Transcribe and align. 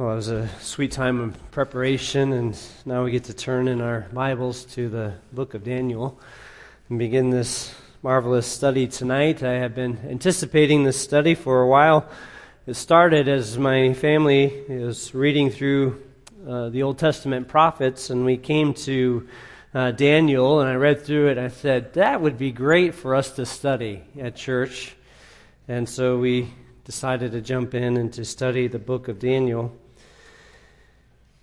Well, 0.00 0.12
it 0.12 0.16
was 0.16 0.28
a 0.28 0.48
sweet 0.60 0.92
time 0.92 1.20
of 1.20 1.50
preparation, 1.50 2.32
and 2.32 2.58
now 2.86 3.04
we 3.04 3.10
get 3.10 3.24
to 3.24 3.34
turn 3.34 3.68
in 3.68 3.82
our 3.82 4.06
Bibles 4.14 4.64
to 4.72 4.88
the 4.88 5.12
book 5.30 5.52
of 5.52 5.62
Daniel 5.62 6.18
and 6.88 6.98
begin 6.98 7.28
this 7.28 7.74
marvelous 8.02 8.46
study 8.46 8.86
tonight. 8.86 9.42
I 9.42 9.56
have 9.56 9.74
been 9.74 9.98
anticipating 10.08 10.84
this 10.84 10.98
study 10.98 11.34
for 11.34 11.60
a 11.60 11.68
while. 11.68 12.08
It 12.66 12.76
started 12.76 13.28
as 13.28 13.58
my 13.58 13.92
family 13.92 14.44
is 14.46 15.14
reading 15.14 15.50
through 15.50 16.02
uh, 16.48 16.70
the 16.70 16.82
Old 16.82 16.96
Testament 16.96 17.48
prophets, 17.48 18.08
and 18.08 18.24
we 18.24 18.38
came 18.38 18.72
to 18.72 19.28
uh, 19.74 19.90
Daniel, 19.90 20.60
and 20.60 20.70
I 20.70 20.76
read 20.76 21.02
through 21.02 21.28
it, 21.28 21.36
and 21.36 21.44
I 21.44 21.48
said, 21.50 21.92
that 21.92 22.22
would 22.22 22.38
be 22.38 22.52
great 22.52 22.94
for 22.94 23.14
us 23.14 23.32
to 23.32 23.44
study 23.44 24.02
at 24.18 24.34
church. 24.34 24.96
And 25.68 25.86
so 25.86 26.16
we 26.16 26.54
decided 26.84 27.32
to 27.32 27.42
jump 27.42 27.74
in 27.74 27.98
and 27.98 28.10
to 28.14 28.24
study 28.24 28.66
the 28.66 28.78
book 28.78 29.06
of 29.08 29.18
Daniel. 29.18 29.76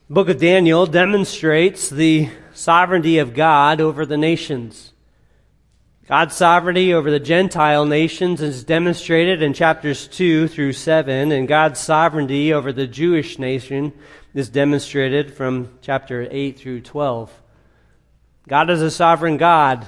Book 0.10 0.30
of 0.30 0.40
Daniel 0.40 0.86
demonstrates 0.86 1.90
the 1.90 2.30
sovereignty 2.54 3.18
of 3.18 3.34
God 3.34 3.82
over 3.82 4.06
the 4.06 4.16
nations. 4.16 4.94
God's 6.08 6.34
sovereignty 6.34 6.94
over 6.94 7.12
the 7.12 7.20
Gentile 7.20 7.84
nations 7.84 8.42
is 8.42 8.64
demonstrated 8.64 9.42
in 9.42 9.52
chapters 9.52 10.08
2 10.08 10.48
through 10.48 10.72
7, 10.72 11.34
and 11.34 11.46
God's 11.46 11.82
sovereignty 11.82 12.54
over 12.54 12.72
the 12.72 12.88
Jewish 12.88 13.38
nation 13.38 13.92
is 14.34 14.48
demonstrated 14.48 15.34
from 15.34 15.78
chapter 15.82 16.26
8 16.32 16.58
through 16.58 16.82
12. 16.84 17.42
God 18.48 18.70
is 18.70 18.82
a 18.82 18.90
sovereign 18.90 19.36
God, 19.36 19.88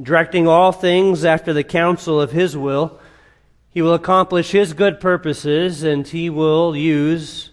directing 0.00 0.48
all 0.48 0.72
things 0.72 1.26
after 1.26 1.52
the 1.52 1.62
counsel 1.62 2.18
of 2.18 2.32
His 2.32 2.56
will. 2.56 2.98
He 3.68 3.82
will 3.82 3.92
accomplish 3.92 4.52
His 4.52 4.72
good 4.72 4.98
purposes, 4.98 5.82
and 5.82 6.08
He 6.08 6.30
will 6.30 6.74
use 6.74 7.47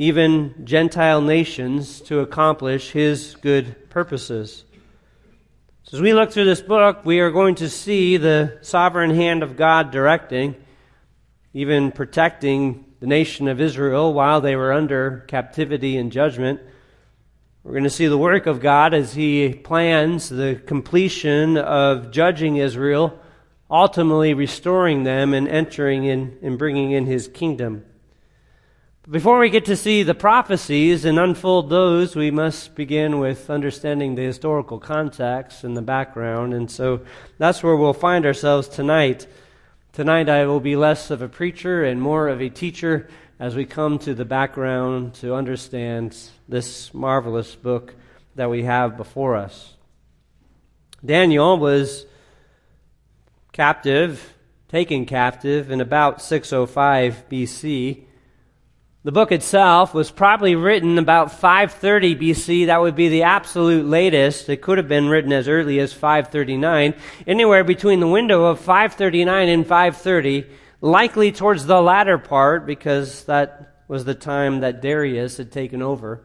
even 0.00 0.54
Gentile 0.64 1.20
nations, 1.20 2.00
to 2.00 2.20
accomplish 2.20 2.92
his 2.92 3.36
good 3.42 3.90
purposes. 3.90 4.64
So 5.82 5.98
as 5.98 6.00
we 6.00 6.14
look 6.14 6.32
through 6.32 6.46
this 6.46 6.62
book, 6.62 7.04
we 7.04 7.20
are 7.20 7.30
going 7.30 7.56
to 7.56 7.68
see 7.68 8.16
the 8.16 8.60
sovereign 8.62 9.14
hand 9.14 9.42
of 9.42 9.58
God 9.58 9.90
directing, 9.90 10.56
even 11.52 11.92
protecting 11.92 12.86
the 13.00 13.06
nation 13.06 13.46
of 13.46 13.60
Israel 13.60 14.14
while 14.14 14.40
they 14.40 14.56
were 14.56 14.72
under 14.72 15.22
captivity 15.28 15.98
and 15.98 16.10
judgment. 16.10 16.62
We're 17.62 17.72
going 17.72 17.84
to 17.84 17.90
see 17.90 18.06
the 18.06 18.16
work 18.16 18.46
of 18.46 18.58
God 18.58 18.94
as 18.94 19.12
He 19.12 19.52
plans 19.52 20.30
the 20.30 20.58
completion 20.64 21.58
of 21.58 22.10
judging 22.10 22.56
Israel, 22.56 23.20
ultimately 23.70 24.32
restoring 24.32 25.04
them 25.04 25.34
and 25.34 25.46
entering 25.46 26.04
in 26.04 26.38
and 26.42 26.56
bringing 26.56 26.92
in 26.92 27.04
His 27.04 27.28
kingdom. 27.28 27.84
Before 29.08 29.38
we 29.38 29.48
get 29.48 29.64
to 29.64 29.76
see 29.76 30.02
the 30.02 30.14
prophecies 30.14 31.06
and 31.06 31.18
unfold 31.18 31.70
those, 31.70 32.14
we 32.14 32.30
must 32.30 32.74
begin 32.74 33.18
with 33.18 33.48
understanding 33.48 34.14
the 34.14 34.22
historical 34.22 34.78
context 34.78 35.64
and 35.64 35.74
the 35.74 35.82
background. 35.82 36.52
And 36.52 36.70
so 36.70 37.00
that's 37.38 37.62
where 37.62 37.74
we'll 37.76 37.94
find 37.94 38.26
ourselves 38.26 38.68
tonight. 38.68 39.26
Tonight, 39.94 40.28
I 40.28 40.44
will 40.44 40.60
be 40.60 40.76
less 40.76 41.10
of 41.10 41.22
a 41.22 41.28
preacher 41.28 41.82
and 41.82 42.00
more 42.00 42.28
of 42.28 42.42
a 42.42 42.50
teacher 42.50 43.08
as 43.38 43.56
we 43.56 43.64
come 43.64 43.98
to 44.00 44.12
the 44.12 44.26
background 44.26 45.14
to 45.14 45.34
understand 45.34 46.14
this 46.46 46.92
marvelous 46.92 47.54
book 47.54 47.94
that 48.34 48.50
we 48.50 48.64
have 48.64 48.98
before 48.98 49.34
us. 49.34 49.76
Daniel 51.02 51.56
was 51.56 52.04
captive, 53.52 54.34
taken 54.68 55.06
captive 55.06 55.70
in 55.70 55.80
about 55.80 56.20
605 56.20 57.24
BC. 57.30 58.04
The 59.02 59.12
book 59.12 59.32
itself 59.32 59.94
was 59.94 60.10
probably 60.10 60.54
written 60.54 60.98
about 60.98 61.32
530 61.32 62.16
BC. 62.16 62.66
That 62.66 62.82
would 62.82 62.94
be 62.94 63.08
the 63.08 63.22
absolute 63.22 63.86
latest. 63.86 64.46
It 64.50 64.60
could 64.60 64.76
have 64.76 64.88
been 64.88 65.08
written 65.08 65.32
as 65.32 65.48
early 65.48 65.80
as 65.80 65.94
539. 65.94 66.92
Anywhere 67.26 67.64
between 67.64 68.00
the 68.00 68.06
window 68.06 68.44
of 68.44 68.58
539 68.58 69.48
and 69.48 69.66
530, 69.66 70.44
likely 70.82 71.32
towards 71.32 71.64
the 71.64 71.80
latter 71.80 72.18
part, 72.18 72.66
because 72.66 73.24
that 73.24 73.84
was 73.88 74.04
the 74.04 74.14
time 74.14 74.60
that 74.60 74.82
Darius 74.82 75.38
had 75.38 75.50
taken 75.50 75.80
over. 75.80 76.22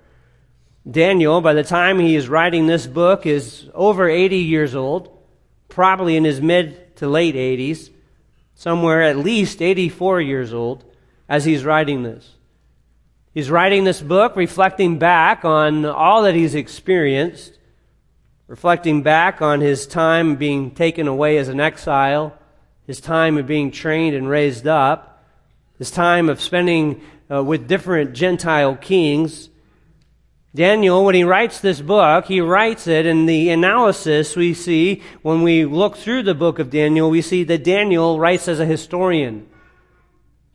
Daniel, 0.89 1.39
by 1.39 1.53
the 1.53 1.63
time 1.63 1.97
he 1.97 2.17
is 2.17 2.27
writing 2.27 2.67
this 2.67 2.87
book, 2.87 3.25
is 3.25 3.69
over 3.73 4.09
80 4.09 4.39
years 4.39 4.75
old, 4.75 5.17
probably 5.69 6.17
in 6.17 6.25
his 6.25 6.41
mid 6.41 6.97
to 6.97 7.07
late 7.07 7.35
80s, 7.35 7.89
somewhere 8.53 9.01
at 9.01 9.17
least 9.17 9.61
84 9.61 10.19
years 10.19 10.53
old 10.53 10.83
as 11.29 11.45
he's 11.45 11.63
writing 11.63 12.03
this. 12.03 12.35
He's 13.35 13.51
writing 13.51 13.83
this 13.83 14.01
book 14.01 14.37
reflecting 14.37 14.97
back 14.97 15.43
on 15.43 15.83
all 15.83 16.23
that 16.23 16.35
he's 16.35 16.55
experienced, 16.55 17.59
reflecting 18.47 19.03
back 19.03 19.41
on 19.41 19.59
his 19.59 19.85
time 19.85 20.37
being 20.37 20.71
taken 20.71 21.05
away 21.05 21.37
as 21.37 21.49
an 21.49 21.59
exile, 21.59 22.33
his 22.87 23.01
time 23.01 23.37
of 23.37 23.45
being 23.45 23.71
trained 23.71 24.15
and 24.15 24.29
raised 24.29 24.65
up, 24.65 25.27
his 25.77 25.91
time 25.91 26.29
of 26.29 26.39
spending 26.39 27.01
uh, 27.29 27.43
with 27.43 27.67
different 27.67 28.13
Gentile 28.13 28.77
kings. 28.77 29.49
Daniel, 30.55 31.03
when 31.03 31.15
he 31.15 31.25
writes 31.25 31.59
this 31.59 31.81
book, 31.81 32.27
he 32.27 32.39
writes 32.39 32.87
it 32.87 33.05
in 33.05 33.25
the 33.25 33.49
analysis 33.49 34.37
we 34.37 34.53
see 34.53 35.03
when 35.23 35.41
we 35.41 35.65
look 35.65 35.97
through 35.97 36.23
the 36.23 36.33
book 36.33 36.57
of 36.57 36.69
Daniel, 36.69 37.09
we 37.09 37.21
see 37.21 37.43
that 37.43 37.65
Daniel 37.65 38.17
writes 38.17 38.47
as 38.47 38.61
a 38.61 38.65
historian. 38.65 39.45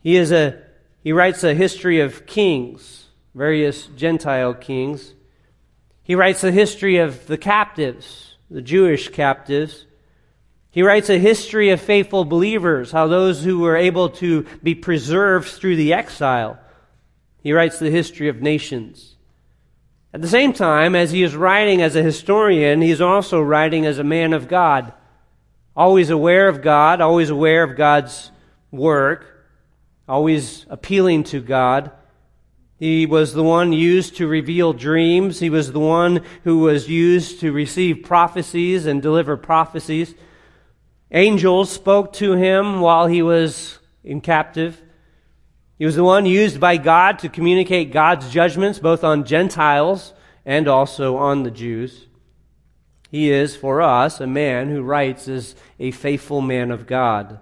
He 0.01 0.15
is 0.15 0.31
a 0.31 0.63
he 1.03 1.11
writes 1.13 1.43
a 1.43 1.55
history 1.55 1.99
of 1.99 2.27
kings, 2.27 3.07
various 3.33 3.87
Gentile 3.87 4.53
kings. 4.53 5.13
He 6.03 6.13
writes 6.13 6.43
a 6.43 6.51
history 6.51 6.97
of 6.97 7.25
the 7.25 7.37
captives, 7.37 8.35
the 8.51 8.61
Jewish 8.61 9.09
captives. 9.09 9.85
He 10.69 10.83
writes 10.83 11.09
a 11.09 11.17
history 11.17 11.69
of 11.69 11.81
faithful 11.81 12.23
believers, 12.23 12.91
how 12.91 13.07
those 13.07 13.43
who 13.43 13.59
were 13.59 13.75
able 13.75 14.09
to 14.09 14.45
be 14.61 14.75
preserved 14.75 15.47
through 15.47 15.75
the 15.75 15.93
exile. 15.93 16.59
He 17.41 17.51
writes 17.51 17.79
the 17.79 17.89
history 17.89 18.27
of 18.27 18.41
nations. 18.41 19.15
At 20.13 20.21
the 20.21 20.27
same 20.27 20.53
time, 20.53 20.95
as 20.95 21.11
he 21.11 21.23
is 21.23 21.35
writing 21.35 21.81
as 21.81 21.95
a 21.95 22.03
historian, 22.03 22.81
he 22.81 22.91
is 22.91 23.01
also 23.01 23.41
writing 23.41 23.87
as 23.87 23.97
a 23.97 24.03
man 24.03 24.33
of 24.33 24.47
God, 24.47 24.93
always 25.75 26.11
aware 26.11 26.47
of 26.47 26.61
God, 26.61 27.01
always 27.01 27.31
aware 27.31 27.63
of 27.63 27.75
God's 27.75 28.29
work 28.71 29.40
always 30.11 30.65
appealing 30.69 31.23
to 31.23 31.39
God. 31.39 31.89
He 32.75 33.05
was 33.05 33.33
the 33.33 33.43
one 33.43 33.71
used 33.71 34.17
to 34.17 34.27
reveal 34.27 34.73
dreams. 34.73 35.39
He 35.39 35.49
was 35.49 35.71
the 35.71 35.79
one 35.79 36.25
who 36.43 36.59
was 36.59 36.89
used 36.89 37.39
to 37.39 37.53
receive 37.53 38.03
prophecies 38.03 38.85
and 38.85 39.01
deliver 39.01 39.37
prophecies. 39.37 40.13
Angels 41.11 41.71
spoke 41.71 42.11
to 42.13 42.33
him 42.33 42.81
while 42.81 43.07
he 43.07 43.21
was 43.21 43.79
in 44.03 44.19
captive. 44.19 44.81
He 45.79 45.85
was 45.85 45.95
the 45.95 46.03
one 46.03 46.25
used 46.25 46.59
by 46.59 46.75
God 46.75 47.19
to 47.19 47.29
communicate 47.29 47.93
God's 47.93 48.29
judgments 48.29 48.79
both 48.79 49.05
on 49.05 49.23
Gentiles 49.23 50.13
and 50.45 50.67
also 50.67 51.15
on 51.15 51.43
the 51.43 51.51
Jews. 51.51 52.07
He 53.09 53.31
is, 53.31 53.55
for 53.55 53.81
us, 53.81 54.19
a 54.19 54.27
man 54.27 54.71
who 54.71 54.81
writes 54.81 55.29
as 55.29 55.55
a 55.79 55.91
faithful 55.91 56.41
man 56.41 56.69
of 56.69 56.85
God. 56.85 57.39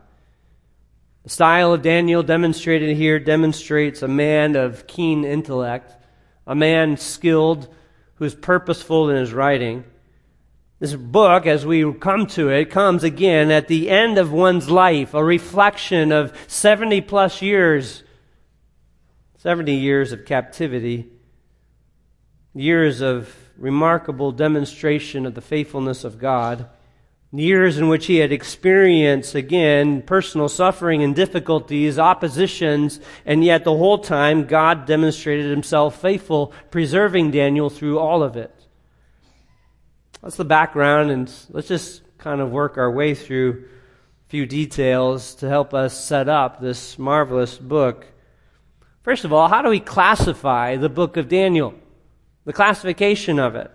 The 1.24 1.30
style 1.30 1.74
of 1.74 1.82
Daniel 1.82 2.24
demonstrated 2.24 2.96
here 2.96 3.20
demonstrates 3.20 4.02
a 4.02 4.08
man 4.08 4.56
of 4.56 4.88
keen 4.88 5.26
intellect, 5.26 5.96
a 6.48 6.56
man 6.56 6.98
skilled 6.98 7.68
who 8.16 8.26
is 8.26 8.36
purposeful 8.36 9.10
in 9.10 9.18
his 9.18 9.34
writing. 9.34 9.84
This 10.80 10.96
book, 10.96 11.46
as 11.46 11.66
we 11.66 11.92
come 11.94 12.26
to 12.28 12.50
it, 12.50 12.70
comes 12.70 13.04
again 13.04 13.52
at 13.52 13.68
the 13.68 13.90
end 13.90 14.18
of 14.18 14.32
one's 14.32 14.70
life, 14.70 15.14
a 15.14 15.24
reflection 15.24 16.14
of 16.14 16.34
70 16.48 17.02
plus 17.02 17.42
years, 17.42 18.04
70 19.40 19.74
years 19.74 20.14
of 20.14 20.26
captivity, 20.26 21.10
years 22.54 23.02
of 23.02 23.36
remarkable 23.58 24.32
demonstration 24.32 25.26
of 25.26 25.36
the 25.36 25.42
faithfulness 25.42 26.06
of 26.06 26.18
God 26.18 26.70
years 27.32 27.78
in 27.78 27.88
which 27.88 28.08
he 28.08 28.18
had 28.18 28.32
experienced, 28.32 29.36
again, 29.36 30.02
personal 30.02 30.50
suffering 30.50 31.04
and 31.04 31.16
difficulties, 31.16 32.00
oppositions, 32.00 33.00
and 33.26 33.44
yet 33.44 33.64
the 33.64 33.78
whole 33.78 34.00
time 34.00 34.46
God 34.46 34.86
demonstrated 34.86 35.50
himself 35.50 36.02
faithful, 36.02 36.52
preserving 36.72 37.32
Daniel 37.32 37.70
through 37.70 38.00
all 38.00 38.24
of 38.24 38.36
it. 38.36 38.54
That's 40.22 40.38
the 40.38 40.46
background, 40.46 41.12
and 41.12 41.32
let's 41.50 41.68
just 41.68 42.02
kind 42.18 42.42
of 42.42 42.52
work 42.52 42.78
our 42.78 42.92
way 42.92 43.14
through 43.14 43.66
a 44.26 44.30
few 44.30 44.46
details 44.46 45.36
to 45.36 45.48
help 45.48 45.74
us 45.74 46.04
set 46.04 46.28
up 46.28 46.60
this 46.60 46.98
marvelous 46.98 47.58
book. 47.58 48.06
First 49.04 49.24
of 49.24 49.32
all, 49.32 49.48
how 49.48 49.62
do 49.62 49.70
we 49.70 49.80
classify 49.80 50.76
the 50.76 50.90
book 50.90 51.16
of 51.16 51.30
Daniel? 51.30 51.74
The 52.46 52.54
classification 52.54 53.40
of 53.40 53.56
it. 53.56 53.72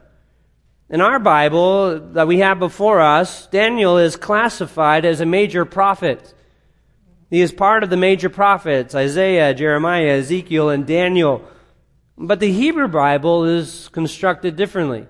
In 0.94 1.00
our 1.00 1.18
Bible 1.18 1.98
that 2.12 2.28
we 2.28 2.38
have 2.38 2.60
before 2.60 3.00
us, 3.00 3.48
Daniel 3.48 3.98
is 3.98 4.14
classified 4.14 5.04
as 5.04 5.20
a 5.20 5.26
major 5.26 5.64
prophet. 5.64 6.32
He 7.30 7.40
is 7.40 7.50
part 7.50 7.82
of 7.82 7.90
the 7.90 7.96
major 7.96 8.28
prophets 8.28 8.94
Isaiah, 8.94 9.52
Jeremiah, 9.54 10.18
Ezekiel, 10.18 10.70
and 10.70 10.86
Daniel. 10.86 11.42
But 12.16 12.38
the 12.38 12.52
Hebrew 12.52 12.86
Bible 12.86 13.44
is 13.44 13.88
constructed 13.88 14.54
differently. 14.54 15.08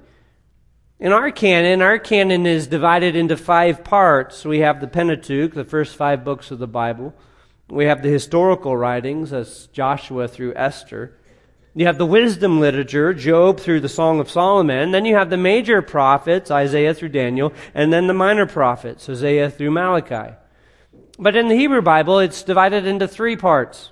In 0.99 1.13
our 1.13 1.31
canon, 1.31 1.83
our 1.83 1.99
canon 1.99 2.47
is 2.47 2.67
divided 2.67 3.15
into 3.15 3.37
five 3.37 3.85
parts. 3.85 4.43
We 4.47 4.61
have 4.61 4.81
the 4.81 4.89
Pentateuch, 4.89 5.53
the 5.53 5.65
first 5.65 5.97
five 5.97 6.25
books 6.25 6.51
of 6.51 6.59
the 6.59 6.67
Bible. 6.67 7.13
We 7.69 7.85
have 7.85 8.01
the 8.01 8.09
historical 8.09 8.75
writings, 8.75 9.35
as 9.35 9.67
Joshua 9.67 10.29
through 10.29 10.55
Esther. 10.57 11.19
You 11.77 11.87
have 11.87 11.99
the 11.99 12.07
wisdom 12.07 12.61
literature, 12.61 13.13
Job 13.13 13.59
through 13.59 13.81
the 13.81 13.89
Song 13.89 14.21
of 14.21 14.31
Solomon. 14.31 14.93
Then 14.93 15.05
you 15.05 15.17
have 15.17 15.29
the 15.29 15.37
major 15.37 15.83
prophets, 15.83 16.51
Isaiah 16.51 16.95
through 16.95 17.09
Daniel, 17.09 17.53
and 17.75 17.93
then 17.93 18.07
the 18.07 18.15
minor 18.15 18.47
prophets, 18.47 19.07
Hosea 19.07 19.51
through 19.51 19.73
Malachi. 19.73 20.37
But 21.19 21.35
in 21.35 21.49
the 21.49 21.57
Hebrew 21.57 21.83
Bible, 21.83 22.21
it's 22.21 22.45
divided 22.45 22.87
into 22.87 23.09
three 23.09 23.37
parts. 23.37 23.91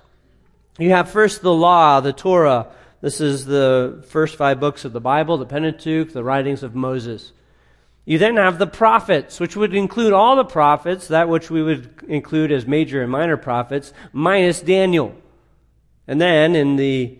You 0.79 0.91
have 0.91 1.11
first 1.11 1.41
the 1.41 1.53
law, 1.53 1.99
the 1.99 2.13
Torah. 2.13 2.67
This 3.01 3.19
is 3.19 3.45
the 3.45 4.01
first 4.07 4.37
five 4.37 4.61
books 4.61 4.85
of 4.85 4.93
the 4.93 5.01
Bible, 5.01 5.37
the 5.37 5.45
Pentateuch, 5.45 6.13
the 6.13 6.23
writings 6.23 6.63
of 6.63 6.75
Moses. 6.75 7.33
You 8.05 8.17
then 8.17 8.37
have 8.37 8.59
the 8.59 8.67
prophets, 8.67 9.41
which 9.41 9.57
would 9.57 9.73
include 9.73 10.13
all 10.13 10.37
the 10.37 10.45
prophets, 10.45 11.09
that 11.09 11.27
which 11.27 11.49
we 11.49 11.61
would 11.61 12.01
include 12.07 12.53
as 12.53 12.65
major 12.65 13.01
and 13.01 13.11
minor 13.11 13.35
prophets, 13.35 13.91
minus 14.13 14.61
Daniel. 14.61 15.13
And 16.07 16.19
then 16.19 16.55
in 16.55 16.77
the 16.77 17.17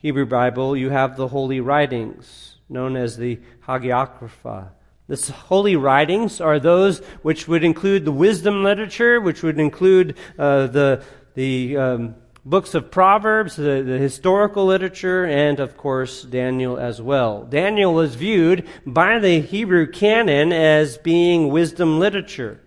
Hebrew 0.00 0.26
Bible, 0.26 0.76
you 0.76 0.90
have 0.90 1.16
the 1.16 1.26
holy 1.26 1.58
writings, 1.58 2.54
known 2.68 2.94
as 2.94 3.16
the 3.16 3.40
Hagiographa. 3.66 4.68
The 5.08 5.32
holy 5.32 5.74
writings 5.74 6.40
are 6.40 6.60
those 6.60 7.00
which 7.22 7.48
would 7.48 7.64
include 7.64 8.04
the 8.04 8.12
wisdom 8.12 8.62
literature, 8.62 9.20
which 9.20 9.42
would 9.42 9.58
include 9.58 10.16
uh, 10.38 10.68
the, 10.68 11.02
the 11.34 11.76
um, 11.76 12.14
books 12.44 12.74
of 12.74 12.92
Proverbs, 12.92 13.56
the, 13.56 13.82
the 13.82 13.98
historical 13.98 14.66
literature, 14.66 15.24
and 15.24 15.58
of 15.58 15.76
course 15.76 16.22
Daniel 16.22 16.78
as 16.78 17.02
well. 17.02 17.42
Daniel 17.42 17.92
was 17.92 18.14
viewed 18.14 18.68
by 18.86 19.18
the 19.18 19.40
Hebrew 19.40 19.90
canon 19.90 20.52
as 20.52 20.96
being 20.98 21.48
wisdom 21.48 21.98
literature. 21.98 22.60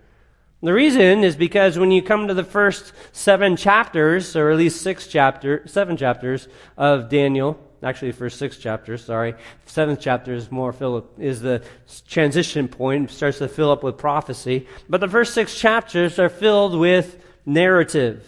The 0.64 0.74
reason 0.74 1.24
is 1.24 1.36
because 1.36 1.80
when 1.80 1.90
you 1.90 2.04
come 2.04 2.28
to 2.28 2.36
the 2.36 2.44
first 2.44 2.94
seven 3.14 3.56
chapters, 3.56 4.36
or 4.36 4.52
at 4.52 4.58
least 4.58 4.82
six 4.82 5.08
chapter, 5.08 5.64
seven 5.66 5.98
chapters 5.98 6.48
of 6.78 7.10
Daniel, 7.10 7.60
actually 7.82 8.12
the 8.12 8.18
first 8.18 8.38
six 8.38 8.58
chapters, 8.58 9.04
sorry, 9.04 9.34
seventh 9.66 10.00
chapter 10.00 10.36
is 10.36 10.52
more 10.52 10.72
fill 10.72 11.10
is 11.18 11.42
the 11.42 11.64
transition 12.08 12.68
point, 12.68 13.10
starts 13.10 13.40
to 13.40 13.48
fill 13.48 13.72
up 13.72 13.82
with 13.82 13.98
prophecy. 13.98 14.68
But 14.88 15.02
the 15.02 15.08
first 15.08 15.34
six 15.34 15.58
chapters 15.58 16.20
are 16.20 16.30
filled 16.30 16.78
with 16.78 17.24
narrative 17.44 18.24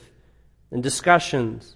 and 0.71 0.81
discussions. 0.81 1.75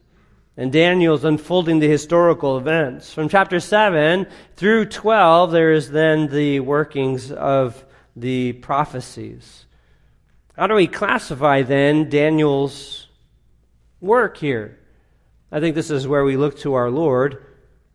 And 0.59 0.71
Daniel's 0.71 1.24
unfolding 1.24 1.77
the 1.77 1.88
historical 1.88 2.57
events. 2.57 3.13
From 3.13 3.30
chapter 3.30 3.59
7 3.59 4.25
through 4.56 4.86
12, 4.86 5.51
there 5.51 5.71
is 5.71 5.92
then 5.92 6.30
the 6.30 6.62
workings 6.62 7.31
of 7.31 7.86
the 8.15 8.54
prophecies. 8.54 9.66
How 10.57 10.65
do 10.65 10.74
we 10.74 10.88
classify 10.88 11.62
then 11.62 12.09
Daniel's 12.09 13.06
work 14.01 14.38
here? 14.38 14.80
I 15.51 15.59
think 15.59 15.75
this 15.75 15.92
is 15.92 16.07
where 16.07 16.24
we 16.24 16.36
look 16.36 16.57
to 16.59 16.74
our 16.74 16.89
Lord. 16.89 17.45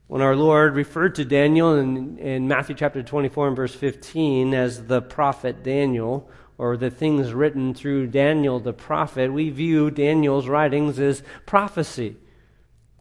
When 0.07 0.23
our 0.23 0.37
Lord 0.37 0.77
referred 0.77 1.17
to 1.17 1.25
Daniel 1.25 1.77
in, 1.77 2.19
in 2.19 2.47
Matthew 2.47 2.77
chapter 2.77 3.03
24 3.03 3.49
and 3.49 3.57
verse 3.57 3.75
15 3.75 4.55
as 4.55 4.87
the 4.87 5.03
prophet 5.03 5.65
Daniel, 5.65 6.31
or 6.57 6.77
the 6.77 6.91
things 6.91 7.33
written 7.33 7.75
through 7.75 8.07
Daniel 8.07 8.61
the 8.61 8.73
prophet, 8.73 9.33
we 9.33 9.51
view 9.51 9.91
Daniel's 9.91 10.47
writings 10.47 11.01
as 11.01 11.25
prophecy. 11.45 12.17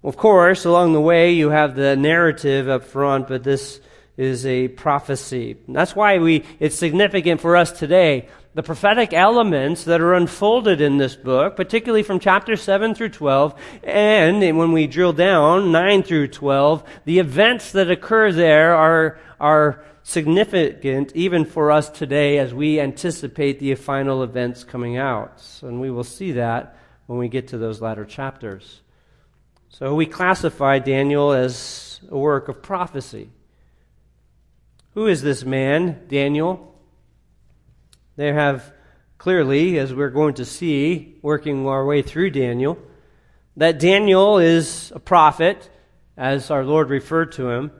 Of 0.04 0.18
course, 0.18 0.66
along 0.66 0.94
the 0.94 1.02
way, 1.02 1.34
you 1.34 1.52
have 1.52 1.76
the 1.76 1.96
narrative 1.96 2.68
up 2.68 2.84
front, 2.84 3.28
but 3.28 3.44
this 3.44 3.80
is 4.18 4.44
a 4.48 4.70
prophecy. 4.70 5.58
That's 5.68 5.96
why 5.96 6.18
we, 6.18 6.46
it's 6.60 6.76
significant 6.76 7.42
for 7.42 7.56
us 7.56 7.72
today 7.72 8.28
the 8.54 8.64
prophetic 8.64 9.14
elements 9.14 9.86
that 9.86 10.02
are 10.02 10.14
unfolded 10.14 10.82
in 10.82 10.98
this 10.98 11.16
book, 11.16 11.56
particularly 11.56 12.04
from 12.04 12.20
chapter 12.20 12.56
7 12.56 12.94
through 12.94 13.10
12, 13.10 13.56
and 13.84 14.42
when 14.58 14.74
we 14.74 14.88
drill 14.88 15.14
down, 15.14 15.72
9 15.72 16.04
through 16.04 16.28
12, 16.28 16.84
the 17.06 17.20
events 17.20 17.72
that 17.72 17.90
occur 17.90 18.32
there 18.32 18.76
are, 18.76 19.18
are 19.40 19.84
significant 20.04 21.16
even 21.16 21.46
for 21.46 21.72
us 21.72 21.90
today 21.90 22.40
as 22.40 22.54
we 22.54 22.80
anticipate 22.80 23.60
the 23.60 23.74
final 23.76 24.22
events 24.22 24.64
coming 24.64 24.98
out. 24.98 25.42
And 25.62 25.80
we 25.80 25.90
will 25.90 26.04
see 26.04 26.34
that 26.34 26.76
when 27.06 27.20
we 27.20 27.30
get 27.30 27.50
to 27.50 27.58
those 27.58 27.82
latter 27.82 28.06
chapters. 28.06 28.82
So 29.70 29.96
we 29.96 30.06
classify 30.06 30.80
Daniel 30.80 31.32
as 31.32 32.02
a 32.10 32.18
work 32.18 32.50
of 32.50 32.62
prophecy. 32.62 33.30
Who 34.94 35.08
is 35.08 35.22
this 35.22 35.46
man, 35.46 36.02
Daniel? 36.10 36.71
They 38.22 38.34
have 38.34 38.72
clearly, 39.18 39.80
as 39.80 39.96
we're 39.96 40.12
going 40.12 40.36
to 40.36 40.46
see, 40.46 41.18
working 41.24 41.68
our 41.68 41.84
way 41.84 42.04
through 42.04 42.30
Daniel, 42.30 42.78
that 43.58 43.80
Daniel 43.80 44.38
is 44.38 44.92
a 44.94 45.00
prophet, 45.00 45.72
as 46.16 46.52
our 46.52 46.64
Lord 46.64 46.92
referred 46.92 47.32
to 47.32 47.50
him. 47.50 47.72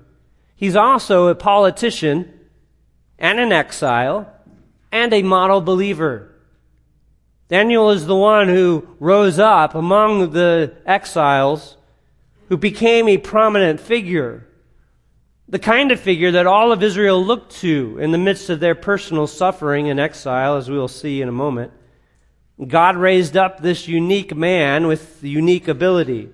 He's 0.56 0.76
also 0.76 1.28
a 1.28 1.36
politician 1.36 2.34
and 3.20 3.40
an 3.40 3.52
exile 3.52 4.34
and 4.92 5.14
a 5.14 5.22
model 5.22 5.62
believer. 5.62 6.34
Daniel 7.48 7.92
is 7.92 8.08
the 8.08 8.16
one 8.16 8.48
who 8.48 8.88
rose 9.00 9.38
up 9.38 9.76
among 9.76 10.32
the 10.32 10.76
exiles, 10.88 11.78
who 12.50 12.58
became 12.58 13.08
a 13.08 13.20
prominent 13.20 13.80
figure 13.80 14.48
the 15.52 15.60
kind 15.60 15.92
of 15.92 16.00
figure 16.00 16.32
that 16.32 16.48
all 16.48 16.72
of 16.72 16.82
Israel 16.82 17.24
looked 17.24 17.52
to 17.58 17.98
in 18.00 18.12
the 18.12 18.18
midst 18.18 18.50
of 18.50 18.62
their 18.62 18.74
personal 18.74 19.28
suffering 19.28 19.90
and 19.90 20.00
exile, 20.00 20.56
as 20.56 20.70
we 20.70 20.78
will 20.78 20.88
see 20.88 21.22
in 21.22 21.28
a 21.28 21.34
moment. 21.34 21.74
God 22.66 22.96
raised 22.96 23.36
up 23.36 23.60
this 23.60 23.86
unique 23.86 24.34
man 24.34 24.88
with 24.88 25.22
unique 25.22 25.68
ability. 25.68 26.30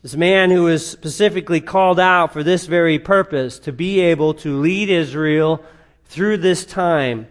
This 0.00 0.16
man 0.16 0.50
who 0.50 0.64
was 0.64 0.88
specifically 0.88 1.60
called 1.60 2.00
out 2.00 2.32
for 2.32 2.42
this 2.42 2.64
very 2.66 2.98
purpose 2.98 3.58
to 3.60 3.72
be 3.72 4.00
able 4.00 4.32
to 4.34 4.58
lead 4.58 4.88
Israel 4.88 5.62
through 6.06 6.38
this 6.38 6.64
time, 6.64 7.28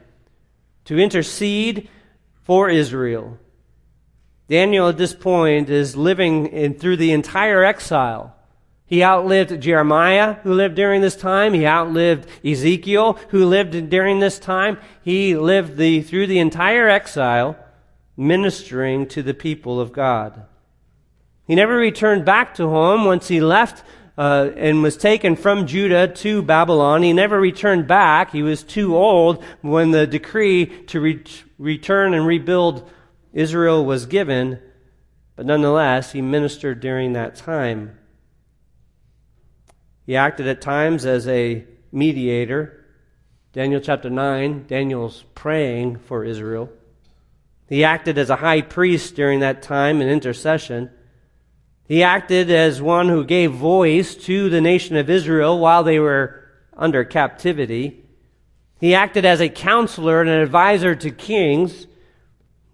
to 0.85 1.00
intercede 1.00 1.89
for 2.44 2.69
Israel. 2.69 3.39
Daniel 4.47 4.89
at 4.89 4.97
this 4.97 5.15
point 5.15 5.71
is 5.71 5.95
living 5.95 6.45
in, 6.47 6.75
through 6.75 6.97
the 6.97 7.13
entire 7.13 7.63
exile. 7.63 8.36
He 8.87 9.03
outlived 9.03 9.61
Jeremiah, 9.61 10.35
who 10.43 10.53
lived 10.53 10.75
during 10.75 11.01
this 11.01 11.17
time. 11.17 11.53
He 11.53 11.67
outlived 11.67 12.25
Ezekiel, 12.44 13.19
who 13.29 13.45
lived 13.45 13.89
during 13.89 14.19
this 14.19 14.39
time. 14.39 14.77
He 15.03 15.35
lived 15.35 15.75
the, 15.75 16.01
through 16.01 16.27
the 16.27 16.39
entire 16.39 16.87
exile, 16.87 17.57
ministering 18.15 19.06
to 19.09 19.21
the 19.21 19.33
people 19.33 19.81
of 19.81 19.91
God. 19.91 20.45
He 21.45 21.53
never 21.53 21.75
returned 21.75 22.23
back 22.23 22.56
to 22.56 22.69
home 22.69 23.03
once 23.03 23.27
he 23.27 23.41
left 23.41 23.83
uh, 24.17 24.51
and 24.56 24.81
was 24.81 24.95
taken 24.95 25.35
from 25.35 25.67
Judah 25.67 26.07
to 26.07 26.41
Babylon. 26.41 27.03
He 27.03 27.11
never 27.11 27.39
returned 27.39 27.87
back. 27.87 28.31
He 28.31 28.41
was 28.41 28.63
too 28.63 28.95
old 28.95 29.44
when 29.61 29.91
the 29.91 30.07
decree 30.07 30.65
to 30.85 31.01
re- 31.01 31.23
return 31.57 32.13
and 32.13 32.25
rebuild 32.25 32.89
Israel 33.33 33.85
was 33.85 34.06
given. 34.06 34.59
But 35.35 35.45
nonetheless, 35.45 36.13
he 36.13 36.21
ministered 36.21 36.79
during 36.79 37.13
that 37.13 37.35
time. 37.35 37.96
He 40.07 40.16
acted 40.16 40.47
at 40.47 40.61
times 40.61 41.06
as 41.06 41.28
a 41.28 41.66
mediator. 41.92 42.85
Daniel 43.52 43.81
chapter 43.81 44.09
9, 44.09 44.66
Daniel's 44.66 45.26
praying 45.35 45.97
for 45.97 46.23
Israel. 46.23 46.69
He 47.68 47.83
acted 47.83 48.18
as 48.18 48.30
a 48.30 48.37
high 48.37 48.61
priest 48.61 49.16
during 49.16 49.42
that 49.42 49.61
time 49.61 50.02
in 50.02 50.07
intercession. 50.07 50.90
He 51.83 52.04
acted 52.04 52.49
as 52.49 52.81
one 52.81 53.09
who 53.09 53.26
gave 53.26 53.52
voice 53.52 54.16
to 54.16 54.49
the 54.49 54.61
nation 54.61 54.95
of 54.95 55.09
Israel 55.09 55.59
while 55.59 55.83
they 55.83 55.99
were 55.99 56.42
under 56.73 57.04
captivity. 57.04 58.06
He 58.80 58.95
acted 58.95 59.26
as 59.26 59.42
a 59.42 59.49
counselor 59.49 60.21
and 60.21 60.30
an 60.30 60.40
advisor 60.40 60.95
to 60.95 61.11
kings. 61.11 61.85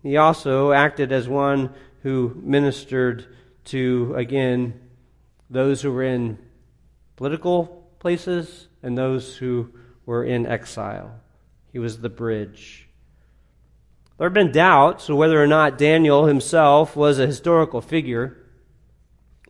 He 0.04 0.18
also 0.18 0.72
acted 0.72 1.12
as 1.12 1.28
one 1.28 1.74
who 2.04 2.40
ministered 2.44 3.26
to, 3.66 4.14
again, 4.16 4.80
those 5.50 5.82
who 5.82 5.92
were 5.92 6.04
in 6.04 6.38
political 7.24 7.88
places 8.00 8.68
and 8.82 8.98
those 8.98 9.38
who 9.38 9.70
were 10.06 10.26
in 10.26 10.46
exile. 10.46 11.22
He 11.72 11.80
was 11.80 12.02
the 12.02 12.10
bridge. 12.10 12.90
There 14.18 14.28
have 14.28 14.34
been 14.34 14.52
doubts 14.52 15.08
whether 15.08 15.42
or 15.42 15.48
not 15.48 15.78
Daniel 15.78 16.26
himself 16.26 16.98
was 16.98 17.20
a 17.20 17.26
historical 17.26 17.80
figure. 17.80 18.36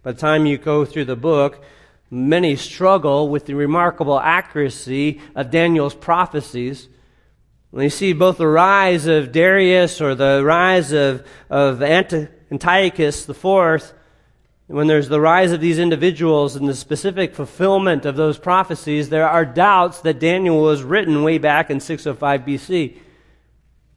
By 0.04 0.12
the 0.12 0.20
time 0.20 0.46
you 0.46 0.60
go 0.60 0.86
through 0.86 1.06
the 1.06 1.16
book, 1.16 1.64
many 2.12 2.56
struggle 2.56 3.28
with 3.28 3.48
the 3.48 3.56
remarkable 3.56 4.20
accuracy 4.20 5.20
of 5.34 5.50
Daniel's 5.50 5.96
prophecies. 5.96 6.88
When 7.72 7.86
you 7.86 7.90
see 7.90 8.14
both 8.14 8.38
the 8.38 8.46
rise 8.46 9.08
of 9.08 9.32
Darius 9.32 10.00
or 10.00 10.14
the 10.14 10.44
rise 10.46 10.92
of, 10.92 11.26
of 11.50 11.82
Antiochus 11.82 13.28
IV 13.28 13.94
When 14.68 14.88
there's 14.88 15.10
the 15.10 15.20
rise 15.20 15.52
of 15.52 15.60
these 15.60 15.78
individuals 15.78 16.56
and 16.56 16.68
the 16.68 16.76
specific 16.76 17.36
fulfillment 17.36 18.06
of 18.06 18.16
those 18.16 18.40
prophecies, 18.40 19.10
there 19.10 19.28
are 19.28 19.46
doubts 19.46 20.00
that 20.02 20.20
Daniel 20.20 20.62
was 20.62 20.84
written 20.84 21.24
way 21.24 21.38
back 21.38 21.70
in 21.70 21.80
605 21.80 22.42
BC. 22.42 22.98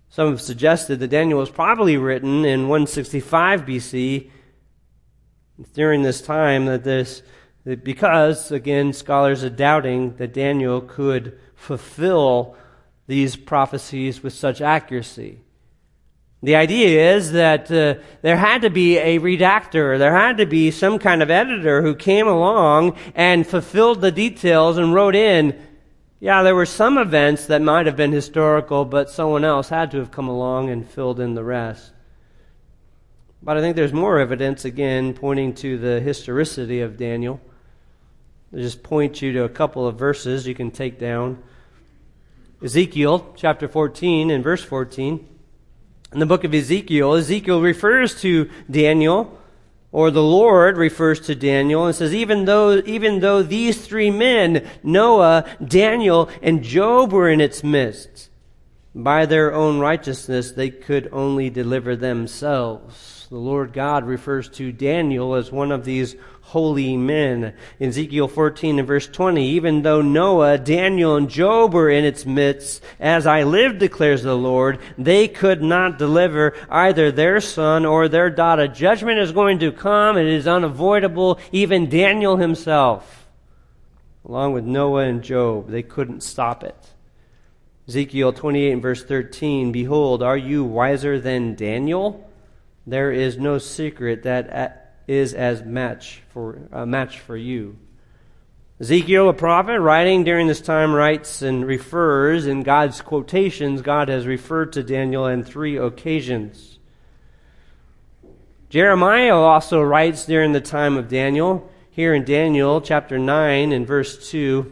Some 0.08 0.30
have 0.30 0.40
suggested 0.40 0.98
that 0.98 1.08
Daniel 1.08 1.38
was 1.38 1.50
probably 1.50 1.96
written 1.96 2.44
in 2.44 2.68
165 2.68 3.62
BC 3.62 4.30
during 5.72 6.02
this 6.02 6.20
time 6.20 6.66
that 6.66 6.84
this 6.84 7.22
because 7.64 8.52
again 8.52 8.92
scholars 8.92 9.42
are 9.42 9.50
doubting 9.50 10.16
that 10.16 10.32
Daniel 10.34 10.80
could 10.80 11.38
fulfill 11.54 12.56
these 13.06 13.36
prophecies 13.36 14.22
with 14.22 14.32
such 14.32 14.60
accuracy. 14.60 15.40
The 16.46 16.54
idea 16.54 17.16
is 17.16 17.32
that 17.32 17.72
uh, 17.72 18.00
there 18.22 18.36
had 18.36 18.62
to 18.62 18.70
be 18.70 18.98
a 18.98 19.18
redactor, 19.18 19.98
there 19.98 20.14
had 20.14 20.36
to 20.36 20.46
be 20.46 20.70
some 20.70 21.00
kind 21.00 21.20
of 21.20 21.28
editor 21.28 21.82
who 21.82 21.96
came 21.96 22.28
along 22.28 22.96
and 23.16 23.44
fulfilled 23.44 24.00
the 24.00 24.12
details 24.12 24.78
and 24.78 24.94
wrote 24.94 25.16
in, 25.16 25.60
yeah, 26.20 26.44
there 26.44 26.54
were 26.54 26.64
some 26.64 26.98
events 26.98 27.46
that 27.46 27.62
might 27.62 27.86
have 27.86 27.96
been 27.96 28.12
historical, 28.12 28.84
but 28.84 29.10
someone 29.10 29.44
else 29.44 29.70
had 29.70 29.90
to 29.90 29.98
have 29.98 30.12
come 30.12 30.28
along 30.28 30.70
and 30.70 30.88
filled 30.88 31.18
in 31.18 31.34
the 31.34 31.42
rest. 31.42 31.90
But 33.42 33.56
I 33.56 33.60
think 33.60 33.74
there's 33.74 33.92
more 33.92 34.20
evidence, 34.20 34.64
again, 34.64 35.14
pointing 35.14 35.52
to 35.54 35.78
the 35.78 35.98
historicity 35.98 36.80
of 36.80 36.96
Daniel. 36.96 37.40
I'll 38.52 38.60
just 38.60 38.84
point 38.84 39.20
you 39.20 39.32
to 39.32 39.42
a 39.42 39.48
couple 39.48 39.84
of 39.84 39.98
verses 39.98 40.46
you 40.46 40.54
can 40.54 40.70
take 40.70 41.00
down. 41.00 41.42
Ezekiel 42.62 43.34
chapter 43.36 43.66
14 43.66 44.30
and 44.30 44.44
verse 44.44 44.62
14. 44.62 45.32
In 46.12 46.20
the 46.20 46.26
book 46.26 46.44
of 46.44 46.54
Ezekiel, 46.54 47.14
Ezekiel 47.14 47.60
refers 47.60 48.20
to 48.22 48.48
Daniel, 48.70 49.38
or 49.92 50.10
the 50.10 50.22
Lord 50.22 50.76
refers 50.76 51.20
to 51.20 51.34
Daniel 51.34 51.86
and 51.86 51.94
says, 51.94 52.14
even 52.14 52.44
though, 52.44 52.82
even 52.86 53.20
though 53.20 53.42
these 53.42 53.84
three 53.84 54.10
men, 54.10 54.68
Noah, 54.82 55.44
Daniel, 55.64 56.30
and 56.42 56.62
Job 56.62 57.12
were 57.12 57.28
in 57.28 57.40
its 57.40 57.64
midst, 57.64 58.30
by 58.94 59.26
their 59.26 59.52
own 59.52 59.78
righteousness 59.78 60.52
they 60.52 60.70
could 60.70 61.08
only 61.12 61.50
deliver 61.50 61.96
themselves. 61.96 63.26
The 63.28 63.36
Lord 63.36 63.72
God 63.72 64.04
refers 64.04 64.48
to 64.50 64.72
Daniel 64.72 65.34
as 65.34 65.50
one 65.50 65.72
of 65.72 65.84
these 65.84 66.14
holy 66.46 66.96
men. 66.96 67.52
In 67.80 67.88
Ezekiel 67.88 68.28
14 68.28 68.78
and 68.78 68.86
verse 68.86 69.08
20, 69.08 69.44
even 69.48 69.82
though 69.82 70.00
Noah, 70.00 70.58
Daniel, 70.58 71.16
and 71.16 71.28
Job 71.28 71.74
were 71.74 71.90
in 71.90 72.04
its 72.04 72.24
midst, 72.24 72.84
as 73.00 73.26
I 73.26 73.42
live, 73.42 73.78
declares 73.78 74.22
the 74.22 74.36
Lord, 74.36 74.78
they 74.96 75.26
could 75.26 75.60
not 75.60 75.98
deliver 75.98 76.54
either 76.70 77.10
their 77.10 77.40
son 77.40 77.84
or 77.84 78.08
their 78.08 78.30
daughter. 78.30 78.68
Judgment 78.68 79.18
is 79.18 79.32
going 79.32 79.58
to 79.58 79.72
come. 79.72 80.16
It 80.16 80.26
is 80.26 80.46
unavoidable. 80.46 81.40
Even 81.50 81.88
Daniel 81.88 82.36
himself, 82.36 83.26
along 84.24 84.52
with 84.52 84.64
Noah 84.64 85.02
and 85.02 85.24
Job, 85.24 85.68
they 85.68 85.82
couldn't 85.82 86.22
stop 86.22 86.62
it. 86.62 86.76
Ezekiel 87.88 88.32
28 88.32 88.72
and 88.72 88.82
verse 88.82 89.02
13, 89.02 89.72
Behold, 89.72 90.22
are 90.22 90.36
you 90.36 90.62
wiser 90.62 91.18
than 91.18 91.56
Daniel? 91.56 92.30
There 92.86 93.10
is 93.10 93.36
no 93.36 93.58
secret 93.58 94.22
that 94.22 94.85
is 95.06 95.34
as 95.34 95.62
match 95.62 96.22
for 96.30 96.60
a 96.72 96.86
match 96.86 97.20
for 97.20 97.36
you. 97.36 97.76
Ezekiel, 98.78 99.30
a 99.30 99.32
prophet, 99.32 99.80
writing 99.80 100.22
during 100.22 100.48
this 100.48 100.60
time, 100.60 100.92
writes 100.92 101.40
and 101.40 101.66
refers 101.66 102.46
in 102.46 102.62
God's 102.62 103.00
quotations. 103.00 103.80
God 103.80 104.08
has 104.08 104.26
referred 104.26 104.74
to 104.74 104.82
Daniel 104.82 105.24
on 105.24 105.44
three 105.44 105.78
occasions. 105.78 106.78
Jeremiah 108.68 109.34
also 109.34 109.80
writes 109.80 110.26
during 110.26 110.52
the 110.52 110.60
time 110.60 110.98
of 110.98 111.08
Daniel. 111.08 111.70
Here 111.90 112.12
in 112.14 112.24
Daniel 112.24 112.82
chapter 112.82 113.18
9 113.18 113.72
and 113.72 113.86
verse 113.86 114.30
2, 114.30 114.70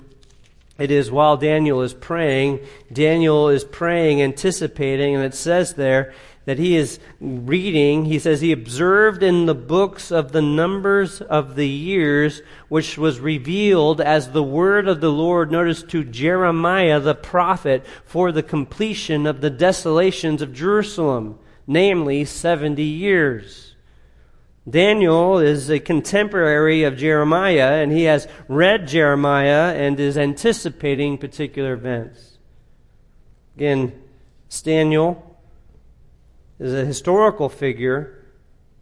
it 0.77 0.91
is 0.91 1.11
while 1.11 1.39
Daniel 1.39 1.81
is 1.81 1.95
praying, 1.95 2.61
Daniel 2.93 3.49
is 3.49 3.65
praying, 3.65 4.21
anticipating, 4.21 5.15
and 5.15 5.25
it 5.25 5.35
says 5.35 5.75
there, 5.75 6.13
that 6.45 6.59
he 6.59 6.77
is 6.77 6.99
reading, 7.21 8.05
he 8.05 8.19
says 8.19 8.41
he 8.41 8.53
observed 8.53 9.23
in 9.23 9.47
the 9.47 9.55
books 9.55 10.13
of 10.13 10.33
the 10.33 10.43
numbers 10.43 11.21
of 11.23 11.55
the 11.55 11.69
years, 11.69 12.43
which 12.69 12.99
was 12.99 13.19
revealed 13.19 14.01
as 14.01 14.31
the 14.31 14.43
word 14.43 14.87
of 14.87 15.01
the 15.01 15.11
Lord, 15.11 15.51
notice 15.51 15.83
to 15.85 16.05
Jeremiah 16.05 17.01
the 17.01 17.15
prophet, 17.15 17.85
for 18.05 18.31
the 18.31 18.43
completion 18.43 19.27
of 19.27 19.41
the 19.41 19.51
desolations 19.51 20.43
of 20.43 20.53
Jerusalem, 20.53 21.39
namely 21.67 22.25
70 22.25 22.83
years. 22.83 23.75
Daniel 24.69 25.39
is 25.39 25.71
a 25.71 25.79
contemporary 25.79 26.85
of 26.85 26.97
Jeremiah, 26.97 27.83
and 27.83 27.93
he 27.93 28.05
has 28.05 28.27
read 28.49 28.89
Jeremiah 28.89 29.75
and 29.75 30.01
is 30.01 30.17
anticipating 30.17 31.19
particular 31.19 31.75
events. 31.75 32.39
Again, 33.57 33.93
Daniel 34.63 35.34
is 36.59 36.73
a 36.73 36.85
historical 36.85 37.49
figure 37.49 38.19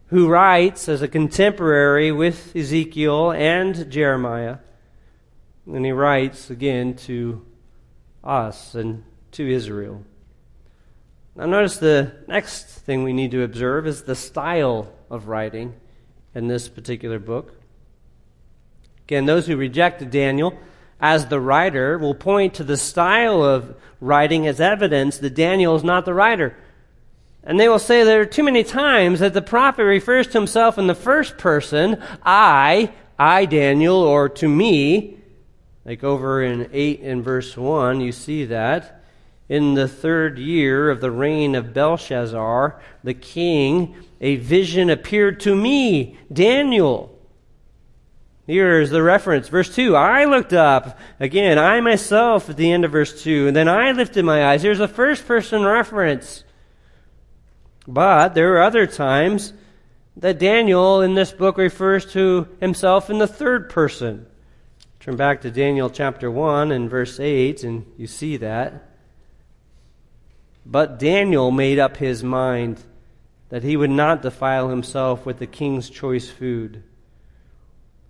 who 0.07 0.29
writes 0.29 0.87
as 0.87 1.01
a 1.01 1.07
contemporary 1.07 2.11
with 2.11 2.55
Ezekiel 2.55 3.31
and 3.31 3.89
Jeremiah. 3.89 4.57
And 5.65 5.85
he 5.85 5.91
writes 5.91 6.49
again 6.49 6.95
to 6.97 7.45
us 8.23 8.75
and 8.75 9.03
to 9.31 9.49
Israel. 9.49 10.03
Now, 11.35 11.47
notice 11.47 11.77
the 11.77 12.11
next 12.27 12.65
thing 12.65 13.03
we 13.03 13.13
need 13.13 13.31
to 13.31 13.43
observe 13.43 13.87
is 13.87 14.03
the 14.03 14.15
style 14.15 14.93
of 15.09 15.27
writing 15.27 15.73
in 16.35 16.47
this 16.47 16.69
particular 16.69 17.17
book. 17.17 17.59
Again, 19.07 19.25
those 19.25 19.47
who 19.47 19.57
rejected 19.57 20.11
Daniel 20.11 20.57
as 21.01 21.27
the 21.27 21.39
writer 21.39 21.97
will 21.97 22.13
point 22.13 22.53
to 22.53 22.63
the 22.63 22.77
style 22.77 23.43
of 23.43 23.75
writing 23.99 24.45
as 24.45 24.61
evidence 24.61 25.17
that 25.17 25.33
Daniel 25.33 25.75
is 25.75 25.83
not 25.83 26.05
the 26.05 26.13
writer. 26.13 26.55
And 27.43 27.59
they 27.59 27.67
will 27.67 27.79
say 27.79 28.03
there 28.03 28.21
are 28.21 28.25
too 28.25 28.43
many 28.43 28.63
times 28.63 29.19
that 29.19 29.33
the 29.33 29.41
prophet 29.41 29.83
refers 29.83 30.27
to 30.27 30.37
himself 30.39 30.77
in 30.77 30.87
the 30.87 30.95
first 30.95 31.37
person, 31.37 32.01
I, 32.23 32.93
I, 33.19 33.45
Daniel, 33.45 33.97
or 33.97 34.29
to 34.29 34.47
me. 34.47 35.17
Like 35.85 36.03
over 36.03 36.41
in 36.41 36.69
8 36.71 37.01
and 37.01 37.23
verse 37.23 37.57
1, 37.57 37.99
you 37.99 38.13
see 38.13 38.45
that. 38.45 39.03
In 39.49 39.73
the 39.73 39.89
third 39.89 40.39
year 40.39 40.89
of 40.89 41.01
the 41.01 41.11
reign 41.11 41.55
of 41.55 41.73
Belshazzar, 41.73 42.81
the 43.03 43.13
king, 43.13 43.95
a 44.21 44.37
vision 44.37 44.89
appeared 44.89 45.41
to 45.41 45.53
me, 45.53 46.17
Daniel. 46.31 47.13
Here's 48.47 48.89
the 48.89 49.03
reference. 49.03 49.49
Verse 49.49 49.73
2. 49.73 49.95
I 49.95 50.25
looked 50.25 50.53
up. 50.53 50.97
Again, 51.19 51.57
I 51.57 51.81
myself 51.81 52.49
at 52.49 52.57
the 52.57 52.71
end 52.71 52.85
of 52.85 52.91
verse 52.91 53.21
2. 53.23 53.47
And 53.47 53.55
then 53.55 53.67
I 53.67 53.91
lifted 53.91 54.23
my 54.23 54.45
eyes. 54.45 54.63
Here's 54.63 54.79
a 54.79 54.87
first 54.87 55.25
person 55.25 55.63
reference. 55.63 56.43
But 57.87 58.33
there 58.33 58.55
are 58.55 58.61
other 58.61 58.87
times 58.87 59.53
that 60.17 60.39
Daniel 60.39 61.01
in 61.01 61.15
this 61.15 61.31
book 61.31 61.57
refers 61.57 62.05
to 62.13 62.47
himself 62.59 63.09
in 63.09 63.17
the 63.17 63.27
third 63.27 63.69
person. 63.69 64.25
Turn 64.99 65.15
back 65.17 65.41
to 65.41 65.51
Daniel 65.51 65.89
chapter 65.89 66.31
1 66.31 66.71
and 66.71 66.89
verse 66.89 67.19
8, 67.19 67.63
and 67.63 67.85
you 67.97 68.07
see 68.07 68.37
that. 68.37 68.89
But 70.65 70.97
Daniel 70.97 71.51
made 71.51 71.77
up 71.77 71.97
his 71.97 72.23
mind 72.23 72.81
that 73.49 73.63
he 73.63 73.75
would 73.75 73.89
not 73.89 74.21
defile 74.21 74.69
himself 74.69 75.25
with 75.25 75.39
the 75.39 75.47
king's 75.47 75.89
choice 75.89 76.29
food. 76.29 76.83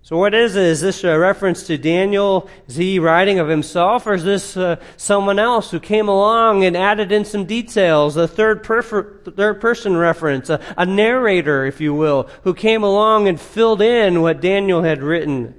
So, 0.04 0.18
what 0.18 0.34
is 0.34 0.54
it? 0.54 0.64
Is 0.64 0.82
this 0.82 1.02
a 1.02 1.18
reference 1.18 1.66
to 1.66 1.78
Daniel? 1.78 2.50
He 2.68 2.98
writing 2.98 3.38
of 3.38 3.48
himself, 3.48 4.06
or 4.06 4.12
is 4.12 4.22
this 4.22 4.54
uh, 4.54 4.76
someone 4.98 5.38
else 5.38 5.70
who 5.70 5.80
came 5.80 6.08
along 6.08 6.62
and 6.62 6.76
added 6.76 7.10
in 7.10 7.24
some 7.24 7.46
details? 7.46 8.14
A 8.18 8.28
third, 8.28 8.62
perf- 8.62 9.34
third 9.34 9.62
person 9.62 9.96
reference, 9.96 10.50
a, 10.50 10.60
a 10.76 10.84
narrator, 10.84 11.64
if 11.64 11.80
you 11.80 11.94
will, 11.94 12.28
who 12.42 12.52
came 12.52 12.82
along 12.82 13.28
and 13.28 13.40
filled 13.40 13.80
in 13.80 14.20
what 14.20 14.42
Daniel 14.42 14.82
had 14.82 15.02
written. 15.02 15.58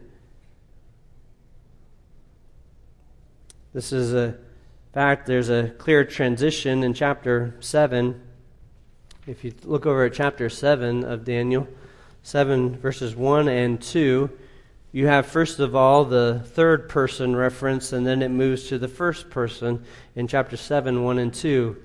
This 3.73 3.91
is 3.91 4.13
a 4.13 4.37
fact, 4.93 5.25
there's 5.25 5.49
a 5.49 5.69
clear 5.79 6.05
transition 6.05 6.83
in 6.83 6.93
chapter 6.93 7.55
7. 7.61 8.21
If 9.25 9.43
you 9.43 9.55
look 9.63 9.87
over 9.87 10.05
at 10.05 10.13
chapter 10.13 10.49
7 10.49 11.03
of 11.03 11.25
Daniel, 11.25 11.67
7, 12.25 12.77
verses 12.77 13.15
1 13.15 13.48
and 13.48 13.79
2, 13.79 14.32
you 14.91 15.05
have, 15.05 15.27
first 15.27 15.60
of 15.60 15.75
all, 15.75 16.05
the 16.05 16.41
third 16.44 16.89
person 16.89 17.36
reference, 17.36 17.94
and 17.94 18.08
then 18.08 18.24
it 18.24 18.29
moves 18.29 18.67
to 18.70 18.79
the 18.79 18.88
first 18.88 19.29
person 19.29 19.86
in 20.15 20.27
chapter 20.27 20.58
7, 20.58 21.03
1 21.03 21.20
and 21.20 21.32
2. 21.32 21.77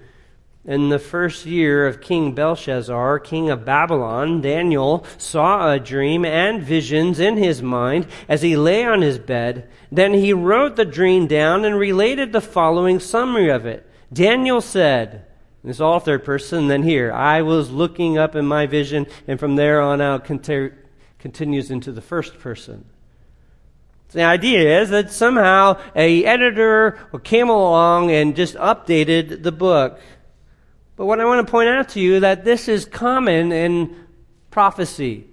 In 0.65 0.89
the 0.89 0.99
first 0.99 1.45
year 1.45 1.87
of 1.87 2.01
King 2.01 2.33
Belshazzar, 2.33 3.19
king 3.19 3.51
of 3.51 3.67
Babylon, 3.67 4.41
Daniel 4.41 5.05
saw 5.19 5.71
a 5.71 5.79
dream 5.79 6.25
and 6.25 6.63
visions 6.63 7.21
in 7.21 7.37
his 7.37 7.61
mind 7.61 8.07
as 8.27 8.41
he 8.41 8.57
lay 8.57 8.87
on 8.87 9.03
his 9.03 9.19
bed. 9.19 9.69
Then 9.93 10.15
he 10.15 10.33
wrote 10.33 10.77
the 10.77 10.87
dream 10.87 11.27
down 11.27 11.67
and 11.67 11.79
related 11.79 12.33
the 12.33 12.41
following 12.41 12.99
summary 12.99 13.51
of 13.51 13.67
it. 13.67 13.87
Daniel 14.11 14.63
said, 14.63 15.27
it's 15.65 15.81
all 15.81 16.01
third 16.01 16.25
person. 16.25 16.69
Then 16.69 16.83
here, 16.83 17.13
I 17.13 17.43
was 17.43 17.71
looking 17.71 18.17
up 18.17 18.35
in 18.35 18.47
my 18.47 18.67
vision, 18.67 19.07
and 19.27 19.39
from 19.39 19.57
there 19.57 19.81
on 19.81 20.01
out, 20.01 20.25
continues 20.25 21.71
into 21.71 21.93
the 21.93 22.01
first 22.01 22.39
person. 22.39 22.87
The 24.13 24.25
idea 24.25 24.81
is 24.81 24.91
that 24.91 25.13
somehow 25.13 25.81
a 25.95 26.25
editor 26.25 26.99
came 27.23 27.49
along 27.49 28.11
and 28.11 28.35
just 28.35 28.57
updated 28.57 29.45
the 29.45 29.53
book. 29.53 30.01
But 30.97 31.07
what 31.07 31.21
I 31.21 31.25
want 31.25 31.47
to 31.47 31.51
point 31.51 31.69
out 31.69 31.91
to 31.91 32.01
you 32.01 32.21
that 32.21 32.45
this 32.45 32.67
is 32.67 32.85
common 32.85 33.53
in 33.53 34.07
prophecy. 34.51 35.27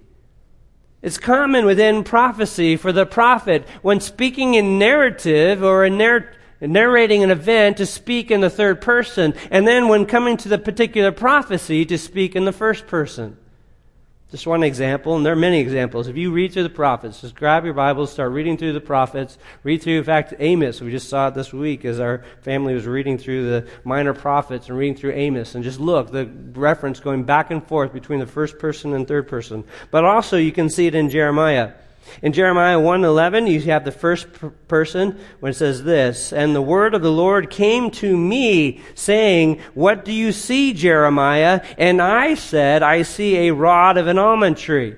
It's 1.02 1.18
common 1.18 1.64
within 1.64 2.04
prophecy 2.04 2.76
for 2.76 2.92
the 2.92 3.04
prophet 3.04 3.66
when 3.82 4.00
speaking 4.00 4.54
in 4.54 4.78
narrative 4.78 5.62
or 5.62 5.84
in 5.84 5.98
narr- 5.98 6.32
narrating 6.60 7.22
an 7.22 7.30
event 7.30 7.76
to 7.76 7.86
speak 7.86 8.30
in 8.30 8.40
the 8.40 8.50
third 8.50 8.80
person, 8.80 9.34
and 9.50 9.66
then 9.66 9.88
when 9.88 10.06
coming 10.06 10.36
to 10.38 10.48
the 10.48 10.58
particular 10.58 11.12
prophecy 11.12 11.84
to 11.84 11.98
speak 11.98 12.34
in 12.34 12.44
the 12.44 12.52
first 12.52 12.86
person. 12.86 13.36
Just 14.30 14.46
one 14.46 14.62
example, 14.62 15.16
and 15.16 15.24
there 15.24 15.32
are 15.32 15.36
many 15.36 15.58
examples. 15.58 16.06
If 16.06 16.18
you 16.18 16.30
read 16.30 16.52
through 16.52 16.64
the 16.64 16.68
prophets, 16.68 17.22
just 17.22 17.34
grab 17.34 17.64
your 17.64 17.72
Bibles, 17.72 18.12
start 18.12 18.30
reading 18.32 18.58
through 18.58 18.74
the 18.74 18.80
prophets. 18.80 19.38
Read 19.62 19.80
through, 19.80 19.96
in 19.96 20.04
fact, 20.04 20.34
Amos. 20.38 20.82
We 20.82 20.90
just 20.90 21.08
saw 21.08 21.28
it 21.28 21.34
this 21.34 21.50
week 21.50 21.86
as 21.86 21.98
our 21.98 22.22
family 22.42 22.74
was 22.74 22.86
reading 22.86 23.16
through 23.16 23.48
the 23.48 23.70
minor 23.84 24.12
prophets 24.12 24.68
and 24.68 24.76
reading 24.76 24.96
through 24.96 25.12
Amos. 25.12 25.54
And 25.54 25.64
just 25.64 25.80
look, 25.80 26.10
the 26.10 26.26
reference 26.26 27.00
going 27.00 27.24
back 27.24 27.50
and 27.50 27.66
forth 27.66 27.94
between 27.94 28.20
the 28.20 28.26
first 28.26 28.58
person 28.58 28.92
and 28.92 29.08
third 29.08 29.28
person. 29.28 29.64
But 29.90 30.04
also, 30.04 30.36
you 30.36 30.52
can 30.52 30.68
see 30.68 30.86
it 30.86 30.94
in 30.94 31.08
Jeremiah. 31.08 31.72
In 32.22 32.32
Jeremiah 32.32 32.78
1:11, 32.78 33.46
you 33.46 33.60
have 33.62 33.84
the 33.84 33.92
first 33.92 34.26
person 34.68 35.18
when 35.40 35.50
it 35.50 35.56
says 35.56 35.84
this, 35.84 36.32
"And 36.32 36.54
the 36.54 36.62
word 36.62 36.94
of 36.94 37.02
the 37.02 37.12
Lord 37.12 37.50
came 37.50 37.90
to 37.92 38.16
me, 38.16 38.80
saying, 38.94 39.58
What 39.74 40.04
do 40.04 40.12
you 40.12 40.32
see, 40.32 40.72
Jeremiah? 40.72 41.60
And 41.76 42.02
I 42.02 42.34
said, 42.34 42.82
I 42.82 43.02
see 43.02 43.48
a 43.48 43.54
rod 43.54 43.96
of 43.96 44.06
an 44.06 44.18
almond 44.18 44.56
tree." 44.56 44.94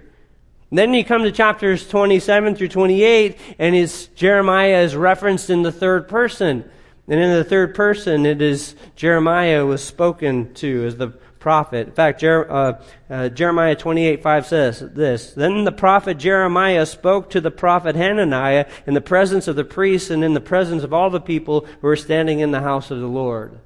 then 0.73 0.95
you 0.95 1.05
come 1.05 1.25
to 1.25 1.33
chapters 1.33 1.89
27 1.89 2.55
through 2.55 2.69
28, 2.69 3.37
and 3.59 4.09
Jeremiah 4.15 4.83
is 4.83 4.95
referenced 4.95 5.51
in 5.51 5.63
the 5.63 5.73
third 5.73 6.07
person. 6.07 6.65
And 7.09 7.19
in 7.19 7.33
the 7.33 7.43
third 7.43 7.75
person, 7.75 8.25
it 8.25 8.41
is 8.41 8.77
Jeremiah 8.95 9.67
was 9.67 9.83
spoken 9.83 10.55
to 10.55 10.87
as 10.87 10.97
the 10.97 11.13
prophet. 11.41 11.89
In 11.89 11.93
fact, 11.93 12.21
Jer- 12.21 12.51
uh, 12.51 12.83
uh, 13.09 13.29
Jeremiah 13.31 13.75
28 13.75 14.23
5 14.23 14.47
says 14.47 14.81
this 14.81 15.33
Then 15.33 15.65
the 15.65 15.73
prophet 15.73 16.19
Jeremiah 16.19 16.87
spoke 16.87 17.31
to 17.31 17.41
the 17.41 17.51
prophet 17.51 17.97
Hananiah 17.97 18.67
in 18.87 18.95
the 18.95 19.01
presence 19.01 19.49
of 19.49 19.57
the 19.57 19.65
priests 19.65 20.11
and 20.11 20.23
in 20.23 20.35
the 20.35 20.41
presence 20.41 20.85
of 20.85 20.93
all 20.93 21.11
the 21.11 21.21
people 21.21 21.67
who 21.81 21.89
were 21.89 21.97
standing 21.97 22.39
in 22.39 22.53
the 22.53 22.61
house 22.61 22.91
of 22.93 23.01
the 23.01 23.09
Lord. 23.09 23.59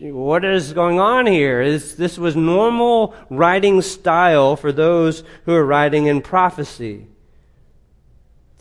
what 0.00 0.44
is 0.44 0.72
going 0.72 0.98
on 0.98 1.26
here? 1.26 1.64
This, 1.70 1.94
this 1.94 2.18
was 2.18 2.34
normal 2.34 3.14
writing 3.30 3.82
style 3.82 4.56
for 4.56 4.72
those 4.72 5.22
who 5.44 5.52
are 5.52 5.66
writing 5.66 6.06
in 6.06 6.22
prophecy. 6.22 7.06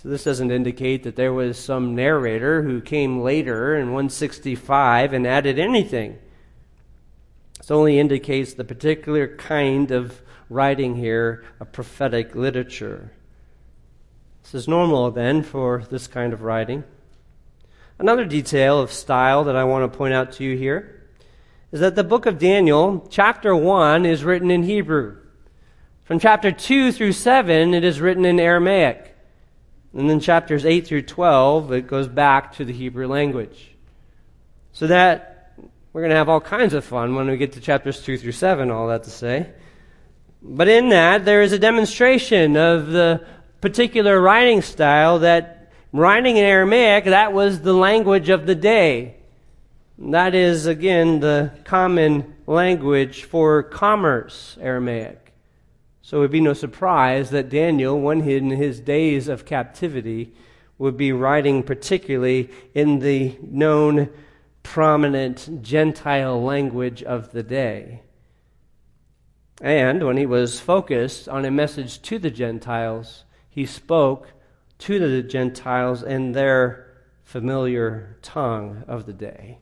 So 0.04 0.10
this 0.10 0.26
doesn't 0.26 0.52
indicate 0.52 1.04
that 1.04 1.16
there 1.16 1.34
was 1.34 1.58
some 1.58 1.96
narrator 1.96 2.62
who 2.62 2.82
came 2.82 3.22
later 3.22 3.76
in 3.76 3.88
165 3.88 5.14
and 5.14 5.26
added 5.26 5.58
anything. 5.58 6.20
This 7.68 7.76
only 7.76 8.00
indicates 8.00 8.54
the 8.54 8.64
particular 8.64 9.28
kind 9.28 9.92
of 9.92 10.22
writing 10.50 10.96
here, 10.96 11.44
a 11.60 11.66
prophetic 11.66 12.34
literature. 12.34 13.12
This 14.42 14.56
is 14.56 14.68
normal 14.70 15.12
then 15.12 15.44
for 15.44 15.84
this 15.90 16.08
kind 16.08 16.32
of 16.32 16.44
writing. 16.44 16.86
Another 18.00 18.24
detail 18.24 18.80
of 18.80 18.94
style 18.94 19.44
that 19.44 19.58
I 19.58 19.66
want 19.66 19.92
to 19.92 19.98
point 19.98 20.14
out 20.14 20.32
to 20.34 20.46
you 20.46 20.56
here 20.56 21.10
is 21.74 21.82
that 21.82 21.96
the 21.96 22.06
book 22.06 22.26
of 22.26 22.40
Daniel, 22.40 23.06
chapter 23.10 23.54
1, 23.54 24.06
is 24.06 24.24
written 24.24 24.50
in 24.50 24.64
Hebrew. 24.64 25.18
From 26.06 26.20
chapter 26.20 26.54
2 26.54 26.94
through 26.94 27.12
7, 27.12 27.74
it 27.74 27.84
is 27.84 28.00
written 28.00 28.24
in 28.24 28.40
Aramaic. 28.40 29.14
And 29.92 30.10
then 30.10 30.22
chapters 30.22 30.66
8 30.66 30.88
through 30.88 31.02
12, 31.02 31.74
it 31.74 31.88
goes 31.88 32.08
back 32.08 32.56
to 32.56 32.64
the 32.64 32.72
Hebrew 32.72 33.08
language. 33.08 33.76
So 34.72 34.88
that 34.88 35.37
we're 35.98 36.02
going 36.02 36.12
to 36.12 36.18
have 36.18 36.30
all 36.30 36.40
kinds 36.40 36.76
of 36.76 36.86
fun 36.86 37.16
when 37.16 37.26
we 37.26 37.38
get 37.38 37.54
to 37.54 37.60
chapters 37.60 38.04
2 38.04 38.20
through 38.20 38.32
7, 38.32 38.70
all 38.70 38.88
that 38.90 39.02
to 39.06 39.10
say. 39.10 39.50
But 40.44 40.68
in 40.68 40.90
that, 40.90 41.26
there 41.26 41.42
is 41.42 41.54
a 41.54 41.58
demonstration 41.58 42.56
of 42.56 42.90
the 42.90 43.26
particular 43.62 44.22
writing 44.22 44.62
style 44.62 45.18
that 45.18 45.72
writing 45.92 46.38
in 46.38 46.44
Aramaic, 46.44 47.06
that 47.06 47.34
was 47.34 47.62
the 47.62 47.74
language 47.74 48.30
of 48.30 48.46
the 48.46 48.54
day. 48.54 49.16
That 49.98 50.36
is, 50.36 50.68
again, 50.68 51.20
the 51.20 51.52
common 51.64 52.36
language 52.46 53.24
for 53.24 53.64
commerce, 53.64 54.56
Aramaic. 54.62 55.34
So 56.04 56.18
it 56.18 56.20
would 56.20 56.32
be 56.32 56.42
no 56.42 56.54
surprise 56.54 57.32
that 57.32 57.50
Daniel, 57.50 58.00
when 58.00 58.22
in 58.22 58.52
his 58.52 58.80
days 58.80 59.28
of 59.28 59.48
captivity, 59.48 60.32
would 60.78 60.96
be 60.96 61.12
writing 61.12 61.64
particularly 61.64 62.52
in 62.76 63.00
the 63.00 63.36
known 63.42 64.10
prominent 64.68 65.62
Gentile 65.62 66.44
language 66.44 67.02
of 67.02 67.32
the 67.32 67.42
day. 67.42 68.02
And 69.62 70.06
when 70.06 70.18
he 70.18 70.26
was 70.26 70.60
focused 70.60 71.30
on 71.30 71.46
a 71.46 71.52
message 71.52 72.02
to 72.02 72.20
the 72.20 72.30
Gentiles, 72.30 73.24
he 73.50 73.66
spoke 73.66 74.28
to 74.80 75.00
the 75.00 75.24
Gentiles 75.24 76.04
in 76.04 76.34
their 76.34 76.86
familiar 77.24 78.18
tongue 78.22 78.84
of 78.90 79.06
the 79.06 79.14
day. 79.14 79.60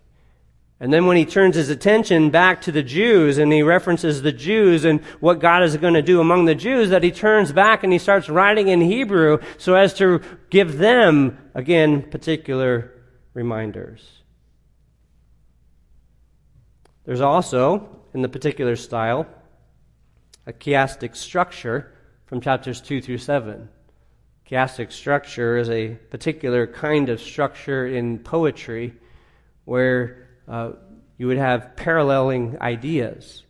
And 0.80 0.92
then 0.92 1.06
when 1.06 1.18
he 1.18 1.26
turns 1.26 1.56
his 1.56 1.70
attention 1.70 2.32
back 2.32 2.62
to 2.62 2.72
the 2.72 2.84
Jews 2.84 3.38
and 3.38 3.54
he 3.54 3.62
references 3.62 4.24
the 4.24 4.32
Jews 4.32 4.86
and 4.86 5.02
what 5.20 5.40
God 5.40 5.62
is 5.62 5.78
going 5.78 5.94
to 5.94 6.02
do 6.02 6.20
among 6.20 6.46
the 6.46 6.56
Jews, 6.56 6.90
that 6.90 7.04
he 7.04 7.12
turns 7.12 7.52
back 7.52 7.84
and 7.84 7.94
he 7.94 8.00
starts 8.00 8.28
writing 8.28 8.70
in 8.70 8.82
Hebrew 8.82 9.38
so 9.60 9.76
as 9.76 9.94
to 10.00 10.20
give 10.50 10.80
them, 10.80 11.38
again, 11.54 12.10
particular 12.10 12.92
reminders. 13.36 14.24
There's 17.06 17.22
also, 17.22 17.88
in 18.14 18.22
the 18.22 18.30
particular 18.30 18.76
style, 18.76 19.28
a 20.48 20.54
chiastic 20.54 21.16
structure 21.16 21.94
from 22.26 22.42
chapters 22.42 22.82
2 22.82 23.02
through 23.02 23.20
7. 23.20 23.70
Chiastic 24.50 24.92
structure 24.92 25.58
is 25.58 25.70
a 25.70 25.96
particular 26.10 26.68
kind 26.68 27.10
of 27.10 27.22
structure 27.22 27.88
in 27.88 28.20
poetry 28.20 28.94
where 29.66 30.28
uh, 30.48 30.72
you 31.18 31.28
would 31.28 31.38
have 31.38 31.76
paralleling 31.76 32.58
ideas. 32.62 33.44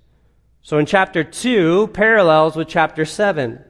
So 0.62 0.78
in 0.78 0.86
chapter 0.86 1.24
2, 1.24 1.88
parallels 1.88 2.56
with 2.56 2.68
chapter 2.68 3.06
7. 3.06 3.64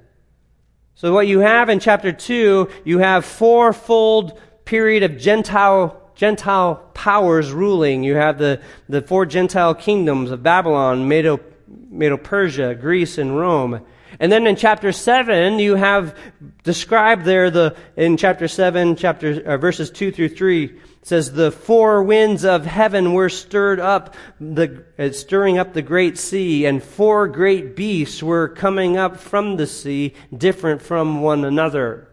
So 0.95 1.13
what 1.13 1.28
you 1.28 1.39
have 1.39 1.69
in 1.69 1.80
chapter 1.80 2.12
2, 2.12 2.69
you 2.86 3.00
have 3.00 3.26
fourfold 3.26 4.39
period 4.65 5.04
of 5.04 5.17
Gentile 5.17 6.05
Gentile 6.15 6.75
powers 6.93 7.51
ruling. 7.51 8.04
You 8.04 8.15
have 8.15 8.38
the, 8.38 8.62
the 8.89 9.01
four 9.01 9.25
Gentile 9.25 9.75
kingdoms 9.75 10.32
of 10.32 10.41
Babylon, 10.41 11.08
Medo, 11.08 11.39
Medo 11.67 12.17
Persia, 12.17 12.73
Greece, 12.75 13.17
and 13.17 13.38
Rome. 13.38 13.86
And 14.19 14.32
then 14.32 14.47
in 14.47 14.56
chapter 14.56 14.91
7, 14.91 15.60
you 15.60 15.75
have 15.75 16.17
described 16.63 17.25
there 17.25 17.51
the, 17.51 17.75
in 17.97 18.17
chapter 18.17 18.47
7, 18.47 18.95
chapter, 18.95 19.41
uh, 19.45 19.58
verses 19.58 19.91
2 19.91 20.12
through 20.12 20.30
3, 20.30 20.80
says 21.01 21.34
the 21.34 21.51
four 21.51 22.01
winds 22.01 22.45
of 22.45 22.65
heaven 22.65 23.13
were 23.13 23.30
stirred 23.30 23.80
up, 23.80 24.15
the, 24.39 24.86
uh, 24.97 25.12
stirring 25.12 25.58
up 25.58 25.73
the 25.73 25.82
great 25.82 26.17
sea, 26.17 26.65
and 26.65 26.82
four 26.82 27.28
great 27.28 27.75
beasts 27.75 28.23
were 28.23 28.47
coming 28.47 28.95
up 28.95 29.17
from 29.17 29.58
the 29.58 29.67
sea, 29.67 30.13
different 30.36 30.82
from 30.82 31.21
one 31.21 31.43
another. 31.43 32.05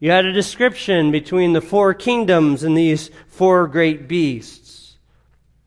You 0.00 0.12
had 0.12 0.26
a 0.26 0.32
description 0.32 1.10
between 1.10 1.54
the 1.54 1.60
four 1.60 1.92
kingdoms 1.92 2.62
and 2.62 2.76
these 2.76 3.10
four 3.26 3.66
great 3.66 4.06
beasts. 4.06 4.96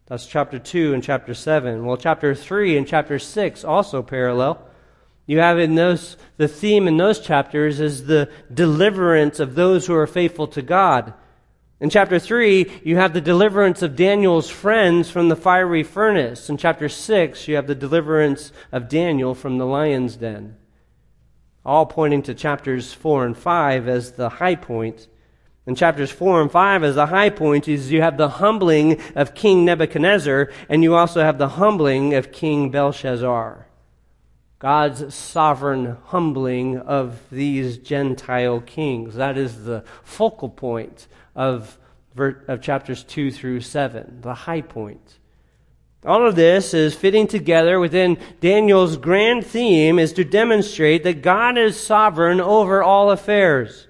That's 0.06 0.26
chapter 0.26 0.58
2 0.58 0.94
and 0.94 1.04
chapter 1.04 1.34
7. 1.34 1.86
Well, 1.86 1.98
chapter 1.98 2.34
3 2.34 2.78
and 2.78 2.88
chapter 2.88 3.20
6 3.20 3.63
also 3.65 4.02
parallel. 4.02 4.65
You 5.26 5.39
have 5.39 5.60
in 5.60 5.76
those, 5.76 6.15
the 6.38 6.48
theme 6.48 6.88
in 6.88 6.96
those 6.96 7.20
chapters 7.20 7.82
is 7.82 8.06
the 8.06 8.30
deliverance 8.54 9.39
of 9.39 9.56
those 9.56 9.86
who 9.86 9.96
are 9.96 10.08
faithful 10.08 10.48
to 10.48 10.62
God. 10.62 11.13
In 11.82 11.89
chapter 11.89 12.20
3, 12.20 12.82
you 12.84 12.96
have 12.98 13.13
the 13.13 13.22
deliverance 13.22 13.82
of 13.82 13.96
Daniel's 13.96 14.50
friends 14.50 15.10
from 15.10 15.30
the 15.30 15.36
fiery 15.36 15.84
furnace. 15.84 16.50
In 16.50 16.58
chapter 16.58 16.88
6, 16.88 17.48
you 17.48 17.56
have 17.56 17.67
the 17.67 17.76
deliverance 17.76 18.54
of 18.72 18.88
Daniel 18.88 19.36
from 19.36 19.58
the 19.58 19.65
lion's 19.65 20.15
den 20.15 20.56
all 21.65 21.86
pointing 21.86 22.24
to 22.24 22.34
chapters 22.34 22.93
4 22.93 23.26
and 23.26 23.38
5 23.38 23.88
as 23.88 24.13
the 24.13 24.30
high 24.30 24.56
point. 24.56 25.08
In 25.67 25.76
chapters 25.76 26.12
4 26.12 26.41
and 26.41 26.52
5 26.52 26.84
as 26.84 26.95
the 26.95 27.06
high 27.06 27.30
point 27.30 27.67
is 27.67 27.91
you 27.91 28.02
have 28.02 28.17
the 28.17 28.30
humbling 28.30 29.00
of 29.15 29.36
King 29.36 29.65
Nebuchadnezzar 29.65 30.50
and 30.69 30.84
you 30.84 30.95
also 30.95 31.21
have 31.21 31.38
the 31.38 31.50
humbling 31.50 32.15
of 32.15 32.32
King 32.32 32.71
Belshazzar. 32.71 33.67
God's 34.58 35.13
sovereign 35.13 35.97
humbling 36.06 36.78
of 36.78 37.19
these 37.32 37.78
Gentile 37.80 38.62
kings. 38.62 39.15
That 39.15 39.38
is 39.38 39.63
the 39.63 39.84
focal 40.04 40.50
point 40.50 41.08
of, 41.36 41.80
of 42.15 42.62
chapters 42.62 43.04
2 43.04 43.32
through 43.32 43.62
7, 43.62 44.19
the 44.21 44.34
high 44.34 44.62
point. 44.62 45.17
All 46.04 46.28
of 46.28 46.36
this 46.36 46.74
is 46.74 46.96
fitting 46.96 47.28
together 47.28 47.80
within 47.80 48.18
Daniel's 48.40 48.98
grand 48.98 49.46
theme 49.46 50.00
is 50.00 50.14
to 50.14 50.24
demonstrate 50.24 51.04
that 51.04 51.22
God 51.22 51.60
is 51.60 51.80
sovereign 51.80 52.42
over 52.42 52.82
all 52.82 53.12
affairs. 53.12 53.88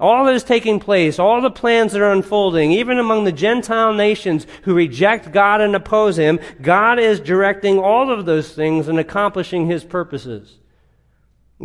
All 0.00 0.24
that 0.24 0.34
is 0.34 0.42
taking 0.42 0.80
place, 0.80 1.20
all 1.20 1.40
the 1.40 1.50
plans 1.50 1.92
that 1.92 2.02
are 2.02 2.10
unfolding, 2.10 2.72
even 2.72 2.98
among 2.98 3.22
the 3.22 3.30
Gentile 3.30 3.92
nations 3.92 4.48
who 4.62 4.74
reject 4.74 5.30
God 5.30 5.60
and 5.60 5.76
oppose 5.76 6.16
Him, 6.16 6.40
God 6.60 6.98
is 6.98 7.20
directing 7.20 7.78
all 7.78 8.10
of 8.10 8.26
those 8.26 8.52
things 8.52 8.88
and 8.88 8.98
accomplishing 8.98 9.68
His 9.68 9.84
purposes. 9.84 10.58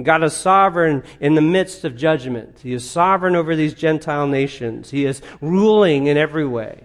God 0.04 0.24
is 0.24 0.34
sovereign 0.34 1.02
in 1.20 1.34
the 1.34 1.42
midst 1.42 1.84
of 1.84 1.96
judgment. 1.96 2.60
He 2.60 2.74
is 2.74 2.88
sovereign 2.88 3.36
over 3.36 3.56
these 3.56 3.74
Gentile 3.74 4.28
nations. 4.28 4.92
He 4.92 5.06
is 5.06 5.24
ruling 5.42 6.06
in 6.06 6.16
every 6.16 6.46
way. 6.46 6.84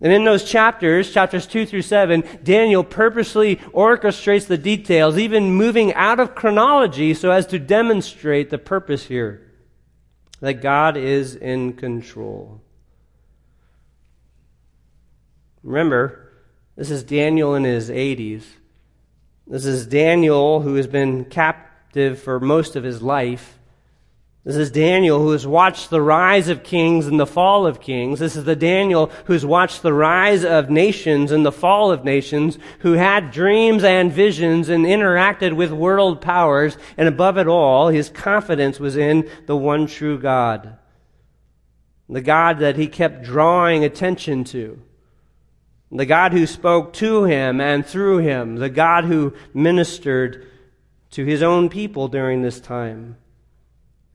And 0.00 0.12
in 0.12 0.24
those 0.24 0.44
chapters, 0.44 1.12
chapters 1.12 1.46
2 1.46 1.64
through 1.64 1.82
7, 1.82 2.22
Daniel 2.42 2.84
purposely 2.84 3.56
orchestrates 3.56 4.46
the 4.46 4.58
details, 4.58 5.16
even 5.16 5.54
moving 5.54 5.94
out 5.94 6.20
of 6.20 6.34
chronology 6.34 7.14
so 7.14 7.30
as 7.30 7.46
to 7.46 7.58
demonstrate 7.58 8.50
the 8.50 8.58
purpose 8.58 9.04
here 9.06 9.42
that 10.40 10.60
God 10.60 10.98
is 10.98 11.34
in 11.34 11.72
control. 11.72 12.60
Remember, 15.62 16.30
this 16.76 16.90
is 16.90 17.02
Daniel 17.02 17.54
in 17.54 17.64
his 17.64 17.88
80s. 17.88 18.44
This 19.46 19.64
is 19.64 19.86
Daniel 19.86 20.60
who 20.60 20.74
has 20.74 20.86
been 20.86 21.24
captive 21.24 22.20
for 22.20 22.38
most 22.38 22.76
of 22.76 22.84
his 22.84 23.00
life. 23.00 23.55
This 24.46 24.54
is 24.54 24.70
Daniel 24.70 25.18
who 25.18 25.32
has 25.32 25.44
watched 25.44 25.90
the 25.90 26.00
rise 26.00 26.48
of 26.48 26.62
kings 26.62 27.08
and 27.08 27.18
the 27.18 27.26
fall 27.26 27.66
of 27.66 27.80
kings. 27.80 28.20
This 28.20 28.36
is 28.36 28.44
the 28.44 28.54
Daniel 28.54 29.10
who's 29.24 29.44
watched 29.44 29.82
the 29.82 29.92
rise 29.92 30.44
of 30.44 30.70
nations 30.70 31.32
and 31.32 31.44
the 31.44 31.50
fall 31.50 31.90
of 31.90 32.04
nations, 32.04 32.56
who 32.78 32.92
had 32.92 33.32
dreams 33.32 33.82
and 33.82 34.12
visions 34.12 34.68
and 34.68 34.86
interacted 34.86 35.54
with 35.56 35.72
world 35.72 36.20
powers. 36.20 36.78
And 36.96 37.08
above 37.08 37.38
it 37.38 37.48
all, 37.48 37.88
his 37.88 38.08
confidence 38.08 38.78
was 38.78 38.96
in 38.96 39.28
the 39.46 39.56
one 39.56 39.88
true 39.88 40.16
God. 40.16 40.78
The 42.08 42.20
God 42.20 42.60
that 42.60 42.76
he 42.76 42.86
kept 42.86 43.24
drawing 43.24 43.82
attention 43.82 44.44
to. 44.44 44.80
The 45.90 46.06
God 46.06 46.32
who 46.32 46.46
spoke 46.46 46.92
to 46.94 47.24
him 47.24 47.60
and 47.60 47.84
through 47.84 48.18
him. 48.18 48.54
The 48.54 48.70
God 48.70 49.06
who 49.06 49.34
ministered 49.52 50.46
to 51.10 51.24
his 51.24 51.42
own 51.42 51.68
people 51.68 52.06
during 52.06 52.42
this 52.42 52.60
time. 52.60 53.16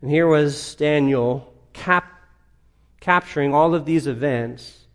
And 0.02 0.10
here 0.10 0.28
was 0.28 0.76
Daniel 0.76 1.54
cap- 1.74 2.12
capturing 3.00 3.54
all 3.54 3.76
of 3.76 3.86
these 3.86 4.08
events 4.08 4.88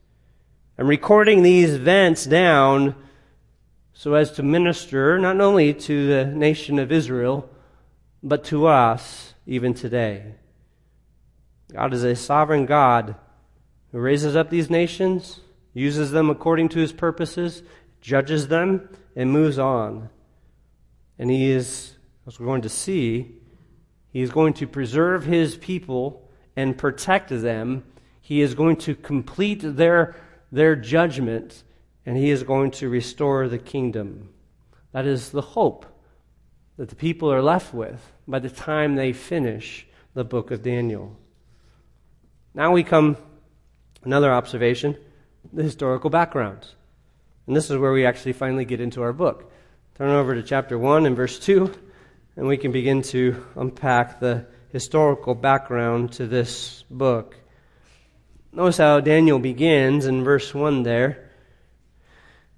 and 0.77 0.89
recording 0.89 1.43
these 1.43 1.75
events 1.75 2.25
down 2.25 2.95
so 3.95 4.15
as 4.15 4.33
to 4.33 4.43
minister 4.43 5.19
not 5.19 5.41
only 5.41 5.73
to 5.73 6.07
the 6.07 6.27
nation 6.27 6.79
of 6.79 6.93
Israel, 6.93 7.49
but 8.23 8.45
to 8.45 8.67
us 8.67 9.35
even 9.47 9.73
today. 9.73 10.35
God 11.73 11.95
is 11.95 12.05
a 12.05 12.15
sovereign 12.17 12.67
God 12.67 13.17
who 13.93 13.99
raises 13.99 14.37
up 14.37 14.51
these 14.51 14.69
nations, 14.69 15.41
uses 15.73 16.11
them 16.11 16.29
according 16.29 16.69
to 16.71 16.79
his 16.79 16.93
purposes, 16.93 17.63
judges 18.01 18.49
them, 18.49 18.89
and 19.15 19.31
moves 19.31 19.59
on. 19.59 20.11
And 21.19 21.31
he 21.31 21.51
is, 21.51 21.97
as 22.27 22.39
we're 22.39 22.47
going 22.47 22.63
to 22.63 22.69
see, 22.69 23.37
he 24.17 24.23
is 24.23 24.31
going 24.31 24.55
to 24.55 24.67
preserve 24.67 25.27
his 25.27 25.59
people 25.59 26.27
and 26.57 26.79
protect 26.79 27.29
them. 27.29 27.85
He 28.23 28.41
is 28.41 28.55
going 28.55 28.77
to 28.77 28.95
complete 28.95 29.61
their, 29.63 30.17
their 30.51 30.75
judgment, 30.75 31.63
and 32.07 32.17
he 32.17 32.31
is 32.31 32.43
going 32.43 32.71
to 32.71 32.89
restore 32.89 33.47
the 33.47 33.59
kingdom. 33.59 34.31
That 34.93 35.05
is 35.05 35.33
the 35.33 35.43
hope 35.43 35.85
that 36.79 36.89
the 36.89 36.97
people 36.97 37.31
are 37.31 37.43
left 37.43 37.75
with 37.75 38.11
by 38.27 38.39
the 38.39 38.49
time 38.49 38.95
they 38.95 39.13
finish 39.13 39.87
the 40.15 40.25
book 40.25 40.51
of 40.51 40.63
Daniel. 40.63 41.15
Now 42.55 42.73
we 42.73 42.85
come 42.85 43.19
another 44.03 44.33
observation, 44.33 44.97
the 45.53 45.63
historical 45.63 46.09
background. 46.09 46.67
And 47.47 47.55
this 47.55 47.71
is 47.71 47.77
where 47.77 47.93
we 47.93 48.07
actually 48.07 48.33
finally 48.33 48.65
get 48.65 48.81
into 48.81 49.03
our 49.03 49.13
book. 49.13 49.53
Turn 49.95 50.09
over 50.09 50.35
to 50.35 50.43
chapter 50.43 50.79
1 50.79 51.05
and 51.05 51.15
verse 51.15 51.39
2 51.39 51.71
and 52.37 52.47
we 52.47 52.59
can 52.59 52.71
begin 52.71 53.01
to 53.01 53.43
unpack 53.57 54.21
the 54.21 54.47
historical 54.71 55.35
background 55.35 56.13
to 56.13 56.27
this 56.27 56.85
book. 56.91 57.35
Notice 58.53 58.77
how 58.77 59.01
Daniel 59.01 59.39
begins 59.39 60.05
in 60.05 60.23
verse 60.23 60.53
1 60.53 60.83
there. 60.83 61.31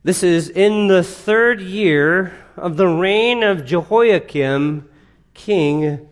This 0.02 0.22
is 0.22 0.48
in 0.48 0.88
the 0.88 1.04
third 1.04 1.60
year 1.60 2.36
of 2.56 2.76
the 2.76 2.88
reign 2.88 3.44
of 3.44 3.64
Jehoiakim, 3.64 4.88
king 5.34 6.08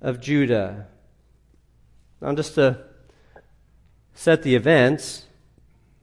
of 0.00 0.20
Judah. 0.20 0.86
Now, 2.22 2.34
just 2.34 2.54
to 2.54 2.84
set 4.14 4.42
the 4.42 4.54
events, 4.54 5.26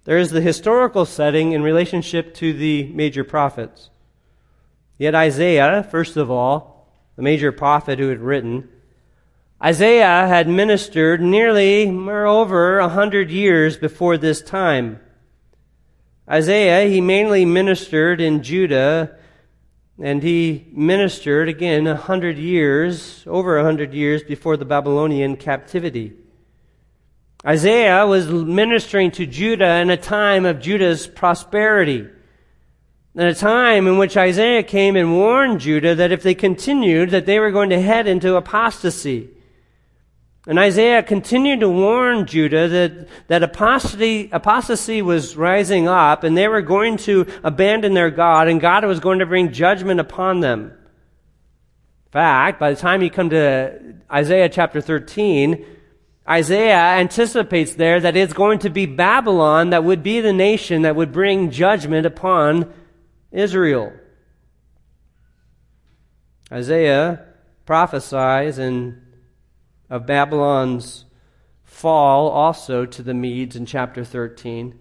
there 0.03 0.17
is 0.17 0.30
the 0.30 0.41
historical 0.41 1.06
setting 1.06 1.51
in 1.51 1.63
relationship 1.63 2.34
to 2.36 2.53
the 2.53 2.86
major 2.93 3.23
prophets. 3.23 3.89
Yet 4.97 5.15
Isaiah, 5.15 5.88
first 5.89 6.15
of 6.17 6.30
all, 6.30 6.77
the 7.17 7.23
major 7.23 7.51
prophet 7.51 7.99
who 7.99 8.08
had 8.10 8.21
written. 8.21 8.69
Isaiah 9.62 10.27
had 10.27 10.47
ministered 10.47 11.19
nearly 11.19 11.89
over 11.89 12.77
a 12.77 12.88
hundred 12.88 13.32
years 13.32 13.75
before 13.75 14.17
this 14.17 14.41
time. 14.41 14.99
Isaiah, 16.30 16.88
he 16.88 17.01
mainly 17.01 17.43
ministered 17.43 18.21
in 18.21 18.43
Judah, 18.43 19.17
and 19.99 20.21
he 20.21 20.67
ministered 20.71 21.49
again 21.49 21.88
a 21.88 21.95
hundred 21.95 22.38
years, 22.38 23.23
over 23.25 23.58
a 23.58 23.63
hundred 23.63 23.95
years 23.95 24.21
before 24.21 24.56
the 24.56 24.65
Babylonian 24.65 25.38
captivity. 25.38 26.13
Isaiah 27.43 28.06
was 28.06 28.27
ministering 28.27 29.10
to 29.12 29.25
Judah 29.25 29.77
in 29.77 29.89
a 29.89 29.97
time 29.97 30.45
of 30.45 30.60
Judah's 30.60 31.08
prosperity 31.08 32.10
a 33.25 33.34
time 33.34 33.88
in 33.88 33.97
which 33.97 34.15
Isaiah 34.15 34.62
came 34.62 34.95
and 34.95 35.12
warned 35.12 35.62
Judah 35.62 35.95
that 35.95 36.12
if 36.12 36.21
they 36.21 36.36
continued, 36.36 37.10
that 37.10 37.25
they 37.25 37.39
were 37.39 37.49
going 37.49 37.71
to 37.71 37.82
head 37.82 38.06
into 38.06 38.36
apostasy. 38.36 39.30
And 40.45 40.60
Isaiah 40.60 41.01
continued 41.01 41.62
to 41.62 41.69
warn 41.69 42.27
Judah 42.27 42.67
that, 42.67 43.08
that 43.27 43.41
apostasy, 43.41 44.30
apostasy 44.32 45.01
was 45.01 45.36
rising 45.36 45.88
up 45.88 46.23
and 46.23 46.38
they 46.38 46.47
were 46.47 46.62
going 46.62 46.97
to 46.97 47.25
abandon 47.43 47.95
their 47.95 48.12
God 48.12 48.47
and 48.47 48.62
God 48.62 48.86
was 48.86 48.99
going 48.99 49.17
to 49.19 49.25
bring 49.25 49.51
judgment 49.51 49.99
upon 49.99 50.41
them. 50.41 50.71
In 52.06 52.12
fact, 52.12 52.60
by 52.60 52.69
the 52.69 52.80
time 52.80 53.01
you 53.01 53.10
come 53.10 53.32
to 53.32 53.95
Isaiah 54.10 54.47
chapter 54.47 54.80
13, 54.80 55.65
Isaiah 56.30 56.99
anticipates 56.99 57.73
there 57.73 57.99
that 57.99 58.15
it's 58.15 58.34
going 58.34 58.60
to 58.60 58.69
be 58.69 58.86
Babylon 58.86 59.71
that 59.71 59.84
would 59.84 60.03
be 60.03 60.21
the 60.21 60.34
nation 60.34 60.84
that 60.84 60.95
would 60.95 61.12
bring 61.12 61.51
judgment 61.51 62.06
upon 62.06 62.71
Israel. 63.32 63.94
Isaiah 66.52 67.26
prophesies 67.66 68.58
in, 68.58 69.02
of 69.90 70.06
Babylon's 70.06 71.06
fall 71.63 72.30
also 72.30 72.86
to 72.86 73.04
the 73.04 73.13
Medes 73.13 73.56
in 73.56 73.66
chapter 73.66 74.04
13. 74.04 74.80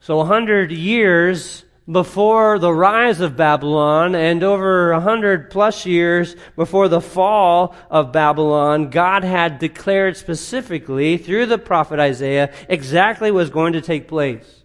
So, 0.00 0.20
a 0.20 0.24
hundred 0.24 0.72
years 0.72 1.64
before 1.90 2.58
the 2.58 2.72
rise 2.72 3.20
of 3.20 3.36
Babylon 3.36 4.14
and 4.14 4.42
over 4.42 4.92
a 4.92 5.00
hundred 5.00 5.50
plus 5.50 5.86
years 5.86 6.34
before 6.56 6.88
the 6.88 7.00
fall 7.00 7.74
of 7.90 8.12
Babylon, 8.12 8.90
God 8.90 9.22
had 9.22 9.58
declared 9.58 10.16
specifically 10.16 11.16
through 11.18 11.46
the 11.46 11.58
prophet 11.58 12.00
Isaiah 12.00 12.52
exactly 12.68 13.30
what 13.30 13.38
was 13.38 13.50
going 13.50 13.74
to 13.74 13.80
take 13.80 14.08
place. 14.08 14.63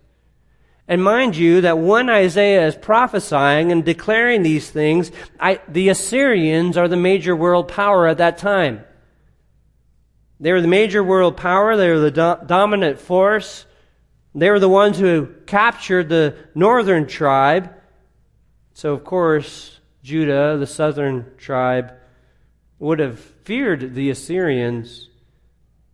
And 0.90 1.04
mind 1.04 1.38
you, 1.38 1.62
that 1.62 1.78
when 1.78 2.10
Isaiah 2.10 2.66
is 2.66 2.76
prophesying 2.76 3.72
and 3.72 3.86
declaring 3.86 4.42
these 4.42 4.72
things, 4.72 5.12
I, 5.40 5.60
the 5.68 5.90
Assyrians 5.90 6.78
are 6.78 6.88
the 6.88 6.98
major 6.98 7.36
world 7.36 7.68
power 7.68 8.08
at 8.08 8.18
that 8.18 8.40
time. 8.40 8.84
They 10.40 10.52
were 10.52 10.62
the 10.62 10.68
major 10.68 11.04
world 11.04 11.38
power. 11.38 11.78
They 11.78 11.90
were 11.90 12.00
the 12.00 12.10
do- 12.10 12.48
dominant 12.48 13.00
force. 13.00 13.68
They 14.34 14.50
were 14.50 14.60
the 14.60 14.68
ones 14.68 14.98
who 14.98 15.28
captured 15.46 16.10
the 16.10 16.36
northern 16.56 17.06
tribe. 17.06 17.72
So, 18.74 18.92
of 18.94 19.04
course, 19.04 19.80
Judah, 20.02 20.58
the 20.58 20.66
southern 20.66 21.38
tribe, 21.38 21.94
would 22.80 22.98
have 22.98 23.20
feared 23.20 23.94
the 23.94 24.10
Assyrians, 24.10 25.10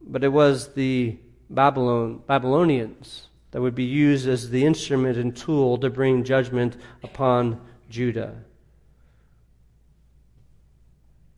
but 0.02 0.24
it 0.24 0.32
was 0.32 0.74
the 0.74 1.18
Babylon, 1.50 2.22
Babylonians 2.26 3.25
that 3.56 3.62
would 3.62 3.74
be 3.74 3.86
used 3.86 4.28
as 4.28 4.50
the 4.50 4.66
instrument 4.66 5.18
and 5.18 5.34
tool 5.34 5.78
to 5.78 5.90
bring 5.90 6.26
judgment 6.26 6.76
upon 7.02 7.62
Judah. 7.90 8.36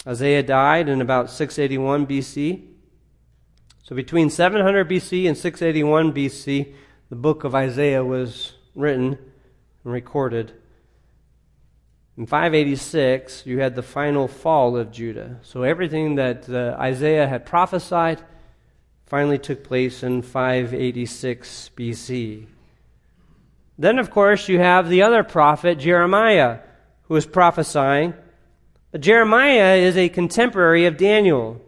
Isaiah 0.07 0.41
died 0.41 0.89
in 0.89 0.99
about 0.99 1.29
681 1.29 2.07
BC. 2.07 2.65
So 3.83 3.95
between 3.95 4.31
700 4.31 4.89
BC 4.89 5.27
and 5.27 5.37
681 5.37 6.11
BC, 6.11 6.73
the 7.11 7.15
book 7.15 7.43
of 7.43 7.53
Isaiah 7.53 8.03
was 8.03 8.53
written. 8.73 9.19
and 9.83 9.93
recorded. 9.93 10.53
In 12.17 12.25
586, 12.25 13.45
you 13.45 13.59
had 13.59 13.75
the 13.75 13.83
final 13.83 14.27
fall 14.27 14.75
of 14.75 14.91
Judah. 14.91 15.37
So 15.43 15.61
everything 15.61 16.15
that 16.15 16.49
uh, 16.49 16.75
Isaiah 16.79 17.27
had 17.27 17.45
prophesied 17.45 18.23
finally 19.07 19.39
took 19.39 19.63
place 19.63 20.03
in 20.03 20.21
586 20.21 21.71
BC. 21.75 22.45
Then, 23.77 23.99
of 23.99 24.11
course, 24.11 24.49
you 24.49 24.59
have 24.59 24.89
the 24.89 25.01
other 25.01 25.23
prophet, 25.23 25.79
Jeremiah, 25.79 26.59
who 27.03 27.15
is 27.15 27.25
prophesying. 27.25 28.13
Jeremiah 28.97 29.75
is 29.75 29.97
a 29.97 30.09
contemporary 30.09 30.85
of 30.85 30.97
Daniel. 30.97 31.61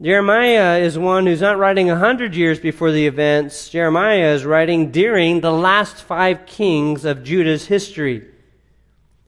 Jeremiah 0.00 0.78
is 0.78 0.98
one 0.98 1.26
who's 1.26 1.40
not 1.40 1.58
writing 1.58 1.88
a 1.88 1.96
hundred 1.96 2.34
years 2.34 2.58
before 2.58 2.90
the 2.90 3.06
events. 3.06 3.68
Jeremiah 3.68 4.34
is 4.34 4.44
writing 4.44 4.90
during 4.90 5.40
the 5.40 5.52
last 5.52 6.02
five 6.02 6.44
kings 6.44 7.04
of 7.04 7.22
Judah's 7.22 7.66
history. 7.66 8.26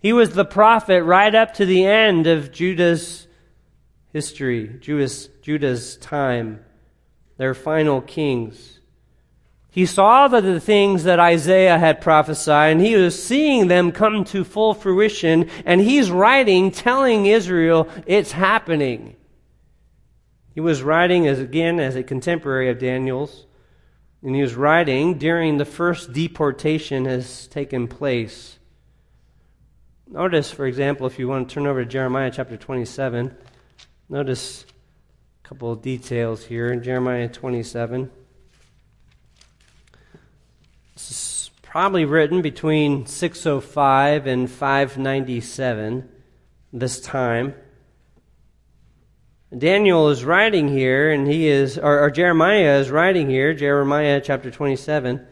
He 0.01 0.13
was 0.13 0.31
the 0.31 0.45
prophet 0.45 1.05
right 1.05 1.35
up 1.35 1.55
to 1.55 1.65
the 1.65 1.87
end 1.87 2.27
of 2.27 2.51
Judah's 2.51 3.29
history, 4.13 4.69
Judah's, 4.81 5.29
Judah's 5.43 5.97
time, 5.99 6.65
their 7.37 7.55
final 7.55 8.01
kings. 8.01 8.81
He 9.70 9.87
saw 9.87 10.29
the, 10.29 10.40
the 10.40 10.61
things 10.61 11.03
that 11.03 11.18
Isaiah 11.18 11.79
had 11.79 12.01
prophesied, 12.01 12.73
and 12.73 12.81
he 12.81 12.94
was 12.94 13.20
seeing 13.20 13.66
them 13.66 13.90
come 13.90 14.23
to 14.27 14.44
full 14.44 14.73
fruition, 14.73 15.51
and 15.64 15.81
he's 15.81 16.12
writing, 16.12 16.70
telling 16.70 17.27
Israel 17.27 17.88
it's 18.07 18.31
happening. 18.31 19.16
He 20.55 20.61
was 20.61 20.85
writing 20.85 21.27
as 21.27 21.40
again 21.40 21.81
as 21.81 21.97
a 21.97 22.05
contemporary 22.05 22.70
of 22.70 22.79
Daniel's, 22.79 23.47
and 24.23 24.37
he 24.37 24.42
was 24.42 24.55
writing 24.55 25.18
during 25.18 25.59
the 25.59 25.64
first 25.64 26.12
deportation 26.12 27.07
has 27.07 27.49
taken 27.49 27.88
place. 27.88 28.61
Notice, 30.07 30.53
for 30.53 30.66
example, 30.66 31.09
if 31.09 31.18
you 31.18 31.27
want 31.27 31.49
to 31.49 31.55
turn 31.55 31.66
over 31.66 31.83
to 31.83 31.90
Jeremiah 31.90 32.31
chapter 32.31 32.57
27, 32.57 33.37
notice 34.09 34.66
couple 35.45 35.71
of 35.71 35.83
details 35.83 36.43
here 36.43 36.73
in 36.73 36.83
Jeremiah 36.83 37.29
27. 37.29 38.11
This 40.95 41.11
is 41.11 41.51
probably 41.61 42.07
written 42.07 42.41
between 42.41 43.05
605 43.05 44.27
and 44.27 44.51
597, 44.51 46.09
this 46.73 46.99
time. 46.99 47.55
Daniel 49.57 50.09
is 50.09 50.25
writing 50.25 50.69
here, 50.69 51.11
and 51.11 51.29
he 51.29 51.47
is, 51.47 51.77
or, 51.77 52.01
or 52.01 52.11
Jeremiah 52.11 52.79
is 52.79 52.91
writing 52.91 53.29
here, 53.29 53.53
Jeremiah 53.53 54.23
chapter 54.25 54.51
27. 54.51 55.27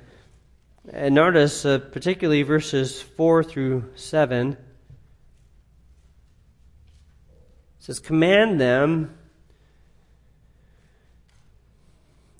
And 0.92 1.14
notice, 1.14 1.64
uh, 1.64 1.78
particularly 1.78 2.42
verses 2.42 3.00
4 3.00 3.42
through 3.42 3.92
7. 3.94 4.52
It 4.52 4.58
says, 7.78 7.98
Command 7.98 8.60
them. 8.60 9.16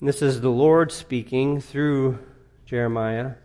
And 0.03 0.09
this 0.09 0.21
is 0.21 0.41
the 0.41 0.49
Lord 0.49 0.91
speaking 0.91 1.61
through 1.61 2.19
Jeremiah. 2.65 3.27
It 3.27 3.35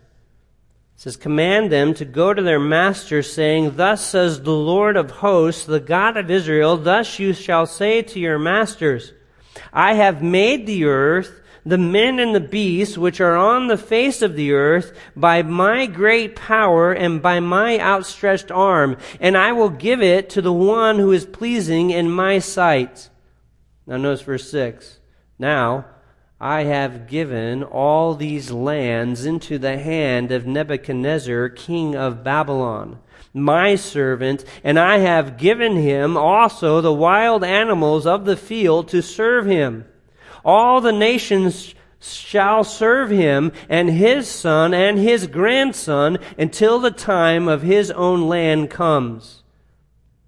says, 0.97 1.15
Command 1.15 1.71
them 1.71 1.93
to 1.93 2.03
go 2.03 2.33
to 2.33 2.41
their 2.41 2.59
master, 2.59 3.23
saying, 3.23 3.77
Thus 3.77 4.05
says 4.05 4.41
the 4.41 4.51
Lord 4.51 4.97
of 4.97 5.09
hosts, 5.09 5.63
the 5.63 5.79
God 5.79 6.17
of 6.17 6.29
Israel, 6.29 6.75
thus 6.75 7.17
you 7.17 7.31
shall 7.31 7.65
say 7.65 8.01
to 8.01 8.19
your 8.19 8.37
masters, 8.37 9.13
I 9.71 9.93
have 9.93 10.21
made 10.21 10.67
the 10.67 10.83
earth, 10.83 11.39
the 11.65 11.77
men 11.77 12.19
and 12.19 12.35
the 12.35 12.41
beasts 12.41 12.97
which 12.97 13.21
are 13.21 13.37
on 13.37 13.67
the 13.67 13.77
face 13.77 14.21
of 14.21 14.35
the 14.35 14.51
earth 14.51 14.91
by 15.15 15.43
my 15.43 15.85
great 15.85 16.35
power 16.35 16.91
and 16.91 17.21
by 17.21 17.39
my 17.39 17.79
outstretched 17.79 18.51
arm, 18.51 18.97
and 19.21 19.37
I 19.37 19.53
will 19.53 19.69
give 19.69 20.01
it 20.01 20.29
to 20.31 20.41
the 20.41 20.51
one 20.51 20.99
who 20.99 21.13
is 21.13 21.25
pleasing 21.25 21.91
in 21.91 22.11
my 22.11 22.39
sight. 22.39 23.07
Now 23.87 23.95
notice 23.95 24.23
verse 24.23 24.51
6. 24.51 24.99
Now, 25.39 25.85
I 26.41 26.63
have 26.63 27.07
given 27.07 27.63
all 27.63 28.15
these 28.15 28.49
lands 28.49 29.25
into 29.25 29.57
the 29.57 29.77
hand 29.77 30.31
of 30.31 30.47
Nebuchadnezzar, 30.47 31.49
king 31.49 31.97
of 31.97 32.23
Babylon, 32.23 32.99
my 33.33 33.75
servant, 33.75 34.45
and 34.63 34.79
I 34.79 34.99
have 34.99 35.37
given 35.37 35.75
him 35.75 36.15
also 36.15 36.79
the 36.79 36.93
wild 36.93 37.43
animals 37.43 38.07
of 38.07 38.23
the 38.23 38.37
field 38.37 38.87
to 38.89 39.01
serve 39.01 39.45
him. 39.45 39.85
All 40.45 40.79
the 40.79 40.93
nations 40.93 41.75
shall 41.99 42.63
serve 42.63 43.09
him 43.09 43.51
and 43.67 43.89
his 43.89 44.25
son 44.29 44.73
and 44.73 44.97
his 44.97 45.27
grandson 45.27 46.17
until 46.37 46.79
the 46.79 46.91
time 46.91 47.49
of 47.49 47.63
his 47.63 47.91
own 47.91 48.29
land 48.29 48.69
comes. 48.69 49.43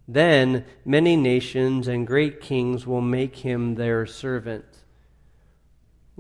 Then 0.10 0.66
many 0.84 1.16
nations 1.16 1.88
and 1.88 2.06
great 2.06 2.42
kings 2.42 2.86
will 2.86 3.00
make 3.00 3.38
him 3.38 3.76
their 3.76 4.06
servant. 4.06 4.71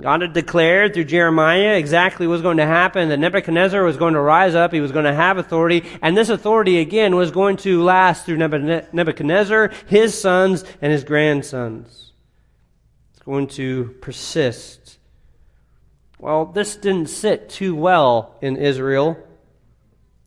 God 0.01 0.21
had 0.21 0.33
declared 0.33 0.93
through 0.93 1.05
Jeremiah 1.05 1.77
exactly 1.77 2.27
what 2.27 2.33
was 2.33 2.41
going 2.41 2.57
to 2.57 2.65
happen, 2.65 3.09
that 3.09 3.19
Nebuchadnezzar 3.19 3.83
was 3.83 3.97
going 3.97 4.15
to 4.15 4.21
rise 4.21 4.55
up, 4.55 4.73
he 4.73 4.81
was 4.81 4.91
going 4.91 5.05
to 5.05 5.13
have 5.13 5.37
authority, 5.37 5.83
and 6.01 6.17
this 6.17 6.29
authority 6.29 6.79
again 6.79 7.15
was 7.15 7.31
going 7.31 7.57
to 7.57 7.83
last 7.83 8.25
through 8.25 8.37
Nebuchadnezzar, 8.37 9.71
his 9.87 10.19
sons, 10.19 10.63
and 10.81 10.91
his 10.91 11.03
grandsons. 11.03 12.13
It's 13.13 13.23
going 13.23 13.47
to 13.47 13.95
persist. 14.01 14.97
Well, 16.19 16.45
this 16.45 16.75
didn't 16.75 17.07
sit 17.07 17.49
too 17.49 17.75
well 17.75 18.35
in 18.41 18.57
Israel. 18.57 19.17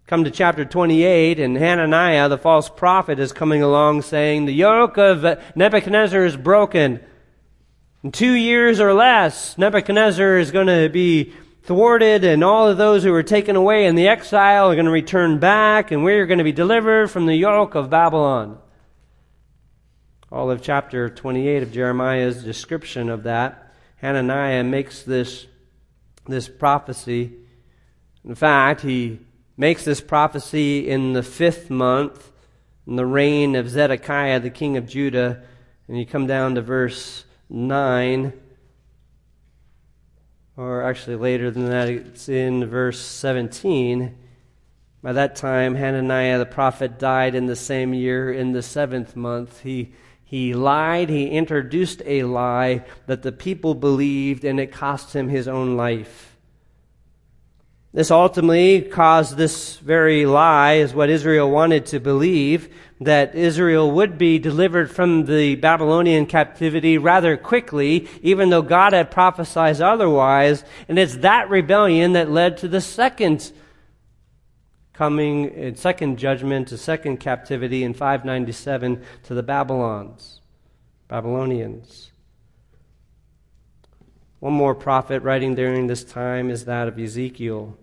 Come 0.06 0.24
to 0.24 0.30
chapter 0.30 0.64
28, 0.64 1.40
and 1.40 1.56
Hananiah, 1.56 2.28
the 2.28 2.37
false 2.37 2.68
prophet, 2.68 3.18
is 3.18 3.32
coming 3.32 3.62
along 3.62 4.02
saying, 4.02 4.44
The 4.44 4.52
yoke 4.52 4.98
of 4.98 5.24
Nebuchadnezzar 5.56 6.24
is 6.24 6.37
broken. 6.37 7.00
In 8.05 8.12
two 8.12 8.35
years 8.35 8.81
or 8.81 8.93
less, 8.93 9.57
Nebuchadnezzar 9.57 10.37
is 10.37 10.51
going 10.51 10.67
to 10.67 10.90
be 10.90 11.33
thwarted, 11.62 12.23
and 12.23 12.45
all 12.45 12.69
of 12.69 12.77
those 12.77 13.03
who 13.03 13.11
were 13.11 13.23
taken 13.23 13.57
away 13.57 13.87
in 13.87 13.95
the 13.95 14.09
exile 14.09 14.71
are 14.71 14.75
going 14.75 14.85
to 14.85 14.90
return 14.90 15.38
back, 15.38 15.90
and 15.90 16.05
we're 16.05 16.27
going 16.27 16.37
to 16.37 16.45
be 16.45 16.53
delivered 16.53 17.11
from 17.11 17.25
the 17.25 17.35
yoke 17.35 17.75
of 17.75 17.88
Babylon. 17.88 18.59
All 20.31 20.51
of 20.51 20.61
chapter 20.61 21.09
28 21.09 21.62
of 21.62 21.73
Jeremiah's 21.73 22.45
description 22.45 23.09
of 23.09 23.23
that, 23.23 23.73
Hananiah 23.97 24.64
makes 24.64 25.03
this, 25.03 25.47
this 26.27 26.47
prophecy. 26.47 27.33
In 28.23 28.35
fact, 28.35 28.83
he 28.83 29.19
makes 29.57 29.83
this 29.83 30.03
prophecy 30.03 30.90
in 30.90 31.14
the 31.14 31.23
fifth 31.23 31.71
month, 31.71 32.33
in 32.87 32.97
the 32.97 33.07
reign 33.07 33.57
of 33.57 33.71
Zedekiah, 33.71 34.40
the 34.40 34.51
king 34.51 34.77
of 34.77 34.87
Judah, 34.87 35.43
and 35.88 35.99
you 35.99 36.05
come 36.05 36.27
down 36.27 36.55
to 36.57 36.61
verse 36.61 37.25
9, 37.48 38.33
or 40.57 40.83
actually 40.83 41.16
later 41.16 41.50
than 41.50 41.66
that, 41.66 41.88
it's 41.88 42.28
in 42.28 42.66
verse 42.66 43.00
17. 43.00 44.16
By 45.02 45.12
that 45.12 45.37
time, 45.37 45.74
Hananiah 45.74 46.38
the 46.38 46.46
prophet 46.46 46.98
died 46.98 47.35
in 47.35 47.46
the 47.46 47.57
same 47.57 47.92
year, 47.92 48.33
in 48.33 48.52
the 48.52 48.62
seventh 48.62 49.16
month. 49.16 49.61
He, 49.61 49.92
he 50.24 50.54
lied, 50.54 51.11
he 51.11 51.28
introduced 51.28 52.00
a 52.07 52.22
lie 52.22 52.85
that 53.07 53.22
the 53.22 53.33
people 53.33 53.74
believed, 53.74 54.44
and 54.44 54.59
it 54.59 54.72
cost 54.72 55.14
him 55.14 55.28
his 55.28 55.46
own 55.46 55.76
life. 55.76 56.37
This 57.92 58.11
ultimately 58.11 58.83
caused 58.83 59.37
this 59.37 59.76
very 59.76 60.26
lie, 60.26 60.74
is 60.74 60.94
what 60.94 61.11
Israel 61.11 61.50
wanted 61.50 61.87
to 61.87 62.00
believe, 62.00 62.74
that 63.00 63.35
Israel 63.35 63.90
would 63.90 64.16
be 64.16 64.38
delivered 64.38 64.90
from 64.90 65.26
the 65.26 65.57
Babylonian 65.57 66.26
captivity 66.26 66.96
rather 66.96 67.37
quickly, 67.37 68.09
even 68.22 68.50
though 68.50 68.62
God 68.62 68.92
had 68.92 69.11
prophesied 69.11 69.80
otherwise. 69.80 70.64
And 70.88 70.98
it's 70.98 71.16
that 71.18 71.50
rebellion 71.50 72.12
that 72.12 72.30
led 72.30 72.57
to 72.59 72.68
the 72.68 72.80
second 72.80 73.52
coming, 74.92 75.50
uh, 75.50 75.74
second 75.74 76.18
judgment, 76.18 76.70
a 76.72 76.78
second 76.78 77.18
captivity 77.18 77.83
in 77.83 77.94
597 77.94 79.02
to 79.24 79.35
the 79.35 79.42
Babylons, 79.42 80.40
Babylonians. 81.09 82.12
One 84.38 84.52
more 84.52 84.74
prophet 84.74 85.22
writing 85.22 85.54
during 85.54 85.87
this 85.87 86.04
time 86.04 86.50
is 86.50 86.66
that 86.66 86.87
of 86.87 86.98
Ezekiel. 86.98 87.76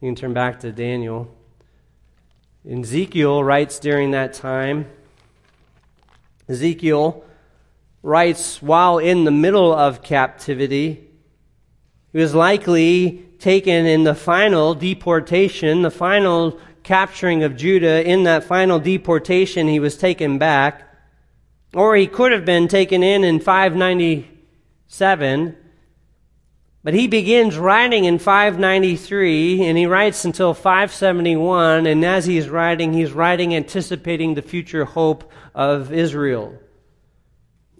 You 0.00 0.08
can 0.08 0.14
turn 0.14 0.34
back 0.34 0.60
to 0.60 0.72
Daniel. 0.72 1.28
Ezekiel 2.68 3.44
writes 3.44 3.78
during 3.78 4.10
that 4.10 4.34
time. 4.34 4.90
Ezekiel 6.48 7.24
writes 8.02 8.60
while 8.60 8.98
in 8.98 9.24
the 9.24 9.30
middle 9.30 9.72
of 9.72 10.02
captivity. 10.02 11.08
He 12.12 12.18
was 12.18 12.34
likely 12.34 13.24
taken 13.38 13.86
in 13.86 14.02
the 14.02 14.16
final 14.16 14.74
deportation, 14.74 15.82
the 15.82 15.90
final 15.90 16.58
capturing 16.82 17.44
of 17.44 17.56
Judah. 17.56 18.08
In 18.08 18.24
that 18.24 18.42
final 18.42 18.80
deportation, 18.80 19.68
he 19.68 19.78
was 19.78 19.96
taken 19.96 20.38
back. 20.38 20.82
Or 21.72 21.94
he 21.94 22.06
could 22.06 22.32
have 22.32 22.44
been 22.44 22.68
taken 22.68 23.02
in 23.02 23.22
in 23.22 23.38
597 23.38 25.56
But 26.86 26.94
he 26.94 27.08
begins 27.08 27.58
writing 27.58 28.04
in 28.04 28.20
593 28.20 29.64
and 29.64 29.76
he 29.76 29.86
writes 29.86 30.24
until 30.24 30.54
571. 30.54 31.84
And 31.84 32.04
as 32.04 32.26
he's 32.26 32.48
writing, 32.48 32.92
he's 32.92 33.10
writing 33.10 33.56
anticipating 33.56 34.34
the 34.34 34.42
future 34.42 34.84
hope 34.84 35.32
of 35.52 35.92
Israel. 35.92 36.56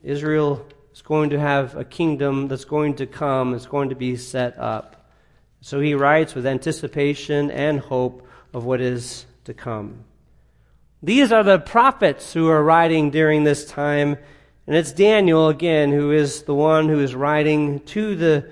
Israel 0.02 0.66
is 0.92 1.02
going 1.02 1.30
to 1.30 1.38
have 1.38 1.76
a 1.76 1.84
kingdom 1.84 2.48
that's 2.48 2.64
going 2.64 2.96
to 2.96 3.06
come, 3.06 3.54
it's 3.54 3.66
going 3.66 3.90
to 3.90 3.94
be 3.94 4.16
set 4.16 4.58
up. 4.58 5.08
So 5.60 5.78
he 5.78 5.94
writes 5.94 6.34
with 6.34 6.44
anticipation 6.44 7.52
and 7.52 7.78
hope 7.78 8.26
of 8.52 8.64
what 8.64 8.80
is 8.80 9.24
to 9.44 9.54
come. 9.54 10.02
These 11.00 11.30
are 11.30 11.44
the 11.44 11.60
prophets 11.60 12.32
who 12.32 12.48
are 12.48 12.64
writing 12.64 13.12
during 13.12 13.44
this 13.44 13.66
time, 13.66 14.18
and 14.66 14.74
it's 14.74 14.90
Daniel 14.90 15.46
again 15.46 15.92
who 15.92 16.10
is 16.10 16.42
the 16.42 16.56
one 16.56 16.88
who 16.88 16.98
is 16.98 17.14
writing 17.14 17.78
to 17.82 18.16
the 18.16 18.50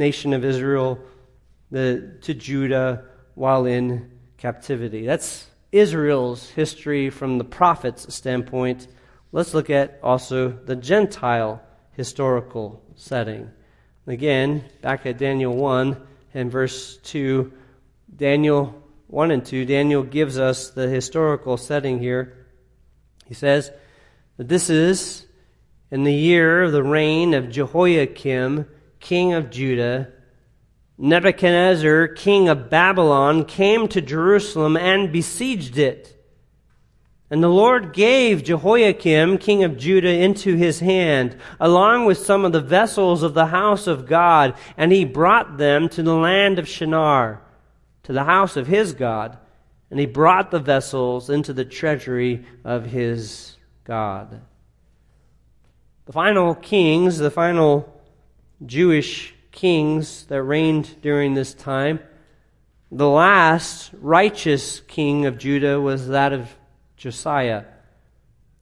nation 0.00 0.32
of 0.32 0.44
Israel, 0.44 0.98
the, 1.70 2.16
to 2.22 2.34
Judah, 2.34 3.04
while 3.34 3.66
in 3.66 4.10
captivity. 4.38 5.06
That's 5.06 5.46
Israel's 5.70 6.48
history 6.50 7.10
from 7.10 7.38
the 7.38 7.44
prophet's 7.44 8.12
standpoint. 8.12 8.88
Let's 9.30 9.54
look 9.54 9.70
at 9.70 10.00
also 10.02 10.48
the 10.48 10.74
Gentile 10.74 11.62
historical 11.92 12.82
setting. 12.96 13.50
Again, 14.06 14.64
back 14.80 15.06
at 15.06 15.18
Daniel 15.18 15.54
1 15.54 15.96
and 16.34 16.50
verse 16.50 16.96
2, 17.04 17.52
Daniel 18.16 18.82
1 19.06 19.30
and 19.30 19.44
2, 19.44 19.64
Daniel 19.66 20.02
gives 20.02 20.38
us 20.38 20.70
the 20.70 20.88
historical 20.88 21.56
setting 21.56 22.00
here. 22.00 22.46
He 23.26 23.34
says 23.34 23.70
that 24.38 24.48
this 24.48 24.70
is 24.70 25.26
in 25.90 26.04
the 26.04 26.14
year 26.14 26.62
of 26.62 26.72
the 26.72 26.82
reign 26.82 27.34
of 27.34 27.50
Jehoiakim, 27.50 28.66
king 29.00 29.32
of 29.32 29.50
Judah. 29.50 30.12
Nebuchadnezzar, 30.96 32.08
king 32.08 32.48
of 32.48 32.68
Babylon, 32.68 33.44
came 33.46 33.88
to 33.88 34.00
Jerusalem 34.00 34.76
and 34.76 35.10
besieged 35.10 35.78
it. 35.78 36.16
And 37.30 37.42
the 37.42 37.48
Lord 37.48 37.92
gave 37.92 38.42
Jehoiakim, 38.44 39.38
king 39.38 39.62
of 39.64 39.78
Judah, 39.78 40.12
into 40.12 40.56
his 40.56 40.80
hand, 40.80 41.36
along 41.60 42.04
with 42.04 42.18
some 42.18 42.44
of 42.44 42.52
the 42.52 42.60
vessels 42.60 43.22
of 43.22 43.34
the 43.34 43.46
house 43.46 43.86
of 43.86 44.06
God, 44.06 44.54
and 44.76 44.90
he 44.90 45.04
brought 45.04 45.56
them 45.56 45.88
to 45.90 46.02
the 46.02 46.16
land 46.16 46.58
of 46.58 46.68
Shinar, 46.68 47.40
to 48.02 48.12
the 48.12 48.24
house 48.24 48.56
of 48.56 48.66
his 48.66 48.92
God, 48.92 49.38
and 49.90 50.00
he 50.00 50.06
brought 50.06 50.50
the 50.50 50.58
vessels 50.58 51.30
into 51.30 51.52
the 51.52 51.64
treasury 51.64 52.44
of 52.64 52.86
his 52.86 53.56
God. 53.84 54.40
The 56.06 56.12
final 56.12 56.56
kings, 56.56 57.18
the 57.18 57.30
final 57.30 57.99
Jewish 58.64 59.34
kings 59.52 60.24
that 60.26 60.42
reigned 60.42 61.00
during 61.00 61.34
this 61.34 61.54
time, 61.54 62.00
the 62.92 63.08
last 63.08 63.90
righteous 64.00 64.80
king 64.80 65.26
of 65.26 65.38
Judah 65.38 65.80
was 65.80 66.08
that 66.08 66.32
of 66.32 66.56
Josiah. 66.96 67.64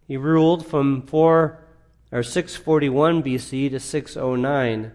He 0.06 0.16
ruled 0.16 0.66
from 0.66 1.02
4 1.02 1.58
or 2.12 2.22
641 2.22 3.22
BC 3.22 3.70
to 3.70 3.80
609. 3.80 4.92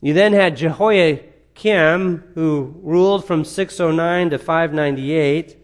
You 0.00 0.14
then 0.14 0.32
had 0.32 0.56
Jehoiakim, 0.56 2.24
who 2.34 2.74
ruled 2.82 3.24
from 3.24 3.44
609 3.44 4.30
to 4.30 4.38
598. 4.38 5.56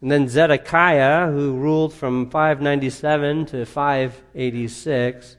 And 0.00 0.10
then 0.10 0.28
Zedekiah, 0.28 1.30
who 1.30 1.56
ruled 1.56 1.92
from 1.92 2.30
597 2.30 3.46
to 3.46 3.66
586. 3.66 5.36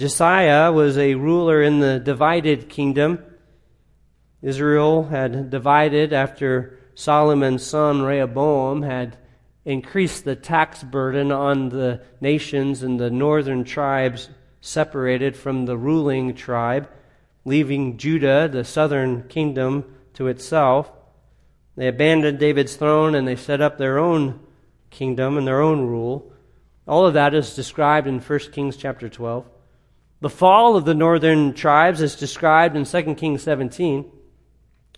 Josiah 0.00 0.72
was 0.72 0.96
a 0.96 1.14
ruler 1.14 1.62
in 1.62 1.80
the 1.80 2.00
divided 2.00 2.70
kingdom. 2.70 3.22
Israel 4.40 5.08
had 5.08 5.50
divided 5.50 6.14
after 6.14 6.78
Solomon's 6.94 7.66
son 7.66 8.00
Rehoboam 8.00 8.80
had 8.80 9.18
increased 9.66 10.24
the 10.24 10.34
tax 10.34 10.82
burden 10.82 11.30
on 11.30 11.68
the 11.68 12.00
nations 12.18 12.82
and 12.82 12.98
the 12.98 13.10
northern 13.10 13.62
tribes 13.62 14.30
separated 14.62 15.36
from 15.36 15.66
the 15.66 15.76
ruling 15.76 16.34
tribe, 16.34 16.88
leaving 17.44 17.98
Judah, 17.98 18.48
the 18.50 18.64
southern 18.64 19.28
kingdom, 19.28 19.84
to 20.14 20.28
itself. 20.28 20.90
They 21.76 21.88
abandoned 21.88 22.38
David's 22.38 22.74
throne 22.74 23.14
and 23.14 23.28
they 23.28 23.36
set 23.36 23.60
up 23.60 23.76
their 23.76 23.98
own 23.98 24.40
kingdom 24.88 25.36
and 25.36 25.46
their 25.46 25.60
own 25.60 25.82
rule. 25.82 26.32
All 26.88 27.04
of 27.04 27.12
that 27.12 27.34
is 27.34 27.54
described 27.54 28.06
in 28.06 28.18
1 28.18 28.38
Kings 28.52 28.78
chapter 28.78 29.10
12. 29.10 29.44
The 30.20 30.30
fall 30.30 30.76
of 30.76 30.84
the 30.84 30.94
northern 30.94 31.54
tribes 31.54 32.02
is 32.02 32.14
described 32.14 32.76
in 32.76 32.84
2 32.84 33.14
Kings 33.14 33.42
17. 33.42 34.10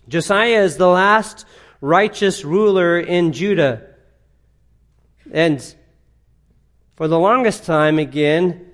Josiah 0.09 0.63
is 0.63 0.75
the 0.75 0.87
last 0.87 1.45
righteous 1.79 2.43
ruler 2.43 2.99
in 2.99 3.31
Judah. 3.31 3.87
And 5.31 5.63
for 6.95 7.07
the 7.07 7.19
longest 7.19 7.63
time, 7.63 7.99
again, 7.99 8.73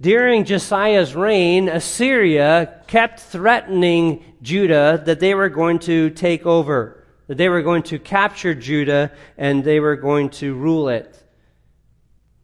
during 0.00 0.46
Josiah's 0.46 1.14
reign, 1.14 1.68
Assyria 1.68 2.82
kept 2.86 3.20
threatening 3.20 4.24
Judah 4.40 5.02
that 5.04 5.20
they 5.20 5.34
were 5.34 5.50
going 5.50 5.80
to 5.80 6.08
take 6.08 6.46
over, 6.46 7.06
that 7.26 7.36
they 7.36 7.50
were 7.50 7.60
going 7.60 7.82
to 7.84 7.98
capture 7.98 8.54
Judah 8.54 9.12
and 9.36 9.62
they 9.62 9.80
were 9.80 9.96
going 9.96 10.30
to 10.30 10.54
rule 10.54 10.88
it. 10.88 11.22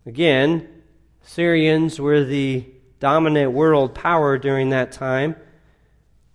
Again, 0.05 0.69
Assyrians 1.25 1.99
were 1.99 2.23
the 2.23 2.67
dominant 3.01 3.53
world 3.53 3.95
power 3.95 4.39
during 4.39 4.71
that 4.71 4.93
time. 4.93 5.37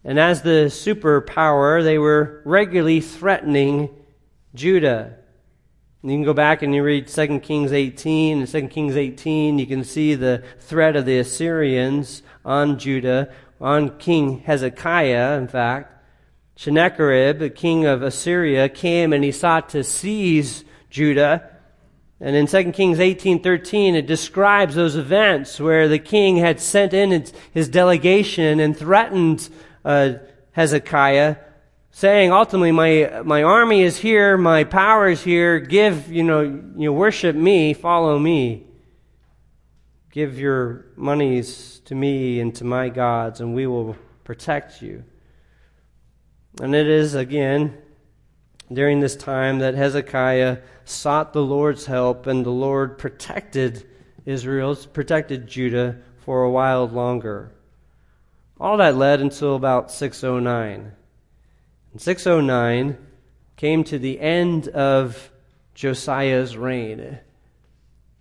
And 0.03 0.19
as 0.19 0.41
the 0.41 0.67
superpower, 0.69 1.83
they 1.83 1.97
were 1.97 2.41
regularly 2.45 3.01
threatening 3.01 3.89
Judah. 4.55 5.17
And 6.01 6.11
you 6.11 6.17
can 6.17 6.25
go 6.25 6.33
back 6.33 6.63
and 6.63 6.73
you 6.73 6.83
read 6.83 7.07
2 7.07 7.39
Kings 7.39 7.71
18. 7.71 8.41
In 8.41 8.47
2 8.47 8.67
Kings 8.67 8.95
18, 8.95 9.59
you 9.59 9.67
can 9.67 9.83
see 9.83 10.15
the 10.15 10.43
threat 10.59 10.95
of 10.95 11.05
the 11.05 11.19
Assyrians 11.19 12.23
on 12.43 12.79
Judah, 12.79 13.31
on 13.59 13.97
King 13.99 14.39
Hezekiah, 14.39 15.37
in 15.37 15.47
fact. 15.47 16.03
Sennacherib, 16.55 17.39
the 17.39 17.49
king 17.49 17.85
of 17.85 18.03
Assyria, 18.03 18.69
came 18.69 19.13
and 19.13 19.23
he 19.23 19.31
sought 19.31 19.69
to 19.69 19.83
seize 19.83 20.63
Judah. 20.89 21.50
And 22.23 22.35
in 22.35 22.45
2 22.45 22.71
Kings 22.71 22.99
18:13 22.99 23.95
it 23.95 24.05
describes 24.05 24.75
those 24.75 24.95
events 24.95 25.59
where 25.59 25.87
the 25.87 25.97
king 25.97 26.37
had 26.37 26.59
sent 26.59 26.93
in 26.93 27.25
his 27.51 27.67
delegation 27.67 28.59
and 28.59 28.77
threatened 28.77 29.49
uh, 29.83 30.13
Hezekiah, 30.51 31.37
saying 31.89 32.31
ultimately, 32.31 32.71
my, 32.71 33.21
my 33.25 33.41
army 33.41 33.81
is 33.81 33.97
here, 33.97 34.37
my 34.37 34.63
power 34.63 35.09
is 35.09 35.23
here, 35.23 35.59
give, 35.59 36.11
you 36.11 36.23
know, 36.23 36.41
you 36.41 36.85
know, 36.85 36.93
worship 36.93 37.35
me, 37.35 37.73
follow 37.73 38.19
me. 38.19 38.67
Give 40.11 40.37
your 40.37 40.87
monies 40.95 41.81
to 41.85 41.95
me 41.95 42.39
and 42.39 42.53
to 42.55 42.65
my 42.65 42.89
gods, 42.89 43.39
and 43.39 43.55
we 43.55 43.65
will 43.65 43.95
protect 44.23 44.81
you. 44.81 45.05
And 46.61 46.75
it 46.75 46.87
is, 46.87 47.15
again, 47.15 47.77
during 48.71 48.99
this 48.99 49.15
time 49.15 49.59
that 49.59 49.73
Hezekiah 49.73 50.57
sought 50.91 51.33
the 51.33 51.41
Lord's 51.41 51.85
help, 51.85 52.27
and 52.27 52.45
the 52.45 52.51
Lord 52.51 52.97
protected 52.97 53.87
Israel, 54.25 54.75
protected 54.75 55.47
Judah 55.47 55.97
for 56.17 56.43
a 56.43 56.51
while 56.51 56.87
longer. 56.87 57.51
All 58.59 58.77
that 58.77 58.95
led 58.95 59.21
until 59.21 59.55
about 59.55 59.91
609. 59.91 60.91
And 61.91 62.01
609 62.01 62.97
came 63.57 63.83
to 63.85 63.97
the 63.97 64.19
end 64.19 64.67
of 64.67 65.31
Josiah's 65.73 66.55
reign. 66.55 67.19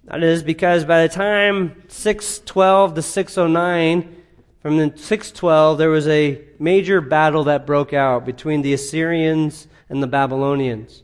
That 0.04 0.22
is 0.22 0.42
because 0.42 0.85
by 0.85 1.02
the 1.02 1.12
time 1.12 1.83
612 1.88 2.94
to 2.94 3.02
609, 3.02 4.16
from 4.61 4.76
the 4.76 4.92
612, 4.96 5.78
there 5.78 5.88
was 5.88 6.09
a 6.09 6.42
major 6.59 7.00
battle 7.00 7.44
that 7.44 7.66
broke 7.66 7.92
out 7.92 8.26
between 8.26 8.62
the 8.62 8.74
Assyrians 8.74 9.66
and 9.88 10.02
the 10.02 10.06
Babylonians. 10.06 11.02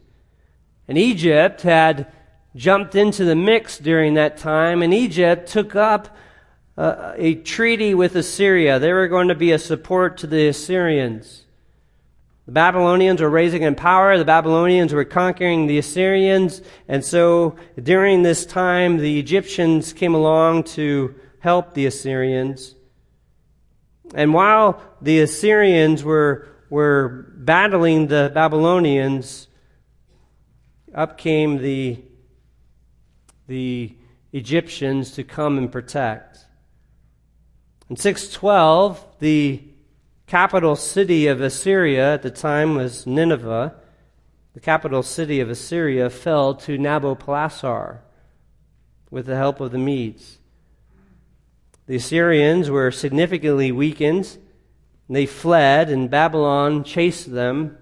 And 0.89 0.97
Egypt 0.97 1.63
had 1.63 2.13
jumped 2.55 2.95
into 2.95 3.25
the 3.25 3.37
mix 3.37 3.79
during 3.79 4.15
that 4.15 4.37
time, 4.39 4.83
and 4.83 4.95
Egypt 4.95 5.49
took 5.49 5.77
up 5.77 6.17
uh, 6.79 7.13
a 7.17 7.35
treaty 7.35 7.95
with 7.95 8.17
Assyria. 8.17 8.79
They 8.79 8.93
were 8.93 9.09
going 9.09 9.29
to 9.29 9.35
be 9.35 9.53
a 9.53 9.59
support 9.59 10.19
to 10.19 10.27
the 10.27 10.49
Assyrians. 10.49 11.45
The 12.47 12.53
Babylonians 12.53 13.21
were 13.21 13.31
raising 13.31 13.63
in 13.63 13.75
power. 13.75 14.17
The 14.17 14.25
Babylonians 14.25 14.93
were 14.93 15.05
conquering 15.05 15.67
the 15.67 15.79
Assyrians. 15.79 16.63
And 16.87 17.05
so 17.05 17.57
during 17.83 18.23
this 18.23 18.47
time, 18.47 18.99
the 18.99 19.19
Egyptians 19.19 19.93
came 19.93 20.15
along 20.15 20.65
to 20.65 21.17
help 21.41 21.75
the 21.75 21.87
Assyrians. 21.87 22.77
And 24.15 24.33
while 24.33 24.81
the 25.03 25.21
Assyrians 25.21 26.05
were, 26.05 26.47
were 26.71 27.27
battling 27.37 28.07
the 28.07 28.31
Babylonians, 28.33 29.49
up 30.95 31.19
came 31.19 31.59
the, 31.59 31.99
the 33.47 33.97
Egyptians 34.33 35.13
to 35.13 35.25
come 35.25 35.59
and 35.59 35.71
protect. 35.71 36.39
In 37.89 37.97
612, 37.97 39.05
the 39.21 39.63
capital 40.27 40.77
city 40.77 41.27
of 41.27 41.41
Assyria 41.41 42.15
at 42.15 42.23
the 42.23 42.31
time 42.31 42.75
was 42.75 43.07
Nineveh. 43.07 43.75
The 44.55 44.61
capital 44.61 45.03
city 45.03 45.41
of 45.41 45.51
Assyria 45.51 46.11
fell 46.11 46.55
to 46.55 46.79
Nabopolassar 46.79 47.99
with 49.11 49.27
the 49.27 49.37
help 49.37 49.61
of 49.61 49.71
the 49.71 49.79
Medes. 49.79 50.39
The 51.87 51.97
Assyrians 51.97 52.69
were 52.69 52.91
significantly 52.91 53.71
weakened. 53.71 54.39
They 55.09 55.27
fled, 55.27 55.89
and 55.89 56.11
Babylon 56.11 56.83
chased 56.83 57.33
them. 57.33 57.79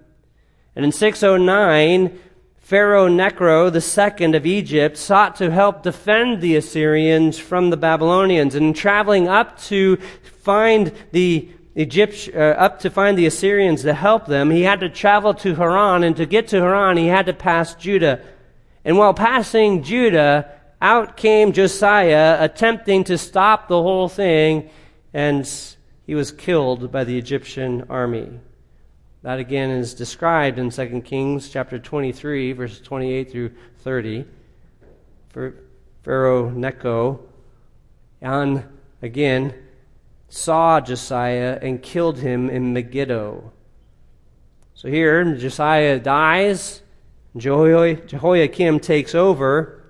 And 0.75 0.85
in 0.85 0.91
609, 0.91 2.19
Pharaoh 2.65 3.07
Necho 3.07 3.71
II 3.71 4.35
of 4.35 4.43
Egypt 4.47 4.97
sought 4.97 5.35
to 5.35 5.51
help 5.51 5.83
defend 5.83 6.41
the 6.41 6.55
Assyrians 6.55 7.37
from 7.37 7.69
the 7.69 7.77
Babylonians. 7.77 8.55
And 8.55 8.75
traveling 8.75 9.27
up 9.27 9.61
to 9.65 9.97
find 10.23 10.91
the 11.11 11.47
uh, 11.77 12.39
up 12.39 12.79
to 12.79 12.89
find 12.89 13.19
the 13.19 13.27
Assyrians 13.27 13.83
to 13.83 13.93
help 13.93 14.25
them, 14.25 14.49
he 14.49 14.63
had 14.63 14.79
to 14.79 14.89
travel 14.89 15.35
to 15.35 15.53
Haran. 15.53 16.03
And 16.03 16.17
to 16.17 16.25
get 16.25 16.47
to 16.47 16.59
Haran, 16.59 16.97
he 16.97 17.05
had 17.05 17.27
to 17.27 17.33
pass 17.33 17.75
Judah. 17.75 18.19
And 18.83 18.97
while 18.97 19.13
passing 19.13 19.83
Judah, 19.83 20.49
out 20.81 21.17
came 21.17 21.51
Josiah 21.51 22.43
attempting 22.43 23.03
to 23.03 23.19
stop 23.19 23.67
the 23.67 23.79
whole 23.79 24.09
thing, 24.09 24.71
and 25.13 25.47
he 26.07 26.15
was 26.15 26.31
killed 26.31 26.91
by 26.91 27.03
the 27.03 27.19
Egyptian 27.19 27.85
army. 27.91 28.39
That 29.25 29.39
again 29.39 29.71
is 29.71 29.95
described 29.95 30.59
in 30.59 30.69
2 30.69 31.01
Kings 31.01 31.49
chapter 31.49 31.79
23, 31.79 32.51
verses 32.51 32.79
28 32.81 33.31
through 33.31 33.51
30. 33.79 34.23
For 35.29 35.55
Pharaoh 36.03 36.51
Necho, 36.51 37.21
and 38.21 38.63
again, 39.01 39.55
saw 40.29 40.79
Josiah 40.79 41.57
and 41.59 41.81
killed 41.81 42.19
him 42.19 42.51
in 42.51 42.71
Megiddo. 42.71 43.51
So 44.75 44.89
here, 44.89 45.35
Josiah 45.35 45.97
dies, 45.97 46.83
Jehoiakim 47.35 48.79
takes 48.79 49.15
over, 49.15 49.81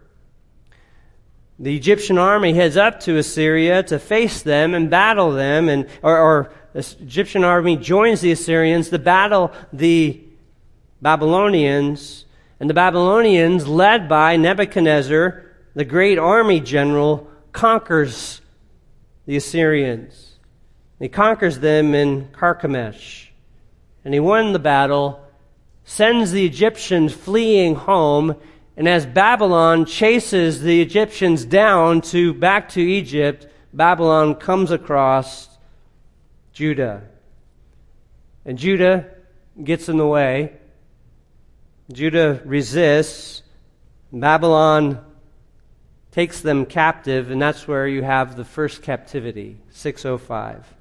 the 1.60 1.76
Egyptian 1.76 2.18
army 2.18 2.54
heads 2.54 2.78
up 2.78 3.02
to 3.02 3.18
Assyria 3.18 3.84
to 3.84 4.00
face 4.00 4.42
them 4.42 4.74
and 4.74 4.90
battle 4.90 5.32
them, 5.32 5.68
and 5.68 5.90
or, 6.02 6.18
or 6.18 6.54
the 6.76 6.96
Egyptian 7.00 7.46
army 7.46 7.78
joins 7.78 8.20
the 8.20 8.34
Assyrians 8.34 8.90
to 8.90 9.00
battle 9.00 9.54
the 9.72 10.20
Babylonians, 11.02 12.26
and 12.60 12.70
the 12.70 12.74
Babylonians, 12.74 13.66
led 13.66 14.10
by 14.10 14.36
Nebuchadnezzar, 14.36 15.46
the 15.74 15.86
great 15.86 16.18
army 16.18 16.60
general, 16.60 17.30
conquers 17.54 18.42
the 19.26 19.38
Assyrians. 19.38 20.34
He 21.00 21.08
conquers 21.08 21.60
them 21.60 21.96
in 21.96 22.28
Carchemish, 22.34 23.32
and 24.04 24.14
he 24.14 24.20
won 24.20 24.52
the 24.52 24.60
battle, 24.60 25.26
sends 25.86 26.34
the 26.34 26.46
Egyptians 26.46 27.14
fleeing 27.14 27.76
home, 27.76 28.36
and 28.76 28.90
as 28.90 29.06
Babylon 29.06 29.86
chases 29.86 30.62
the 30.62 30.82
Egyptians 30.82 31.46
down 31.46 32.02
to 32.02 32.34
back 32.34 32.68
to 32.70 32.82
Egypt, 32.82 33.48
Babylon 33.74 34.36
comes 34.36 34.72
across 34.72 35.55
Judah. 36.56 37.04
And 38.46 38.58
Judah 38.58 39.08
gets 39.62 39.90
in 39.90 39.98
the 39.98 40.08
way. 40.08 40.54
Judah 41.92 42.42
resists. 42.46 43.44
Babylon 44.14 45.04
takes 46.12 46.40
them 46.40 46.66
captive, 46.66 47.30
and 47.30 47.42
that's 47.42 47.68
where 47.68 47.86
you 47.86 48.04
have 48.04 48.38
the 48.38 48.46
first 48.46 48.82
captivity, 48.82 49.58
605. 49.72 50.74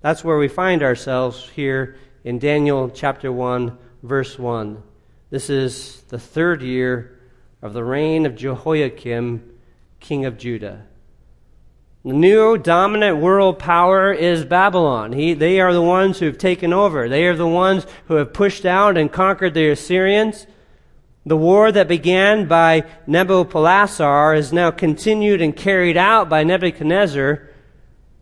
That's 0.00 0.24
where 0.24 0.38
we 0.38 0.48
find 0.48 0.82
ourselves 0.82 1.50
here 1.50 1.96
in 2.24 2.38
Daniel 2.38 2.88
chapter 2.88 3.30
1, 3.30 3.76
verse 4.02 4.38
1. 4.38 4.82
This 5.28 5.50
is 5.50 6.00
the 6.08 6.18
third 6.18 6.62
year 6.62 7.20
of 7.60 7.74
the 7.74 7.84
reign 7.84 8.24
of 8.24 8.34
Jehoiakim, 8.34 9.58
king 10.00 10.24
of 10.24 10.38
Judah. 10.38 10.86
The 12.02 12.14
new 12.14 12.56
dominant 12.56 13.18
world 13.18 13.58
power 13.58 14.10
is 14.10 14.46
Babylon. 14.46 15.12
He, 15.12 15.34
they 15.34 15.60
are 15.60 15.74
the 15.74 15.82
ones 15.82 16.18
who 16.18 16.26
have 16.26 16.38
taken 16.38 16.72
over. 16.72 17.10
They 17.10 17.26
are 17.26 17.36
the 17.36 17.46
ones 17.46 17.86
who 18.06 18.14
have 18.14 18.32
pushed 18.32 18.64
out 18.64 18.96
and 18.96 19.12
conquered 19.12 19.52
the 19.52 19.68
Assyrians. 19.68 20.46
The 21.26 21.36
war 21.36 21.70
that 21.70 21.88
began 21.88 22.48
by 22.48 22.86
Nabopolassar 23.06 24.34
is 24.34 24.50
now 24.50 24.70
continued 24.70 25.42
and 25.42 25.54
carried 25.54 25.98
out 25.98 26.30
by 26.30 26.42
Nebuchadnezzar. 26.42 27.50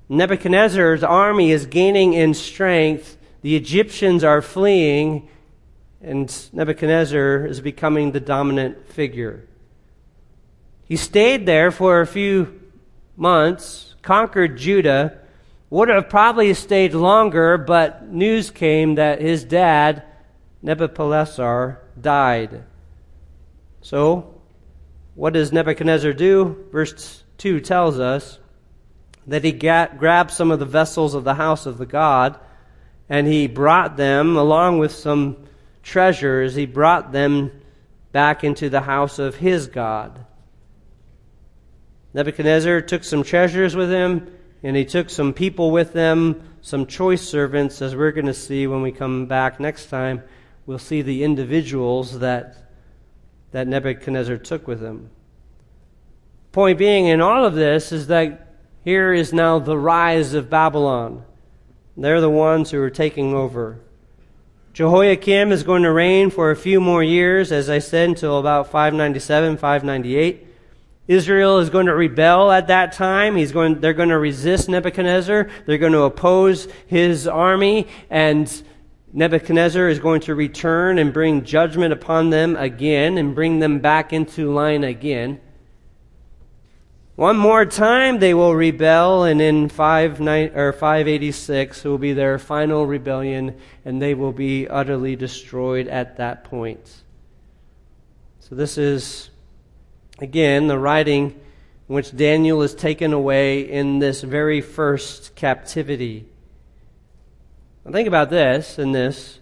Nebuchadnezzar's 0.08 1.04
army 1.04 1.52
is 1.52 1.66
gaining 1.66 2.14
in 2.14 2.34
strength. 2.34 3.16
The 3.42 3.54
Egyptians 3.54 4.24
are 4.24 4.42
fleeing 4.42 5.28
and 6.00 6.34
Nebuchadnezzar 6.52 7.46
is 7.46 7.60
becoming 7.60 8.10
the 8.10 8.20
dominant 8.20 8.88
figure. 8.88 9.46
He 10.84 10.96
stayed 10.96 11.46
there 11.46 11.70
for 11.70 12.00
a 12.00 12.06
few 12.06 12.60
months, 13.18 13.94
conquered 14.02 14.56
Judah, 14.56 15.18
would 15.70 15.88
have 15.88 16.08
probably 16.08 16.54
stayed 16.54 16.94
longer, 16.94 17.58
but 17.58 18.08
news 18.08 18.50
came 18.50 18.94
that 18.94 19.20
his 19.20 19.44
dad, 19.44 20.02
Nebuchadnezzar, 20.62 21.80
died. 22.00 22.64
So, 23.82 24.40
what 25.14 25.34
does 25.34 25.52
Nebuchadnezzar 25.52 26.12
do? 26.12 26.66
Verse 26.72 27.22
2 27.38 27.60
tells 27.60 27.98
us 27.98 28.38
that 29.26 29.44
he 29.44 29.52
got, 29.52 29.98
grabbed 29.98 30.30
some 30.30 30.50
of 30.50 30.58
the 30.58 30.64
vessels 30.64 31.14
of 31.14 31.24
the 31.24 31.34
house 31.34 31.66
of 31.66 31.76
the 31.76 31.86
God 31.86 32.38
and 33.08 33.26
he 33.26 33.46
brought 33.46 33.96
them 33.96 34.36
along 34.36 34.78
with 34.78 34.92
some 34.92 35.36
treasures, 35.82 36.54
he 36.54 36.66
brought 36.66 37.12
them 37.12 37.50
back 38.12 38.44
into 38.44 38.68
the 38.68 38.82
house 38.82 39.18
of 39.18 39.36
his 39.36 39.66
God. 39.66 40.24
Nebuchadnezzar 42.14 42.80
took 42.82 43.04
some 43.04 43.22
treasures 43.22 43.76
with 43.76 43.90
him, 43.90 44.32
and 44.62 44.76
he 44.76 44.84
took 44.84 45.10
some 45.10 45.32
people 45.32 45.70
with 45.70 45.92
them, 45.92 46.42
some 46.62 46.86
choice 46.86 47.22
servants, 47.22 47.82
as 47.82 47.94
we're 47.94 48.12
going 48.12 48.26
to 48.26 48.34
see 48.34 48.66
when 48.66 48.82
we 48.82 48.92
come 48.92 49.26
back 49.26 49.60
next 49.60 49.86
time. 49.86 50.22
We'll 50.66 50.78
see 50.78 51.02
the 51.02 51.22
individuals 51.22 52.18
that, 52.20 52.70
that 53.52 53.68
Nebuchadnezzar 53.68 54.38
took 54.38 54.66
with 54.66 54.80
him. 54.80 55.10
Point 56.52 56.78
being, 56.78 57.06
in 57.06 57.20
all 57.20 57.44
of 57.44 57.54
this, 57.54 57.92
is 57.92 58.06
that 58.08 58.54
here 58.84 59.12
is 59.12 59.32
now 59.32 59.58
the 59.58 59.76
rise 59.76 60.34
of 60.34 60.50
Babylon. 60.50 61.24
They're 61.96 62.20
the 62.20 62.30
ones 62.30 62.70
who 62.70 62.80
are 62.80 62.90
taking 62.90 63.34
over. 63.34 63.80
Jehoiakim 64.72 65.52
is 65.52 65.62
going 65.62 65.82
to 65.82 65.92
reign 65.92 66.30
for 66.30 66.50
a 66.50 66.56
few 66.56 66.80
more 66.80 67.02
years, 67.02 67.52
as 67.52 67.68
I 67.68 67.80
said, 67.80 68.08
until 68.08 68.38
about 68.38 68.70
597, 68.70 69.56
598. 69.56 70.47
Israel 71.08 71.58
is 71.58 71.70
going 71.70 71.86
to 71.86 71.94
rebel 71.94 72.52
at 72.52 72.68
that 72.68 72.92
time. 72.92 73.34
He's 73.34 73.50
going, 73.50 73.80
they're 73.80 73.94
going 73.94 74.10
to 74.10 74.18
resist 74.18 74.68
Nebuchadnezzar. 74.68 75.48
They're 75.66 75.78
going 75.78 75.92
to 75.92 76.02
oppose 76.02 76.68
his 76.86 77.26
army, 77.26 77.88
and 78.10 78.62
Nebuchadnezzar 79.12 79.88
is 79.88 79.98
going 79.98 80.20
to 80.22 80.34
return 80.34 80.98
and 80.98 81.12
bring 81.12 81.44
judgment 81.44 81.94
upon 81.94 82.28
them 82.28 82.56
again 82.56 83.16
and 83.16 83.34
bring 83.34 83.58
them 83.58 83.78
back 83.78 84.12
into 84.12 84.52
line 84.52 84.84
again. 84.84 85.40
One 87.16 87.36
more 87.36 87.64
time 87.64 88.20
they 88.20 88.32
will 88.32 88.54
rebel, 88.54 89.24
and 89.24 89.40
in 89.40 89.70
5, 89.70 90.20
or 90.20 90.72
586 90.72 91.84
will 91.84 91.98
be 91.98 92.12
their 92.12 92.38
final 92.38 92.86
rebellion, 92.86 93.56
and 93.84 94.00
they 94.00 94.14
will 94.14 94.30
be 94.30 94.68
utterly 94.68 95.16
destroyed 95.16 95.88
at 95.88 96.18
that 96.18 96.44
point. 96.44 97.02
So, 98.38 98.54
this 98.54 98.78
is, 98.78 99.30
again, 100.20 100.66
the 100.66 100.78
writing 100.78 101.40
in 101.88 101.94
which 101.94 102.16
Daniel 102.16 102.62
is 102.62 102.74
taken 102.74 103.12
away 103.12 103.60
in 103.60 103.98
this 103.98 104.22
very 104.22 104.60
first 104.60 105.34
captivity. 105.34 106.26
Now, 107.84 107.92
think 107.92 108.08
about 108.08 108.30
this 108.30 108.78
in 108.78 108.92
this. 108.92 109.38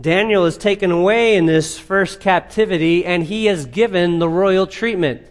Daniel 0.00 0.44
is 0.44 0.56
taken 0.56 0.90
away 0.90 1.34
in 1.34 1.46
this 1.46 1.78
first 1.78 2.20
captivity, 2.20 3.04
and 3.04 3.24
he 3.24 3.48
is 3.48 3.66
given 3.66 4.18
the 4.18 4.28
royal 4.28 4.66
treatment. 4.66 5.22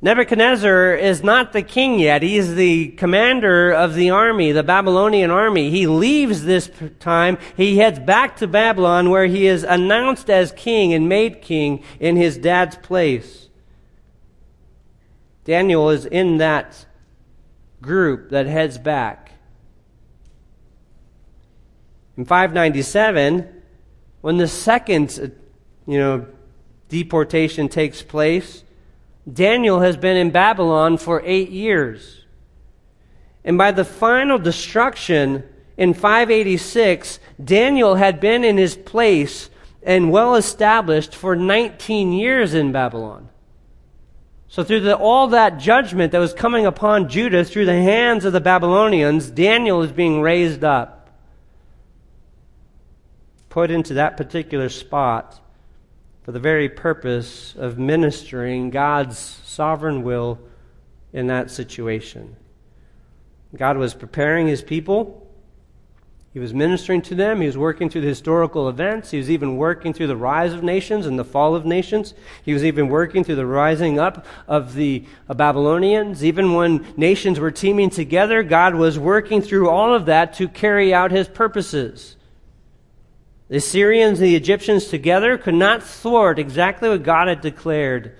Nebuchadnezzar 0.00 0.94
is 0.94 1.24
not 1.24 1.52
the 1.52 1.62
king 1.62 1.98
yet. 1.98 2.22
He 2.22 2.38
is 2.38 2.54
the 2.54 2.88
commander 2.90 3.72
of 3.72 3.94
the 3.94 4.10
army, 4.10 4.52
the 4.52 4.62
Babylonian 4.62 5.30
army. 5.30 5.70
He 5.70 5.88
leaves 5.88 6.44
this 6.44 6.70
time. 7.00 7.36
He 7.56 7.78
heads 7.78 7.98
back 7.98 8.36
to 8.36 8.46
Babylon 8.46 9.10
where 9.10 9.26
he 9.26 9.48
is 9.48 9.64
announced 9.64 10.30
as 10.30 10.52
king 10.52 10.94
and 10.94 11.08
made 11.08 11.42
king 11.42 11.82
in 11.98 12.14
his 12.14 12.38
dad's 12.38 12.76
place. 12.76 13.47
Daniel 15.48 15.88
is 15.88 16.04
in 16.04 16.36
that 16.36 16.84
group 17.80 18.28
that 18.28 18.44
heads 18.44 18.76
back. 18.76 19.32
In 22.18 22.26
597, 22.26 23.48
when 24.20 24.36
the 24.36 24.46
second, 24.46 25.18
uh, 25.22 25.28
you 25.90 25.98
know, 25.98 26.26
deportation 26.90 27.70
takes 27.70 28.02
place, 28.02 28.62
Daniel 29.32 29.80
has 29.80 29.96
been 29.96 30.18
in 30.18 30.30
Babylon 30.30 30.98
for 30.98 31.22
eight 31.24 31.48
years. 31.48 32.26
And 33.42 33.56
by 33.56 33.70
the 33.70 33.86
final 33.86 34.38
destruction 34.38 35.44
in 35.78 35.94
586, 35.94 37.20
Daniel 37.42 37.94
had 37.94 38.20
been 38.20 38.44
in 38.44 38.58
his 38.58 38.76
place 38.76 39.48
and 39.82 40.10
well 40.10 40.34
established 40.34 41.14
for 41.14 41.34
19 41.34 42.12
years 42.12 42.52
in 42.52 42.70
Babylon. 42.70 43.30
So, 44.50 44.64
through 44.64 44.80
the, 44.80 44.96
all 44.96 45.28
that 45.28 45.58
judgment 45.58 46.12
that 46.12 46.18
was 46.18 46.32
coming 46.32 46.64
upon 46.64 47.10
Judah 47.10 47.44
through 47.44 47.66
the 47.66 47.74
hands 47.74 48.24
of 48.24 48.32
the 48.32 48.40
Babylonians, 48.40 49.30
Daniel 49.30 49.82
is 49.82 49.92
being 49.92 50.22
raised 50.22 50.64
up, 50.64 51.10
put 53.50 53.70
into 53.70 53.94
that 53.94 54.16
particular 54.16 54.70
spot 54.70 55.38
for 56.22 56.32
the 56.32 56.40
very 56.40 56.68
purpose 56.68 57.54
of 57.56 57.78
ministering 57.78 58.70
God's 58.70 59.18
sovereign 59.18 60.02
will 60.02 60.38
in 61.12 61.26
that 61.26 61.50
situation. 61.50 62.36
God 63.54 63.76
was 63.76 63.92
preparing 63.94 64.46
his 64.46 64.62
people 64.62 65.27
he 66.38 66.40
was 66.40 66.54
ministering 66.54 67.02
to 67.02 67.16
them. 67.16 67.40
He 67.40 67.48
was 67.48 67.58
working 67.58 67.90
through 67.90 68.02
the 68.02 68.06
historical 68.06 68.68
events. 68.68 69.10
He 69.10 69.18
was 69.18 69.28
even 69.28 69.56
working 69.56 69.92
through 69.92 70.06
the 70.06 70.16
rise 70.16 70.52
of 70.52 70.62
nations 70.62 71.04
and 71.04 71.18
the 71.18 71.24
fall 71.24 71.56
of 71.56 71.66
nations. 71.66 72.14
He 72.44 72.52
was 72.52 72.64
even 72.64 72.88
working 72.88 73.24
through 73.24 73.34
the 73.34 73.44
rising 73.44 73.98
up 73.98 74.24
of 74.46 74.74
the 74.74 75.04
uh, 75.28 75.34
Babylonians. 75.34 76.22
Even 76.22 76.54
when 76.54 76.86
nations 76.96 77.40
were 77.40 77.50
teaming 77.50 77.90
together, 77.90 78.44
God 78.44 78.76
was 78.76 79.00
working 79.00 79.42
through 79.42 79.68
all 79.68 79.92
of 79.92 80.06
that 80.06 80.32
to 80.34 80.46
carry 80.46 80.94
out 80.94 81.10
his 81.10 81.26
purposes. 81.26 82.14
The 83.48 83.56
Assyrians 83.56 84.20
and 84.20 84.28
the 84.28 84.36
Egyptians 84.36 84.86
together 84.86 85.38
could 85.38 85.56
not 85.56 85.82
thwart 85.82 86.38
exactly 86.38 86.88
what 86.88 87.02
God 87.02 87.26
had 87.26 87.40
declared, 87.40 88.16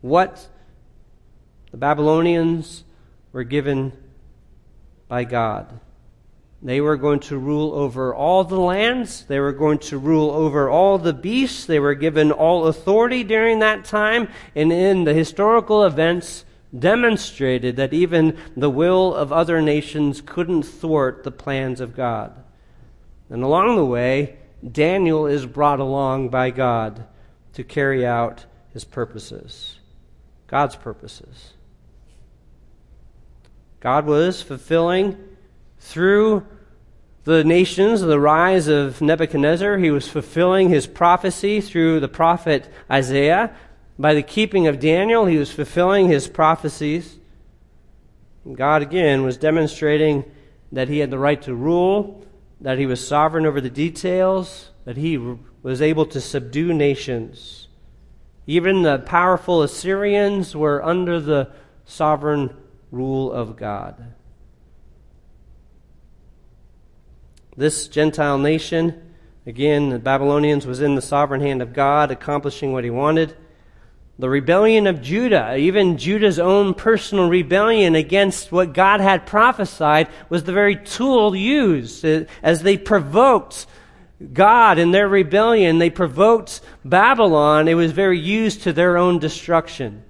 what 0.00 0.48
the 1.70 1.76
Babylonians 1.76 2.82
were 3.30 3.44
given 3.44 3.92
by 5.06 5.24
God. 5.24 5.80
They 6.62 6.80
were 6.80 6.96
going 6.96 7.20
to 7.20 7.36
rule 7.38 7.72
over 7.74 8.14
all 8.14 8.42
the 8.42 8.58
lands. 8.58 9.24
They 9.26 9.38
were 9.38 9.52
going 9.52 9.78
to 9.80 9.98
rule 9.98 10.30
over 10.30 10.68
all 10.70 10.98
the 10.98 11.12
beasts. 11.12 11.66
They 11.66 11.78
were 11.78 11.94
given 11.94 12.32
all 12.32 12.66
authority 12.66 13.22
during 13.22 13.58
that 13.58 13.84
time. 13.84 14.28
And 14.54 14.72
in 14.72 15.04
the 15.04 15.14
historical 15.14 15.84
events, 15.84 16.44
demonstrated 16.76 17.76
that 17.76 17.92
even 17.92 18.36
the 18.56 18.70
will 18.70 19.14
of 19.14 19.32
other 19.32 19.60
nations 19.62 20.20
couldn't 20.20 20.64
thwart 20.64 21.22
the 21.22 21.30
plans 21.30 21.80
of 21.80 21.96
God. 21.96 22.32
And 23.30 23.42
along 23.42 23.76
the 23.76 23.84
way, 23.84 24.36
Daniel 24.70 25.26
is 25.26 25.46
brought 25.46 25.80
along 25.80 26.28
by 26.30 26.50
God 26.50 27.06
to 27.52 27.64
carry 27.64 28.06
out 28.06 28.46
his 28.72 28.84
purposes, 28.84 29.78
God's 30.46 30.76
purposes. 30.76 31.52
God 33.80 34.06
was 34.06 34.42
fulfilling 34.42 35.16
through 35.86 36.44
the 37.22 37.44
nations, 37.44 38.00
the 38.00 38.18
rise 38.18 38.66
of 38.66 39.00
Nebuchadnezzar, 39.00 39.78
he 39.78 39.90
was 39.90 40.08
fulfilling 40.08 40.68
his 40.68 40.86
prophecy 40.86 41.60
through 41.60 42.00
the 42.00 42.08
prophet 42.08 42.68
Isaiah. 42.90 43.56
By 43.96 44.14
the 44.14 44.22
keeping 44.22 44.66
of 44.66 44.80
Daniel, 44.80 45.26
he 45.26 45.36
was 45.36 45.52
fulfilling 45.52 46.08
his 46.08 46.26
prophecies. 46.26 47.18
God 48.52 48.82
again 48.82 49.22
was 49.22 49.36
demonstrating 49.36 50.24
that 50.72 50.88
he 50.88 50.98
had 50.98 51.10
the 51.10 51.18
right 51.18 51.40
to 51.42 51.54
rule, 51.54 52.26
that 52.60 52.78
he 52.78 52.86
was 52.86 53.06
sovereign 53.06 53.46
over 53.46 53.60
the 53.60 53.70
details, 53.70 54.70
that 54.84 54.96
he 54.96 55.16
was 55.62 55.80
able 55.80 56.06
to 56.06 56.20
subdue 56.20 56.74
nations. 56.74 57.68
Even 58.46 58.82
the 58.82 58.98
powerful 58.98 59.62
Assyrians 59.62 60.54
were 60.54 60.84
under 60.84 61.20
the 61.20 61.50
sovereign 61.84 62.56
rule 62.90 63.32
of 63.32 63.56
God. 63.56 64.14
This 67.56 67.88
Gentile 67.88 68.36
nation, 68.36 69.02
again, 69.46 69.88
the 69.88 69.98
Babylonians, 69.98 70.66
was 70.66 70.82
in 70.82 70.94
the 70.94 71.02
sovereign 71.02 71.40
hand 71.40 71.62
of 71.62 71.72
God, 71.72 72.10
accomplishing 72.10 72.72
what 72.72 72.84
he 72.84 72.90
wanted. 72.90 73.34
The 74.18 74.28
rebellion 74.28 74.86
of 74.86 75.00
Judah, 75.00 75.56
even 75.56 75.98
Judah's 75.98 76.38
own 76.38 76.74
personal 76.74 77.28
rebellion 77.28 77.94
against 77.94 78.52
what 78.52 78.72
God 78.72 79.00
had 79.00 79.26
prophesied, 79.26 80.08
was 80.28 80.44
the 80.44 80.52
very 80.52 80.76
tool 80.76 81.34
used 81.34 82.04
as 82.04 82.62
they 82.62 82.76
provoked 82.76 83.66
God 84.32 84.78
in 84.78 84.90
their 84.90 85.08
rebellion. 85.08 85.78
They 85.78 85.90
provoked 85.90 86.60
Babylon. 86.84 87.68
It 87.68 87.74
was 87.74 87.92
very 87.92 88.18
used 88.18 88.62
to 88.62 88.72
their 88.72 88.96
own 88.96 89.18
destruction. 89.18 90.02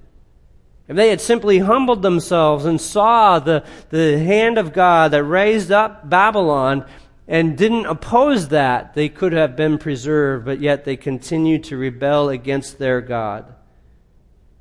If 0.89 0.95
they 0.97 1.11
had 1.11 1.21
simply 1.21 1.59
humbled 1.59 2.03
themselves 2.03 2.65
and 2.65 2.81
saw 2.81 3.41
the, 3.41 3.65
the 3.91 4.19
hand 4.19 4.57
of 4.57 4.73
God 4.73 5.11
that 5.11 5.25
raised 5.25 5.73
up 5.73 6.09
Babylon, 6.09 6.85
and 7.29 7.59
didn't 7.59 7.87
oppose 7.87 8.49
that, 8.49 8.95
they 8.95 9.09
could 9.09 9.33
have 9.33 9.57
been 9.57 9.79
preserved, 9.79 10.45
but 10.45 10.61
yet 10.61 10.85
they 10.85 10.97
continued 10.97 11.65
to 11.65 11.77
rebel 11.77 12.29
against 12.29 12.79
their 12.79 13.01
God. 13.01 13.55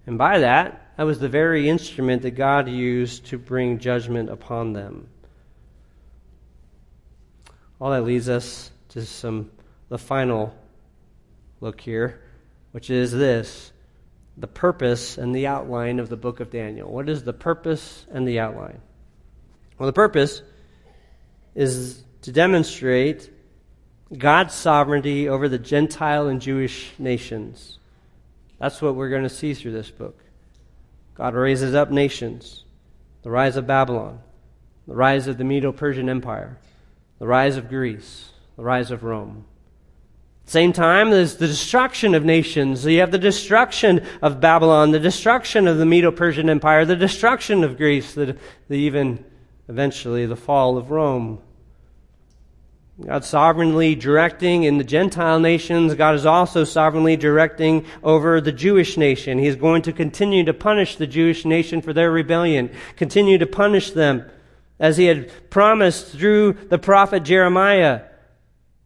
And 0.07 0.17
by 0.17 0.39
that, 0.39 0.93
that 0.97 1.03
was 1.03 1.19
the 1.19 1.29
very 1.29 1.69
instrument 1.69 2.21
that 2.23 2.31
God 2.31 2.69
used 2.69 3.27
to 3.27 3.37
bring 3.37 3.79
judgment 3.79 4.29
upon 4.29 4.73
them. 4.73 5.07
All 7.79 7.91
that 7.91 8.03
leads 8.03 8.29
us 8.29 8.71
to 8.89 9.05
some 9.05 9.51
the 9.89 9.97
final 9.97 10.55
look 11.61 11.81
here, 11.81 12.21
which 12.71 12.89
is 12.89 13.11
this 13.11 13.71
the 14.37 14.47
purpose 14.47 15.17
and 15.17 15.33
the 15.33 15.47
outline 15.47 15.99
of 15.99 16.09
the 16.09 16.17
book 16.17 16.39
of 16.39 16.49
Daniel. 16.49 16.91
What 16.91 17.07
is 17.07 17.23
the 17.23 17.33
purpose 17.33 18.05
and 18.11 18.27
the 18.27 18.39
outline? 18.39 18.81
Well, 19.77 19.87
the 19.87 19.93
purpose 19.93 20.41
is 21.53 22.04
to 22.25 22.31
demonstrate 22.31 23.29
God's 24.17 24.55
sovereignty 24.55 25.29
over 25.29 25.47
the 25.47 25.59
Gentile 25.59 26.27
and 26.27 26.41
Jewish 26.41 26.91
nations. 26.97 27.77
That's 28.57 28.81
what 28.81 28.95
we're 28.95 29.11
going 29.11 29.21
to 29.21 29.29
see 29.29 29.53
through 29.53 29.73
this 29.73 29.91
book. 29.91 30.19
God 31.13 31.35
raises 31.35 31.75
up 31.75 31.91
nations, 31.91 32.63
the 33.21 33.29
rise 33.29 33.57
of 33.57 33.67
Babylon, 33.67 34.21
the 34.87 34.95
rise 34.95 35.27
of 35.27 35.37
the 35.37 35.43
Medo 35.43 35.71
Persian 35.71 36.09
Empire, 36.09 36.57
the 37.19 37.27
rise 37.27 37.57
of 37.57 37.69
Greece, 37.69 38.31
the 38.55 38.63
rise 38.63 38.89
of 38.89 39.03
Rome. 39.03 39.45
At 40.41 40.45
the 40.47 40.51
same 40.51 40.73
time, 40.73 41.11
there's 41.11 41.35
the 41.35 41.45
destruction 41.45 42.15
of 42.15 42.25
nations. 42.25 42.81
So 42.81 42.89
you 42.89 43.01
have 43.01 43.11
the 43.11 43.19
destruction 43.19 44.03
of 44.23 44.39
Babylon, 44.39 44.89
the 44.89 44.99
destruction 44.99 45.67
of 45.67 45.77
the 45.77 45.85
Medo 45.85 46.11
Persian 46.11 46.49
Empire, 46.49 46.85
the 46.85 46.95
destruction 46.95 47.63
of 47.63 47.77
Greece, 47.77 48.15
the, 48.15 48.35
the 48.67 48.77
even 48.77 49.23
eventually 49.67 50.25
the 50.25 50.35
fall 50.35 50.75
of 50.75 50.89
Rome. 50.89 51.39
God 53.03 53.25
sovereignly 53.25 53.93
directing 53.93 54.63
in 54.63 54.77
the 54.77 54.83
Gentile 54.83 55.39
nations. 55.39 55.93
God 55.95 56.15
is 56.15 56.25
also 56.25 56.63
sovereignly 56.63 57.17
directing 57.17 57.85
over 58.01 58.39
the 58.39 58.53
Jewish 58.53 58.95
nation. 58.95 59.37
He 59.37 59.47
is 59.47 59.57
going 59.57 59.81
to 59.81 59.91
continue 59.91 60.45
to 60.45 60.53
punish 60.53 60.95
the 60.95 61.05
Jewish 61.05 61.43
nation 61.43 61.81
for 61.81 61.91
their 61.91 62.09
rebellion, 62.09 62.71
continue 62.95 63.37
to 63.37 63.45
punish 63.45 63.91
them 63.91 64.23
as 64.79 64.95
he 64.95 65.05
had 65.05 65.49
promised 65.49 66.07
through 66.07 66.53
the 66.69 66.79
prophet 66.79 67.23
Jeremiah. 67.23 68.03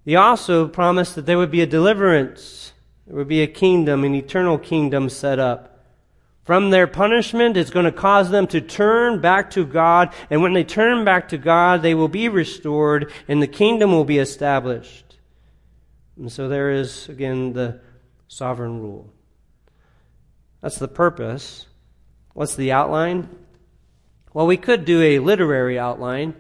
He 0.06 0.16
also 0.16 0.68
promised 0.68 1.14
that 1.14 1.28
there 1.28 1.38
would 1.38 1.52
be 1.52 1.62
a 1.62 1.68
deliverance, 1.68 2.74
there 3.06 3.16
would 3.16 3.28
be 3.28 3.44
a 3.44 3.48
kingdom, 3.48 4.04
an 4.04 4.16
eternal 4.16 4.58
kingdom 4.58 5.10
set 5.10 5.38
up 5.38 5.69
from 6.44 6.70
their 6.70 6.88
punishment. 6.88 7.58
It's 7.58 7.70
going 7.70 7.86
to 7.86 7.92
cause 7.92 8.30
them 8.30 8.48
to 8.48 8.62
turn 8.62 9.22
back 9.22 9.52
to 9.52 9.66
God. 9.66 10.14
And 10.30 10.42
when 10.42 10.54
they 10.54 10.64
turn 10.64 11.06
back 11.06 11.30
to 11.30 11.38
God, 11.38 11.82
they 11.82 11.94
will 11.94 12.08
be 12.08 12.28
restored 12.28 13.12
and 13.28 13.42
the 13.42 13.48
kingdom 13.48 13.92
will 13.92 14.06
be 14.06 14.18
established. 14.18 15.18
And 16.18 16.32
so 16.32 16.50
there 16.50 16.72
is, 16.72 17.08
again, 17.08 17.54
the 17.54 17.80
sovereign 18.28 18.82
rule. 18.82 19.14
That's 20.62 20.78
the 20.78 20.88
purpose. 20.88 21.68
What's 22.34 22.56
the 22.56 22.72
outline? 22.72 23.30
Well, 24.34 24.48
we 24.48 24.58
could 24.58 24.86
do 24.86 25.02
a 25.02 25.20
literary 25.20 25.80
outline. 25.80 26.36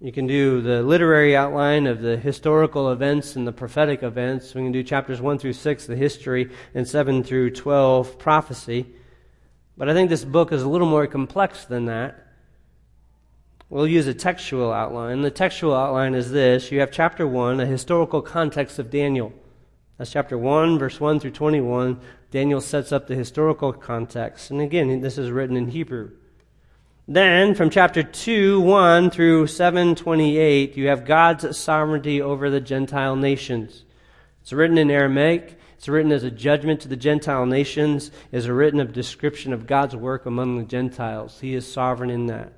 You 0.00 0.12
can 0.12 0.26
do 0.26 0.60
the 0.60 0.82
literary 0.82 1.36
outline 1.36 1.86
of 1.86 2.00
the 2.00 2.16
historical 2.16 2.90
events 2.90 3.36
and 3.36 3.46
the 3.46 3.52
prophetic 3.52 4.02
events. 4.02 4.54
We 4.54 4.62
can 4.62 4.72
do 4.72 4.82
chapters 4.82 5.20
1 5.20 5.38
through 5.38 5.52
6, 5.52 5.86
the 5.86 5.96
history, 5.96 6.50
and 6.74 6.86
7 6.86 7.22
through 7.24 7.50
12, 7.50 8.18
prophecy. 8.18 8.86
But 9.76 9.88
I 9.88 9.94
think 9.94 10.10
this 10.10 10.24
book 10.24 10.52
is 10.52 10.62
a 10.62 10.68
little 10.68 10.88
more 10.88 11.06
complex 11.06 11.64
than 11.64 11.86
that. 11.86 12.20
We'll 13.70 13.88
use 13.88 14.06
a 14.06 14.14
textual 14.14 14.72
outline. 14.72 15.22
The 15.22 15.30
textual 15.30 15.74
outline 15.74 16.14
is 16.14 16.30
this 16.30 16.70
you 16.70 16.80
have 16.80 16.92
chapter 16.92 17.26
1, 17.26 17.60
a 17.60 17.66
historical 17.66 18.22
context 18.22 18.78
of 18.78 18.90
Daniel. 18.90 19.32
That's 19.98 20.12
chapter 20.12 20.36
1, 20.36 20.78
verse 20.78 21.00
1 21.00 21.20
through 21.20 21.32
21. 21.32 22.00
Daniel 22.30 22.60
sets 22.60 22.92
up 22.92 23.06
the 23.06 23.14
historical 23.14 23.72
context. 23.72 24.50
And 24.50 24.60
again, 24.60 25.00
this 25.00 25.18
is 25.18 25.30
written 25.30 25.56
in 25.56 25.68
Hebrew. 25.68 26.10
Then, 27.06 27.54
from 27.54 27.70
chapter 27.70 28.02
2, 28.02 28.60
1 28.60 29.10
through 29.10 29.46
728, 29.46 30.76
you 30.76 30.88
have 30.88 31.04
God's 31.04 31.56
sovereignty 31.56 32.20
over 32.20 32.50
the 32.50 32.60
Gentile 32.60 33.14
nations. 33.14 33.84
It's 34.42 34.52
written 34.52 34.78
in 34.78 34.90
Aramaic. 34.90 35.58
It's 35.84 35.88
written 35.90 36.12
as 36.12 36.24
a 36.24 36.30
judgment 36.30 36.80
to 36.80 36.88
the 36.88 36.96
Gentile 36.96 37.44
nations, 37.44 38.10
is 38.32 38.46
a 38.46 38.54
written 38.54 38.80
a 38.80 38.86
description 38.86 39.52
of 39.52 39.66
God's 39.66 39.94
work 39.94 40.24
among 40.24 40.56
the 40.56 40.64
Gentiles. 40.64 41.40
He 41.42 41.54
is 41.54 41.70
sovereign 41.70 42.08
in 42.08 42.24
that. 42.28 42.54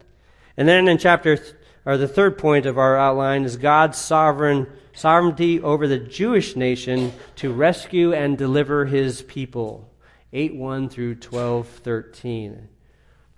And 0.57 0.69
then 0.69 0.87
in 0.87 0.97
chapter, 0.97 1.37
or 1.85 1.97
the 1.97 2.07
third 2.07 2.39
point 2.39 2.67
of 2.67 2.79
our 2.79 2.97
outline 2.97 3.43
is 3.43 3.57
God's 3.57 3.99
sovereign 3.99 4.69
sovereignty 4.95 5.61
over 5.61 5.89
the 5.89 5.99
Jewish 5.99 6.55
nation 6.55 7.13
to 7.35 7.53
rescue 7.53 8.13
and 8.15 8.39
deliver 8.39 8.85
his 8.85 9.23
people. 9.23 9.91
8 10.33 10.55
1 10.55 10.89
through 10.89 11.17
12 11.17 11.67
13. 11.67 12.69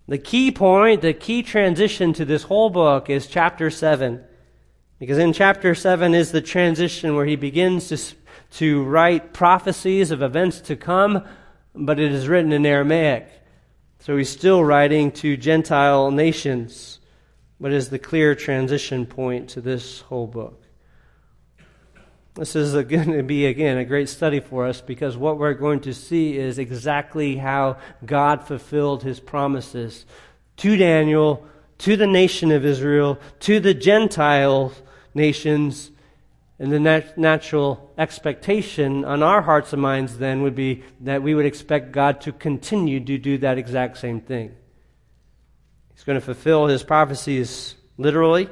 The 0.07 0.19
key 0.19 0.51
point, 0.51 1.01
the 1.01 1.15
key 1.15 1.43
transition 1.43 2.13
to 2.13 2.27
this 2.27 2.43
whole 2.43 2.69
book 2.69 3.09
is 3.09 3.27
chapter 3.27 3.71
7. 3.71 4.23
Because 4.99 5.17
in 5.17 5.33
chapter 5.33 5.75
7 5.75 6.13
is 6.13 6.31
the 6.31 6.43
transition 6.43 7.15
where 7.15 7.25
he 7.25 7.37
begins 7.37 7.89
to, 7.89 7.97
to 8.53 8.83
write 8.85 9.33
prophecies 9.33 10.11
of 10.11 10.23
events 10.23 10.61
to 10.63 10.77
come, 10.77 11.25
but 11.75 12.01
it 12.01 12.13
is 12.13 12.29
written 12.29 12.53
in 12.53 12.65
Aramaic. 12.65 13.29
So 14.01 14.17
he's 14.17 14.31
still 14.31 14.65
writing 14.65 15.11
to 15.13 15.37
Gentile 15.37 16.11
nations, 16.11 17.01
but 17.61 17.73
is 17.73 17.91
the 17.91 17.99
clear 17.99 18.35
transition 18.35 19.07
point 19.07 19.51
to 19.51 19.61
this 19.61 20.01
whole 20.03 20.27
book. 20.27 20.63
This 22.39 22.55
is 22.55 22.73
going 22.73 23.13
to 23.17 23.23
be, 23.25 23.47
again, 23.47 23.79
a 23.79 23.85
great 23.85 24.09
study 24.09 24.39
for 24.39 24.67
us 24.67 24.81
because 24.81 25.17
what 25.17 25.39
we're 25.39 25.55
going 25.55 25.81
to 25.81 25.93
see 25.93 26.37
is 26.37 26.59
exactly 26.59 27.37
how 27.37 27.79
God 28.07 28.47
fulfilled 28.47 29.03
his 29.03 29.19
promises 29.19 30.07
to 30.59 30.77
Daniel, 30.77 31.45
to 31.79 31.97
the 31.97 32.07
nation 32.07 32.53
of 32.53 32.65
Israel, 32.65 33.19
to 33.41 33.59
the 33.59 33.75
Gentile 33.75 34.73
nations. 35.15 35.91
And 36.59 36.73
the 36.73 36.81
nat- 36.81 37.17
natural 37.17 37.93
expectation 37.97 39.05
on 39.05 39.23
our 39.23 39.43
hearts 39.43 39.73
and 39.73 39.81
minds 39.81 40.19
then 40.19 40.43
would 40.43 40.57
be 40.57 40.83
that 41.01 41.23
we 41.23 41.35
would 41.35 41.47
expect 41.47 41.93
God 41.93 42.21
to 42.23 42.33
continue 42.33 42.99
to 43.01 43.19
do 43.19 43.39
that 43.39 43.59
exact 43.59 43.99
same 43.99 44.21
thing. 44.21 44.55
He's 45.95 46.05
going 46.05 46.19
to 46.19 46.25
fulfill 46.25 46.67
his 46.67 46.83
prophecies 46.83 47.77
literally. 47.97 48.49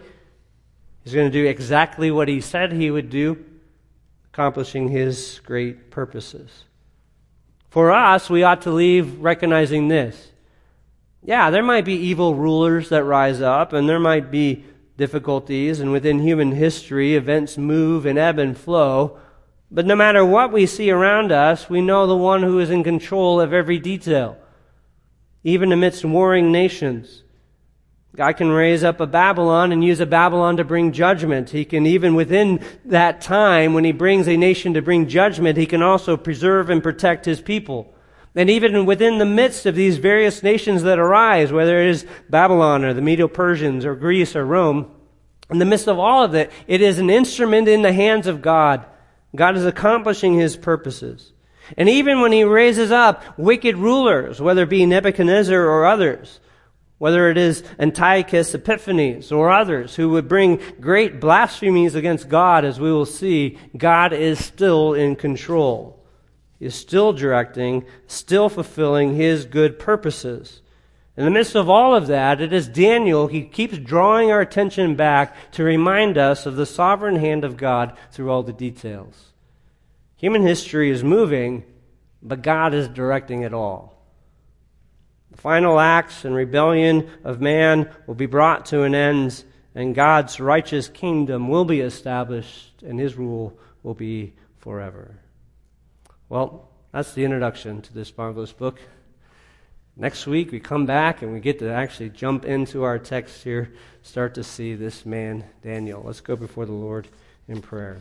He's 1.02 1.14
going 1.14 1.30
to 1.30 1.38
do 1.38 1.46
exactly 1.46 2.10
what 2.10 2.28
he 2.28 2.40
said 2.40 2.72
he 2.72 2.90
would 2.90 3.10
do 3.10 3.44
accomplishing 4.36 4.88
his 4.88 5.40
great 5.46 5.90
purposes. 5.90 6.64
For 7.70 7.90
us, 7.90 8.28
we 8.28 8.42
ought 8.42 8.60
to 8.62 8.70
leave 8.70 9.18
recognizing 9.20 9.88
this. 9.88 10.30
Yeah, 11.22 11.48
there 11.48 11.62
might 11.62 11.86
be 11.86 11.94
evil 11.94 12.34
rulers 12.34 12.90
that 12.90 13.04
rise 13.04 13.40
up, 13.40 13.72
and 13.72 13.88
there 13.88 13.98
might 13.98 14.30
be 14.30 14.66
difficulties, 14.96 15.80
and 15.80 15.92
within 15.92 16.20
human 16.20 16.52
history, 16.52 17.14
events 17.14 17.58
move 17.58 18.06
and 18.06 18.18
ebb 18.18 18.38
and 18.38 18.56
flow. 18.56 19.18
But 19.70 19.86
no 19.86 19.96
matter 19.96 20.24
what 20.24 20.52
we 20.52 20.66
see 20.66 20.90
around 20.90 21.32
us, 21.32 21.68
we 21.68 21.80
know 21.80 22.06
the 22.06 22.16
one 22.16 22.42
who 22.42 22.58
is 22.58 22.70
in 22.70 22.84
control 22.84 23.40
of 23.40 23.52
every 23.52 23.78
detail, 23.78 24.38
even 25.44 25.72
amidst 25.72 26.04
warring 26.04 26.52
nations. 26.52 27.22
God 28.14 28.38
can 28.38 28.48
raise 28.50 28.82
up 28.82 28.98
a 28.98 29.06
Babylon 29.06 29.72
and 29.72 29.84
use 29.84 30.00
a 30.00 30.06
Babylon 30.06 30.56
to 30.56 30.64
bring 30.64 30.92
judgment. 30.92 31.50
He 31.50 31.66
can, 31.66 31.84
even 31.84 32.14
within 32.14 32.64
that 32.86 33.20
time, 33.20 33.74
when 33.74 33.84
he 33.84 33.92
brings 33.92 34.26
a 34.26 34.38
nation 34.38 34.72
to 34.72 34.80
bring 34.80 35.06
judgment, 35.06 35.58
he 35.58 35.66
can 35.66 35.82
also 35.82 36.16
preserve 36.16 36.70
and 36.70 36.82
protect 36.82 37.26
his 37.26 37.42
people. 37.42 37.92
And 38.36 38.50
even 38.50 38.84
within 38.84 39.16
the 39.16 39.24
midst 39.24 39.64
of 39.64 39.74
these 39.74 39.96
various 39.96 40.42
nations 40.42 40.82
that 40.82 40.98
arise, 40.98 41.50
whether 41.50 41.80
it 41.80 41.88
is 41.88 42.06
Babylon 42.28 42.84
or 42.84 42.92
the 42.92 43.00
Medo 43.00 43.28
Persians 43.28 43.86
or 43.86 43.94
Greece 43.94 44.36
or 44.36 44.44
Rome, 44.44 44.90
in 45.48 45.58
the 45.58 45.64
midst 45.64 45.88
of 45.88 45.98
all 45.98 46.22
of 46.22 46.34
it, 46.34 46.52
it 46.66 46.82
is 46.82 46.98
an 46.98 47.08
instrument 47.08 47.66
in 47.66 47.80
the 47.80 47.94
hands 47.94 48.26
of 48.26 48.42
God. 48.42 48.84
God 49.34 49.56
is 49.56 49.64
accomplishing 49.64 50.34
his 50.34 50.54
purposes. 50.54 51.32
And 51.78 51.88
even 51.88 52.20
when 52.20 52.30
he 52.30 52.44
raises 52.44 52.90
up 52.90 53.38
wicked 53.38 53.76
rulers, 53.78 54.40
whether 54.40 54.64
it 54.64 54.70
be 54.70 54.84
Nebuchadnezzar 54.84 55.58
or 55.58 55.86
others, 55.86 56.38
whether 56.98 57.30
it 57.30 57.38
is 57.38 57.64
Antiochus 57.78 58.54
Epiphanes 58.54 59.32
or 59.32 59.50
others 59.50 59.96
who 59.96 60.10
would 60.10 60.28
bring 60.28 60.60
great 60.80 61.20
blasphemies 61.20 61.94
against 61.94 62.28
God, 62.28 62.64
as 62.64 62.78
we 62.78 62.92
will 62.92 63.06
see, 63.06 63.58
God 63.76 64.12
is 64.12 64.44
still 64.44 64.94
in 64.94 65.16
control. 65.16 65.95
Is 66.58 66.74
still 66.74 67.12
directing, 67.12 67.84
still 68.06 68.48
fulfilling 68.48 69.14
his 69.14 69.44
good 69.44 69.78
purposes. 69.78 70.62
In 71.16 71.24
the 71.24 71.30
midst 71.30 71.54
of 71.54 71.70
all 71.70 71.94
of 71.94 72.06
that, 72.08 72.40
it 72.40 72.52
is 72.52 72.68
Daniel, 72.68 73.26
he 73.26 73.42
keeps 73.42 73.78
drawing 73.78 74.30
our 74.30 74.40
attention 74.40 74.96
back 74.96 75.34
to 75.52 75.64
remind 75.64 76.18
us 76.18 76.44
of 76.44 76.56
the 76.56 76.66
sovereign 76.66 77.16
hand 77.16 77.44
of 77.44 77.56
God 77.56 77.96
through 78.10 78.30
all 78.30 78.42
the 78.42 78.52
details. 78.52 79.32
Human 80.16 80.42
history 80.42 80.90
is 80.90 81.02
moving, 81.02 81.64
but 82.22 82.42
God 82.42 82.74
is 82.74 82.88
directing 82.88 83.42
it 83.42 83.54
all. 83.54 84.02
The 85.30 85.38
final 85.38 85.78
acts 85.78 86.24
and 86.24 86.34
rebellion 86.34 87.10
of 87.24 87.40
man 87.40 87.90
will 88.06 88.14
be 88.14 88.26
brought 88.26 88.66
to 88.66 88.82
an 88.82 88.94
end, 88.94 89.44
and 89.74 89.94
God's 89.94 90.40
righteous 90.40 90.88
kingdom 90.88 91.48
will 91.48 91.66
be 91.66 91.80
established, 91.80 92.82
and 92.82 92.98
his 92.98 93.16
rule 93.16 93.58
will 93.82 93.94
be 93.94 94.34
forever. 94.58 95.16
Well, 96.28 96.68
that's 96.90 97.12
the 97.12 97.24
introduction 97.24 97.82
to 97.82 97.94
this 97.94 98.12
marvelous 98.18 98.50
book. 98.50 98.80
Next 99.96 100.26
week, 100.26 100.50
we 100.50 100.58
come 100.58 100.84
back 100.84 101.22
and 101.22 101.32
we 101.32 101.38
get 101.38 101.60
to 101.60 101.70
actually 101.70 102.10
jump 102.10 102.44
into 102.44 102.82
our 102.82 102.98
text 102.98 103.44
here, 103.44 103.72
start 104.02 104.34
to 104.34 104.42
see 104.42 104.74
this 104.74 105.06
man, 105.06 105.44
Daniel. 105.62 106.02
Let's 106.04 106.20
go 106.20 106.34
before 106.34 106.66
the 106.66 106.72
Lord 106.72 107.06
in 107.46 107.62
prayer. 107.62 107.98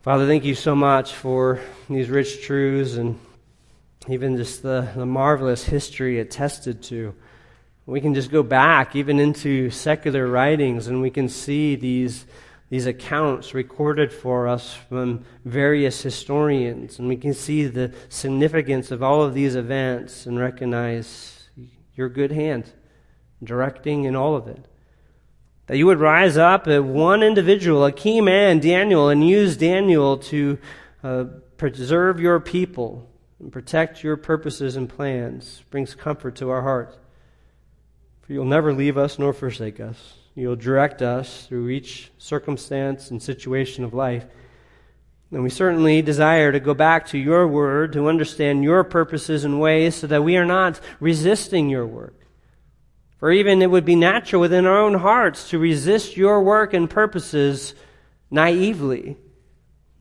Father, 0.00 0.26
thank 0.26 0.44
you 0.44 0.54
so 0.54 0.74
much 0.74 1.12
for 1.12 1.60
these 1.90 2.08
rich 2.08 2.42
truths 2.42 2.94
and 2.94 3.18
even 4.08 4.38
just 4.38 4.62
the, 4.62 4.88
the 4.96 5.04
marvelous 5.04 5.64
history 5.64 6.20
attested 6.20 6.82
to. 6.84 7.14
We 7.84 8.00
can 8.00 8.14
just 8.14 8.30
go 8.30 8.42
back 8.42 8.96
even 8.96 9.20
into 9.20 9.68
secular 9.68 10.26
writings 10.26 10.86
and 10.86 11.02
we 11.02 11.10
can 11.10 11.28
see 11.28 11.76
these, 11.76 12.24
these 12.72 12.86
accounts 12.86 13.52
recorded 13.52 14.10
for 14.10 14.48
us 14.48 14.72
from 14.72 15.26
various 15.44 16.00
historians. 16.00 16.98
And 16.98 17.06
we 17.06 17.18
can 17.18 17.34
see 17.34 17.66
the 17.66 17.92
significance 18.08 18.90
of 18.90 19.02
all 19.02 19.22
of 19.22 19.34
these 19.34 19.56
events 19.56 20.24
and 20.24 20.38
recognize 20.38 21.50
your 21.94 22.08
good 22.08 22.32
hand 22.32 22.72
directing 23.44 24.04
in 24.04 24.16
all 24.16 24.34
of 24.34 24.48
it. 24.48 24.64
That 25.66 25.76
you 25.76 25.84
would 25.84 26.00
rise 26.00 26.38
up 26.38 26.66
at 26.66 26.82
one 26.82 27.22
individual, 27.22 27.84
a 27.84 27.92
key 27.92 28.22
man, 28.22 28.58
Daniel, 28.58 29.10
and 29.10 29.28
use 29.28 29.54
Daniel 29.58 30.16
to 30.16 30.58
uh, 31.04 31.24
preserve 31.58 32.20
your 32.20 32.40
people 32.40 33.06
and 33.38 33.52
protect 33.52 34.02
your 34.02 34.16
purposes 34.16 34.76
and 34.76 34.88
plans 34.88 35.62
brings 35.68 35.94
comfort 35.94 36.36
to 36.36 36.48
our 36.48 36.62
heart. 36.62 36.98
For 38.22 38.32
you'll 38.32 38.46
never 38.46 38.72
leave 38.72 38.96
us 38.96 39.18
nor 39.18 39.34
forsake 39.34 39.78
us. 39.78 40.21
You'll 40.34 40.56
direct 40.56 41.02
us 41.02 41.46
through 41.46 41.68
each 41.70 42.10
circumstance 42.18 43.10
and 43.10 43.22
situation 43.22 43.84
of 43.84 43.92
life. 43.92 44.24
And 45.30 45.42
we 45.42 45.50
certainly 45.50 46.02
desire 46.02 46.52
to 46.52 46.60
go 46.60 46.74
back 46.74 47.06
to 47.08 47.18
your 47.18 47.46
word, 47.48 47.92
to 47.94 48.08
understand 48.08 48.64
your 48.64 48.84
purposes 48.84 49.44
and 49.44 49.60
ways, 49.60 49.94
so 49.96 50.06
that 50.06 50.24
we 50.24 50.36
are 50.36 50.44
not 50.44 50.80
resisting 51.00 51.68
your 51.68 51.86
work. 51.86 52.14
For 53.18 53.30
even 53.30 53.62
it 53.62 53.70
would 53.70 53.84
be 53.84 53.96
natural 53.96 54.40
within 54.40 54.66
our 54.66 54.78
own 54.78 54.94
hearts 54.94 55.50
to 55.50 55.58
resist 55.58 56.16
your 56.16 56.42
work 56.42 56.74
and 56.74 56.88
purposes 56.88 57.74
naively 58.30 59.16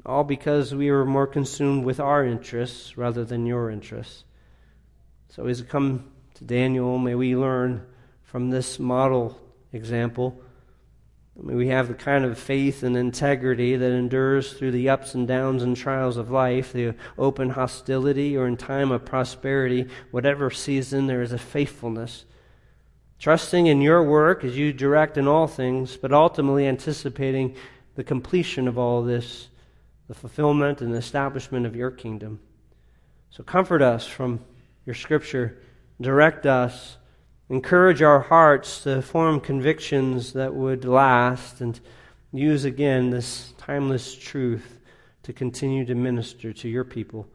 all 0.06 0.24
because 0.24 0.74
we 0.74 0.90
were 0.90 1.06
more 1.06 1.28
consumed 1.28 1.86
with 1.86 2.00
our 2.00 2.26
interests 2.26 2.98
rather 2.98 3.24
than 3.24 3.46
your 3.46 3.70
interests. 3.70 4.24
So, 5.30 5.46
as 5.46 5.62
we 5.62 5.68
come 5.68 6.12
to 6.36 6.44
Daniel, 6.44 6.98
may 6.98 7.16
we 7.16 7.36
learn 7.36 7.86
from 8.24 8.50
this 8.50 8.80
model 8.80 9.40
example. 9.74 10.42
May 11.36 11.56
we 11.56 11.68
have 11.70 11.88
the 11.88 11.94
kind 11.94 12.26
of 12.26 12.38
faith 12.38 12.84
and 12.84 12.96
integrity 12.96 13.76
that 13.76 13.92
endures 13.92 14.54
through 14.54 14.72
the 14.72 14.90
ups 14.90 15.16
and 15.16 15.28
downs 15.28 15.64
and 15.64 15.76
trials 15.76 16.18
of 16.18 16.30
life, 16.30 16.74
the 16.74 16.94
open 17.18 17.52
hostility, 17.52 18.36
or 18.36 18.48
in 18.48 18.58
time 18.58 18.92
of 18.92 19.06
prosperity, 19.06 19.88
whatever 20.12 20.50
season, 20.52 21.08
there 21.08 21.22
is 21.22 21.32
a 21.32 21.38
faithfulness. 21.38 22.26
Trusting 23.18 23.68
in 23.68 23.82
your 23.82 24.04
work 24.04 24.44
as 24.44 24.58
you 24.58 24.74
direct 24.74 25.18
in 25.18 25.28
all 25.28 25.48
things, 25.48 25.96
but 25.96 26.12
ultimately 26.12 26.68
anticipating 26.68 27.56
the 27.96 28.04
completion 28.04 28.68
of 28.68 28.78
all 28.78 29.04
this 29.04 29.48
the 30.08 30.16
fulfillment 30.16 30.82
and 30.82 30.94
establishment 30.94 31.66
of 31.66 31.74
your 31.74 31.90
kingdom. 31.90 32.38
So 33.30 33.44
comfort 33.44 33.82
us 33.82 34.06
from 34.06 34.42
your 34.86 34.94
scripture, 34.94 35.62
direct 36.02 36.46
us, 36.46 36.98
encourage 37.52 38.02
our 38.02 38.22
hearts 38.22 38.84
to 38.84 39.02
form 39.02 39.42
convictions 39.42 40.32
that 40.34 40.54
would 40.56 40.86
last, 40.86 41.60
and 41.60 41.80
use 42.32 42.64
again 42.64 43.10
this 43.10 43.54
timeless 43.58 44.16
truth 44.16 44.80
to 45.24 45.34
continue 45.34 45.86
to 45.86 45.94
minister 45.94 46.54
to 46.54 46.70
your 46.70 46.86
people. 46.86 47.28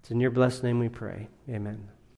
It's 0.00 0.10
in 0.10 0.18
your 0.18 0.30
blessed 0.30 0.64
name 0.64 0.78
we 0.78 0.88
pray. 0.88 1.28
Amen. 1.46 1.90